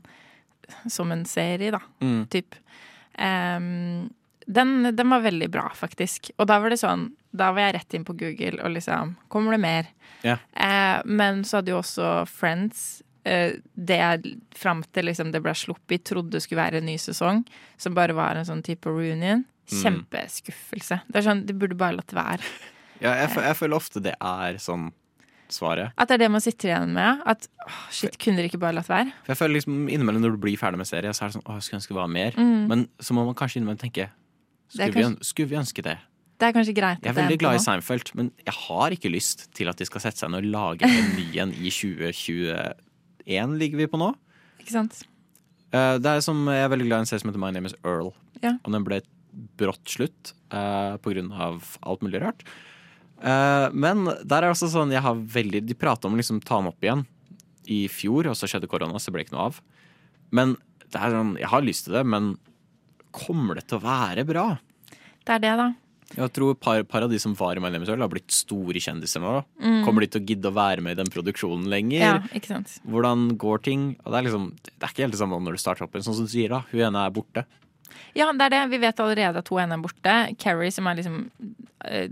som 0.87 1.11
en 1.11 1.25
serie, 1.25 1.71
da. 1.71 1.81
Mm. 1.99 2.27
Typ. 2.29 2.55
Um, 3.17 4.09
den, 4.45 4.95
den 4.95 5.09
var 5.09 5.23
veldig 5.23 5.49
bra, 5.51 5.71
faktisk. 5.75 6.31
Og 6.37 6.47
da 6.47 6.59
var 6.59 6.69
det 6.73 6.79
sånn 6.81 7.11
Da 7.31 7.51
var 7.53 7.67
jeg 7.67 7.75
rett 7.77 7.93
inn 7.93 8.05
på 8.05 8.15
Google 8.17 8.59
og 8.63 8.73
liksom 8.75 9.15
Kommer 9.31 9.55
det 9.55 9.61
mer? 9.63 9.89
Ja. 10.23 10.37
Uh, 10.53 11.01
men 11.05 11.43
så 11.43 11.59
hadde 11.59 11.71
jo 11.73 11.79
også 11.79 12.25
Friends 12.29 13.01
eh, 13.23 13.55
det 13.73 13.97
jeg 13.97 14.35
fram 14.55 14.83
til 14.93 15.07
liksom 15.09 15.31
det 15.31 15.41
ble 15.43 15.53
sluppet, 15.55 16.03
trodde 16.07 16.41
skulle 16.43 16.61
være 16.61 16.81
en 16.81 16.87
ny 16.89 16.97
sesong, 16.99 17.43
som 17.77 17.95
bare 17.95 18.15
var 18.15 18.35
en 18.35 18.47
sånn 18.47 18.63
type 18.65 18.89
reunion. 18.91 19.45
Mm. 19.71 19.79
Kjempeskuffelse. 19.79 20.99
Det 21.07 21.21
er 21.21 21.27
sånn, 21.29 21.45
De 21.47 21.55
burde 21.55 21.77
bare 21.79 21.97
latt 22.01 22.13
være. 22.15 22.43
Ja, 23.03 23.13
jeg, 23.19 23.33
jeg 23.35 23.57
føler 23.59 23.75
ofte 23.77 24.01
det 24.03 24.13
er 24.19 24.59
sånn 24.63 24.89
svaret. 25.53 25.91
At 25.99 26.09
det 26.09 26.15
er 26.17 26.23
det 26.23 26.29
man 26.33 26.41
sitter 26.41 26.71
igjen 26.71 26.93
med. 26.95 27.19
At 27.29 27.45
åh, 27.67 27.81
shit, 27.93 28.15
kunne 28.21 28.39
dere 28.39 28.49
ikke 28.49 28.61
bare 28.63 28.77
latt 28.79 28.89
være? 28.89 29.11
For 29.25 29.33
jeg 29.35 29.41
føler 29.43 29.57
liksom 29.59 29.83
Innimellom 29.91 30.23
når 30.23 30.37
du 30.37 30.41
blir 30.45 30.57
ferdig 30.57 30.79
med 30.81 30.89
serie, 30.89 31.11
så 31.13 31.25
er 31.27 31.33
det 31.33 31.37
sånn 31.37 31.45
åh, 31.45 31.59
jeg 31.59 31.67
skulle 31.67 31.81
ønske 31.81 31.93
det 31.93 31.99
var 31.99 32.09
mer. 32.15 32.39
Mm. 32.39 32.63
Men 32.71 32.85
så 33.03 33.13
må 33.17 33.25
man 33.27 33.37
kanskje 33.37 33.59
innimellom 33.61 33.81
tenke 33.83 34.07
skulle, 34.71 34.89
kanskje- 34.95 35.19
vi, 35.19 35.29
skulle 35.29 35.51
vi 35.51 35.59
ønske 35.61 35.85
det? 35.85 35.97
Det 36.41 36.47
er 36.49 36.55
kanskje 36.55 36.73
greit. 36.75 37.03
Jeg 37.05 37.11
er 37.13 37.19
veldig 37.19 37.37
glad 37.43 37.55
i. 37.59 37.61
Seinfeld, 37.63 38.09
men 38.17 38.31
jeg 38.41 38.55
har 38.57 38.95
ikke 38.95 39.11
lyst 39.13 39.45
til 39.55 39.69
at 39.69 39.77
de 39.79 39.85
skal 39.87 40.01
sette 40.03 40.23
seg 40.23 40.31
ned 40.33 40.47
og 40.47 40.49
lage 40.55 40.89
en 40.89 41.11
ny 41.19 41.27
en 41.43 41.53
i 41.53 41.69
2021, 41.71 43.57
ligger 43.61 43.83
vi 43.83 43.87
på 43.91 43.99
nå. 44.01 44.09
Ikke 44.63 44.73
sant? 44.73 45.03
Eh, 45.73 45.95
det 46.01 46.09
er 46.09 46.23
som, 46.25 46.41
Jeg 46.49 46.65
er 46.65 46.71
veldig 46.73 46.87
glad 46.89 46.97
i 46.97 47.05
en 47.05 47.09
serie 47.09 47.23
som 47.23 47.29
heter 47.31 47.41
My 47.41 47.51
Name 47.53 47.69
Is 47.69 47.77
Earl. 47.85 48.11
Ja. 48.43 48.55
Og 48.65 48.73
den 48.75 48.85
ble 48.87 49.01
brått 49.57 49.85
slutt 49.89 50.33
eh, 50.53 50.97
på 51.01 51.13
grunn 51.13 51.31
av 51.33 51.63
alt 51.85 52.03
mulig 52.05 52.21
rart. 52.21 52.43
Eh, 53.23 53.67
men 53.71 54.03
der 54.05 54.41
er 54.41 54.49
det 54.49 54.53
også 54.55 54.71
sånn 54.73 54.91
jeg 54.91 55.03
har 55.05 55.15
veldig 55.15 55.61
De 55.63 55.75
prater 55.79 56.09
om 56.09 56.17
å 56.17 56.19
liksom 56.19 56.41
ta 56.43 56.57
den 56.59 56.71
opp 56.73 56.83
igjen 56.83 57.05
i 57.71 57.85
fjor, 57.87 58.27
og 58.27 58.35
så 58.35 58.49
skjedde 58.51 58.67
korona, 58.67 58.99
så 58.99 59.07
det 59.07 59.15
ble 59.15 59.23
ikke 59.23 59.37
noe 59.37 59.47
av. 59.47 59.61
Men 60.35 60.57
det 60.91 60.99
er 60.99 61.13
sånn, 61.15 61.37
jeg 61.39 61.51
har 61.53 61.63
lyst 61.63 61.87
til 61.87 61.95
det, 61.95 62.03
men 62.03 62.33
kommer 63.15 63.55
det 63.55 63.69
til 63.69 63.79
å 63.79 63.85
være 63.85 64.25
bra? 64.27 64.47
Det 65.23 65.37
er 65.37 65.43
det, 65.45 65.53
da. 65.61 65.69
Jeg 66.13 66.29
tror 66.35 66.57
par, 66.59 66.83
par 66.85 67.05
av 67.05 67.09
de 67.09 67.17
som 67.21 67.33
var 67.37 67.57
i 67.57 67.61
My 67.63 67.71
Name 67.73 67.87
har 67.87 68.11
blitt 68.11 68.33
store 68.35 68.81
kjendiser 68.83 69.23
nå. 69.23 69.37
Mm. 69.63 69.79
Kommer 69.87 70.03
de 70.03 70.11
til 70.13 70.21
å 70.21 70.27
gidde 70.27 70.51
å 70.51 70.55
være 70.57 70.83
med 70.83 70.97
i 70.97 70.99
den 70.99 71.09
produksjonen 71.13 71.65
lenger? 71.71 72.03
Ja, 72.03 72.17
ikke 72.35 72.51
sant. 72.51 72.75
Hvordan 72.85 73.31
går 73.41 73.63
ting? 73.65 73.87
Og 74.03 74.11
det 74.11 74.19
er 74.19 74.27
liksom, 74.27 74.49
det 74.67 74.75
er 74.75 74.91
ikke 74.91 75.05
helt 75.07 75.15
det 75.15 75.21
samme 75.23 75.39
når 75.41 75.57
du 75.57 75.63
starter 75.63 75.87
opp 75.87 75.97
sånn 75.97 76.19
som 76.19 76.27
du 76.27 76.33
sier, 76.33 76.53
da. 76.53 76.61
Hun 76.73 76.83
ene 76.89 77.07
er 77.07 77.15
borte. 77.15 77.47
Ja, 78.17 78.29
det 78.31 78.47
er 78.47 78.53
det. 78.53 78.63
Vi 78.73 78.81
vet 78.83 78.99
allerede 79.01 79.41
at 79.41 79.49
hun 79.49 79.61
ene 79.63 79.77
er 79.77 79.83
borte. 79.83 80.15
Carrie, 80.41 80.71
som 80.73 80.87
er 80.89 80.99
liksom 80.99 81.17
eh, 81.85 82.09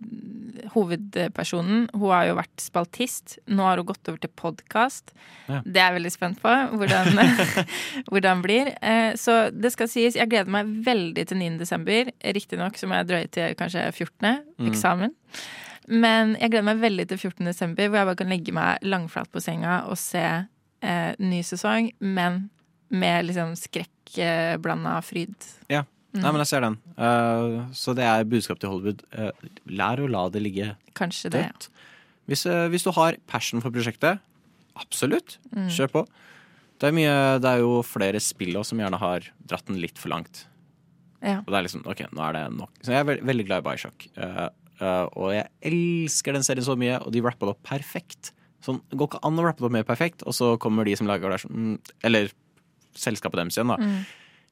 hovedpersonen, 0.74 1.88
hun 1.94 2.14
har 2.14 2.28
jo 2.30 2.38
vært 2.40 2.64
spaltist. 2.64 3.38
Nå 3.52 3.66
har 3.66 3.82
hun 3.82 3.90
gått 3.92 4.10
over 4.10 4.22
til 4.24 4.34
podkast. 4.40 5.14
Ja. 5.48 5.62
Det 5.66 5.82
er 5.82 5.92
jeg 5.92 5.98
veldig 6.00 6.14
spent 6.14 6.42
på 6.44 6.54
hvordan, 6.82 7.22
hvordan 8.12 8.46
blir. 8.46 8.74
Eh, 8.82 9.14
så 9.20 9.44
det 9.54 9.74
skal 9.76 9.92
sies, 9.92 10.20
jeg 10.20 10.32
gleder 10.32 10.52
meg 10.54 10.70
veldig 10.86 11.28
til 11.30 11.42
9. 11.42 11.58
desember. 11.62 12.14
Riktignok 12.38 12.80
så 12.80 12.90
må 12.90 13.02
jeg 13.02 13.12
drøye 13.12 13.34
til 13.34 13.58
kanskje 13.60 13.90
14. 13.92 14.32
Mm. 14.62 14.72
eksamen. 14.72 15.14
Men 15.92 16.36
jeg 16.40 16.54
gleder 16.54 16.68
meg 16.72 16.82
veldig 16.82 17.08
til 17.10 17.20
14. 17.20 17.46
desember, 17.50 17.90
hvor 17.90 18.02
jeg 18.02 18.10
bare 18.12 18.20
kan 18.22 18.32
legge 18.32 18.54
meg 18.56 18.86
langflat 18.86 19.32
på 19.34 19.42
senga 19.44 19.82
og 19.90 19.98
se 20.00 20.24
eh, 20.26 21.12
ny 21.20 21.42
sesong, 21.46 21.92
men 22.00 22.46
med 22.92 23.30
liksom 23.30 23.56
skrekkblanda 24.12 24.98
fryd. 25.06 25.36
Ja. 25.72 25.84
Mm. 26.12 26.20
Nei, 26.26 26.32
men 26.36 26.42
jeg 26.44 26.50
ser 26.50 26.66
den. 26.66 26.76
Uh, 27.00 27.70
så 27.72 27.94
det 27.96 28.04
er 28.04 28.26
budskap 28.28 28.60
til 28.60 28.68
Hollywood. 28.74 29.04
Uh, 29.16 29.32
lær 29.72 30.02
å 30.04 30.10
la 30.12 30.26
det 30.34 30.42
ligge 30.44 30.74
Kanskje 31.00 31.32
det, 31.32 31.46
ja. 31.48 31.88
Hvis, 32.28 32.44
uh, 32.46 32.66
hvis 32.72 32.84
du 32.84 32.92
har 32.98 33.16
passion 33.32 33.64
for 33.64 33.72
prosjektet, 33.72 34.20
absolutt, 34.76 35.38
Mm. 35.56 35.70
kjør 35.72 35.92
på. 35.92 36.02
Det 36.80 36.90
er, 36.90 36.96
mye, 36.98 37.16
det 37.40 37.48
er 37.48 37.60
jo 37.62 37.82
flere 37.86 38.20
spill 38.20 38.56
også 38.58 38.74
som 38.74 38.80
gjerne 38.82 39.00
har 39.00 39.28
dratt 39.48 39.66
den 39.68 39.80
litt 39.80 39.98
for 40.02 40.10
langt. 40.12 40.46
Ja. 41.22 41.40
Og 41.46 41.52
det 41.54 41.58
er 41.60 41.66
liksom, 41.68 41.84
ok, 41.86 42.06
nå 42.12 42.24
er 42.26 42.34
det 42.34 42.44
nok. 42.58 42.72
Så 42.82 42.92
jeg 42.92 43.00
er 43.00 43.08
veldig, 43.08 43.26
veldig 43.30 43.46
glad 43.46 43.62
i 43.62 43.66
Bioshock. 43.68 44.08
Og 45.22 45.28
jeg 45.36 45.46
elsker 45.70 46.34
den 46.34 46.44
serien 46.48 46.66
så 46.66 46.74
mye, 46.80 46.98
og 47.06 47.12
de 47.14 47.22
rappa 47.22 47.46
det 47.46 47.54
opp 47.54 47.62
perfekt. 47.68 48.32
Sånn, 48.66 48.80
det 48.90 48.98
går 48.98 49.12
ikke 49.12 49.22
an 49.30 49.38
å 49.38 49.46
rappe 49.46 49.62
det 49.62 49.68
opp 49.70 49.76
mer 49.76 49.86
perfekt, 49.86 50.26
og 50.26 50.34
så 50.34 50.56
kommer 50.62 50.88
de 50.90 50.96
som 50.98 51.06
lager 51.10 51.30
det 51.30 51.40
sånn 51.44 51.78
Eller 52.06 52.32
selskapet 52.98 53.40
deres 53.42 53.58
igjen, 53.58 53.72
da. 53.74 53.78
Mm. 53.80 54.06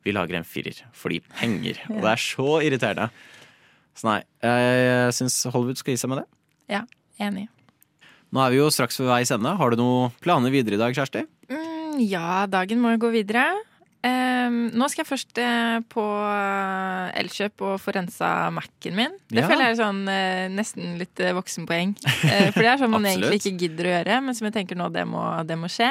Vi 0.07 0.13
lager 0.15 0.37
en 0.39 0.47
firer 0.47 0.77
fordi 0.95 1.19
penger. 1.39 1.79
Og 1.93 2.01
det 2.03 2.11
er 2.13 2.23
så 2.23 2.59
irriterende. 2.65 3.09
Så 3.99 4.07
nei, 4.07 4.19
jeg 4.45 5.15
syns 5.17 5.41
Hollywood 5.51 5.79
skal 5.81 5.95
gi 5.95 5.99
seg 5.99 6.11
med 6.13 6.21
det. 6.21 6.27
Ja, 6.71 6.83
enig. 7.19 7.47
Nå 8.31 8.43
er 8.45 8.53
vi 8.53 8.59
jo 8.61 8.69
straks 8.71 8.99
ved 9.01 9.09
veis 9.09 9.31
ende. 9.33 9.55
Har 9.57 9.73
du 9.73 9.79
noen 9.81 10.13
planer 10.23 10.53
videre 10.53 10.77
i 10.77 10.79
dag, 10.79 10.93
Kjersti? 10.95 11.25
Mm, 11.49 11.97
ja, 12.05 12.45
dagen 12.47 12.79
må 12.83 12.93
jo 12.93 13.01
gå 13.07 13.09
videre. 13.15 13.47
Ehm, 14.05 14.69
nå 14.79 14.87
skal 14.87 15.01
jeg 15.03 15.09
først 15.09 15.39
eh, 15.43 15.79
på 15.91 16.03
eh, 16.05 17.09
Elkjøp 17.19 17.63
og 17.67 17.73
få 17.83 17.91
rensa 17.97 18.29
Mac-en 18.55 18.95
min. 18.95 19.17
Det 19.27 19.41
Ja. 19.41 19.47
føler 19.49 19.65
jeg 19.65 19.73
er 19.75 19.79
sånn 19.81 19.99
eh, 20.13 20.45
nesten 20.53 20.93
litt 21.01 21.19
voksenpoeng. 21.35 21.97
Eh, 22.05 22.51
for 22.53 22.61
det 22.63 22.69
er 22.71 22.79
sånn 22.79 22.93
man 22.93 23.07
egentlig 23.09 23.41
ikke 23.41 23.57
gidder 23.65 23.89
å 23.89 23.93
gjøre, 23.97 24.21
men 24.29 24.37
som 24.37 24.47
jeg 24.47 24.55
tenker 24.61 24.79
nå, 24.79 24.87
det 24.95 25.03
må, 25.09 25.25
det 25.49 25.57
må 25.59 25.67
skje. 25.73 25.89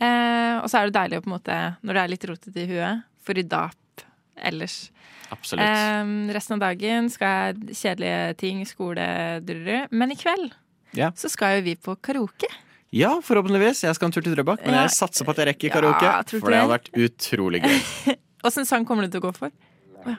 Eh, 0.00 0.56
og 0.62 0.66
så 0.70 0.80
er 0.80 0.88
det 0.90 0.96
deilig 0.98 1.18
å 1.20 1.24
på 1.24 1.30
en 1.30 1.36
måte, 1.36 1.56
når 1.86 1.94
det 1.94 2.02
er 2.02 2.12
litt 2.14 2.24
rotete 2.30 2.60
i 2.64 2.66
huet, 2.72 3.02
få 3.24 3.36
rydda 3.38 3.60
opp 3.70 4.04
ellers. 4.50 4.90
Absolutt. 5.30 5.62
Eh, 5.64 6.10
resten 6.34 6.56
av 6.56 6.60
dagen 6.66 7.08
skal 7.10 7.54
jeg 7.54 7.76
kjedelige 7.78 8.36
ting, 8.42 8.64
skole, 8.68 9.06
drurru. 9.46 9.86
Men 9.90 10.12
i 10.12 10.18
kveld 10.18 10.52
Ja. 10.94 11.10
så 11.16 11.28
skal 11.30 11.58
jo 11.58 11.62
vi 11.70 11.74
på 11.76 11.96
karaoke. 12.02 12.46
ja, 12.94 13.20
forhåpentligvis. 13.20 13.82
Jeg 13.82 13.94
skal 13.96 14.06
en 14.06 14.12
tur 14.12 14.22
til 14.22 14.34
Drøbak, 14.36 14.60
men 14.66 14.74
Ja. 14.74 14.82
jeg 14.86 14.90
satser 14.98 15.24
på 15.24 15.30
at 15.30 15.36
jeg 15.38 15.46
rekker 15.48 15.70
karaoke. 15.70 16.02
Ja, 16.04 16.22
for 16.22 16.50
det 16.50 16.60
har 16.60 16.68
vært 16.68 16.90
utrolig 16.94 17.62
gøy. 17.62 18.16
Åssen 18.44 18.66
sang 18.66 18.84
kommer 18.84 19.02
du 19.02 19.08
til 19.08 19.20
å 19.20 19.30
gå 19.30 19.34
for? 19.36 19.50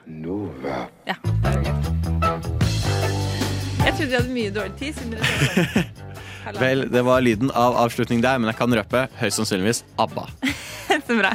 Nova. 0.07 0.88
Ja. 1.05 1.13
Jeg 3.86 3.93
trodde 3.93 4.09
vi 4.09 4.15
hadde 4.17 4.34
mye 4.34 4.51
dårlig 4.51 4.76
tid. 4.80 4.95
Siden 4.95 5.11
dere 5.11 5.23
sa. 5.23 5.84
Vel, 6.54 6.86
det 6.91 7.02
var 7.06 7.24
lyden 7.26 7.50
av 7.58 7.78
avslutning 7.82 8.22
der, 8.22 8.38
men 8.38 8.52
jeg 8.52 8.60
kan 8.60 8.74
røpe 8.78 9.08
høyst 9.18 9.39
sannsynligvis 9.41 9.82
ABBA. 10.02 10.28
Så 11.08 11.18
bra. 11.22 11.34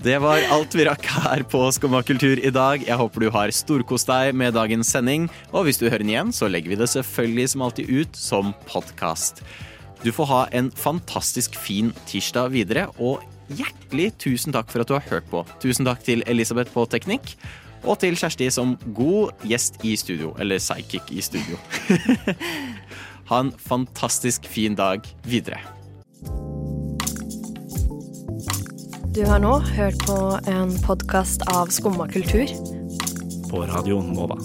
Det 0.00 0.16
var 0.20 0.40
alt 0.52 0.74
vi 0.76 0.84
rakk 0.88 1.04
her 1.12 1.42
på 1.48 1.58
Skumma 1.76 2.00
kultur 2.04 2.40
i 2.40 2.52
dag. 2.52 2.84
Jeg 2.86 2.96
håper 2.96 3.24
du 3.24 3.28
har 3.34 3.52
storkost 3.52 4.08
deg 4.08 4.36
med 4.36 4.54
dagens 4.56 4.92
sending. 4.92 5.26
Og 5.52 5.66
hvis 5.66 5.80
du 5.80 5.88
hører 5.88 6.04
den 6.04 6.12
igjen, 6.14 6.32
så 6.32 6.48
legger 6.48 6.72
vi 6.72 6.78
det 6.80 6.88
selvfølgelig 6.92 7.50
som 7.52 7.64
alltid 7.66 7.90
ut 7.92 8.16
som 8.16 8.54
podkast. 8.68 9.42
Du 10.00 10.08
får 10.16 10.30
ha 10.30 10.40
en 10.56 10.70
fantastisk 10.72 11.56
fin 11.60 11.92
tirsdag 12.08 12.54
videre, 12.54 12.86
og 12.96 13.20
hjertelig 13.52 14.14
tusen 14.22 14.56
takk 14.56 14.72
for 14.72 14.80
at 14.80 14.88
du 14.88 14.96
har 14.96 15.04
hørt 15.10 15.28
på. 15.28 15.44
Tusen 15.60 15.88
takk 15.88 16.00
til 16.06 16.24
Elisabeth 16.24 16.72
på 16.72 16.86
teknikk, 16.88 17.34
og 17.84 18.00
til 18.00 18.16
Kjersti 18.16 18.48
som 18.52 18.76
god 18.96 19.44
gjest 19.48 19.80
i 19.84 19.92
studio. 20.00 20.32
Eller 20.40 20.60
sidekick 20.64 21.12
i 21.12 21.20
studio. 21.24 21.60
ha 23.30 23.40
en 23.40 23.52
fantastisk 23.52 24.46
fin 24.50 24.74
dag 24.74 25.06
videre. 25.22 25.60
Du 29.14 29.24
har 29.26 29.38
nå 29.42 29.52
hørt 29.58 30.02
på 30.06 30.18
en 30.50 30.74
podkast 30.82 31.42
av 31.50 31.70
Skumma 31.74 32.08
kultur. 32.10 32.50
På 33.50 33.62
Radio 33.70 34.02
Nova. 34.02 34.38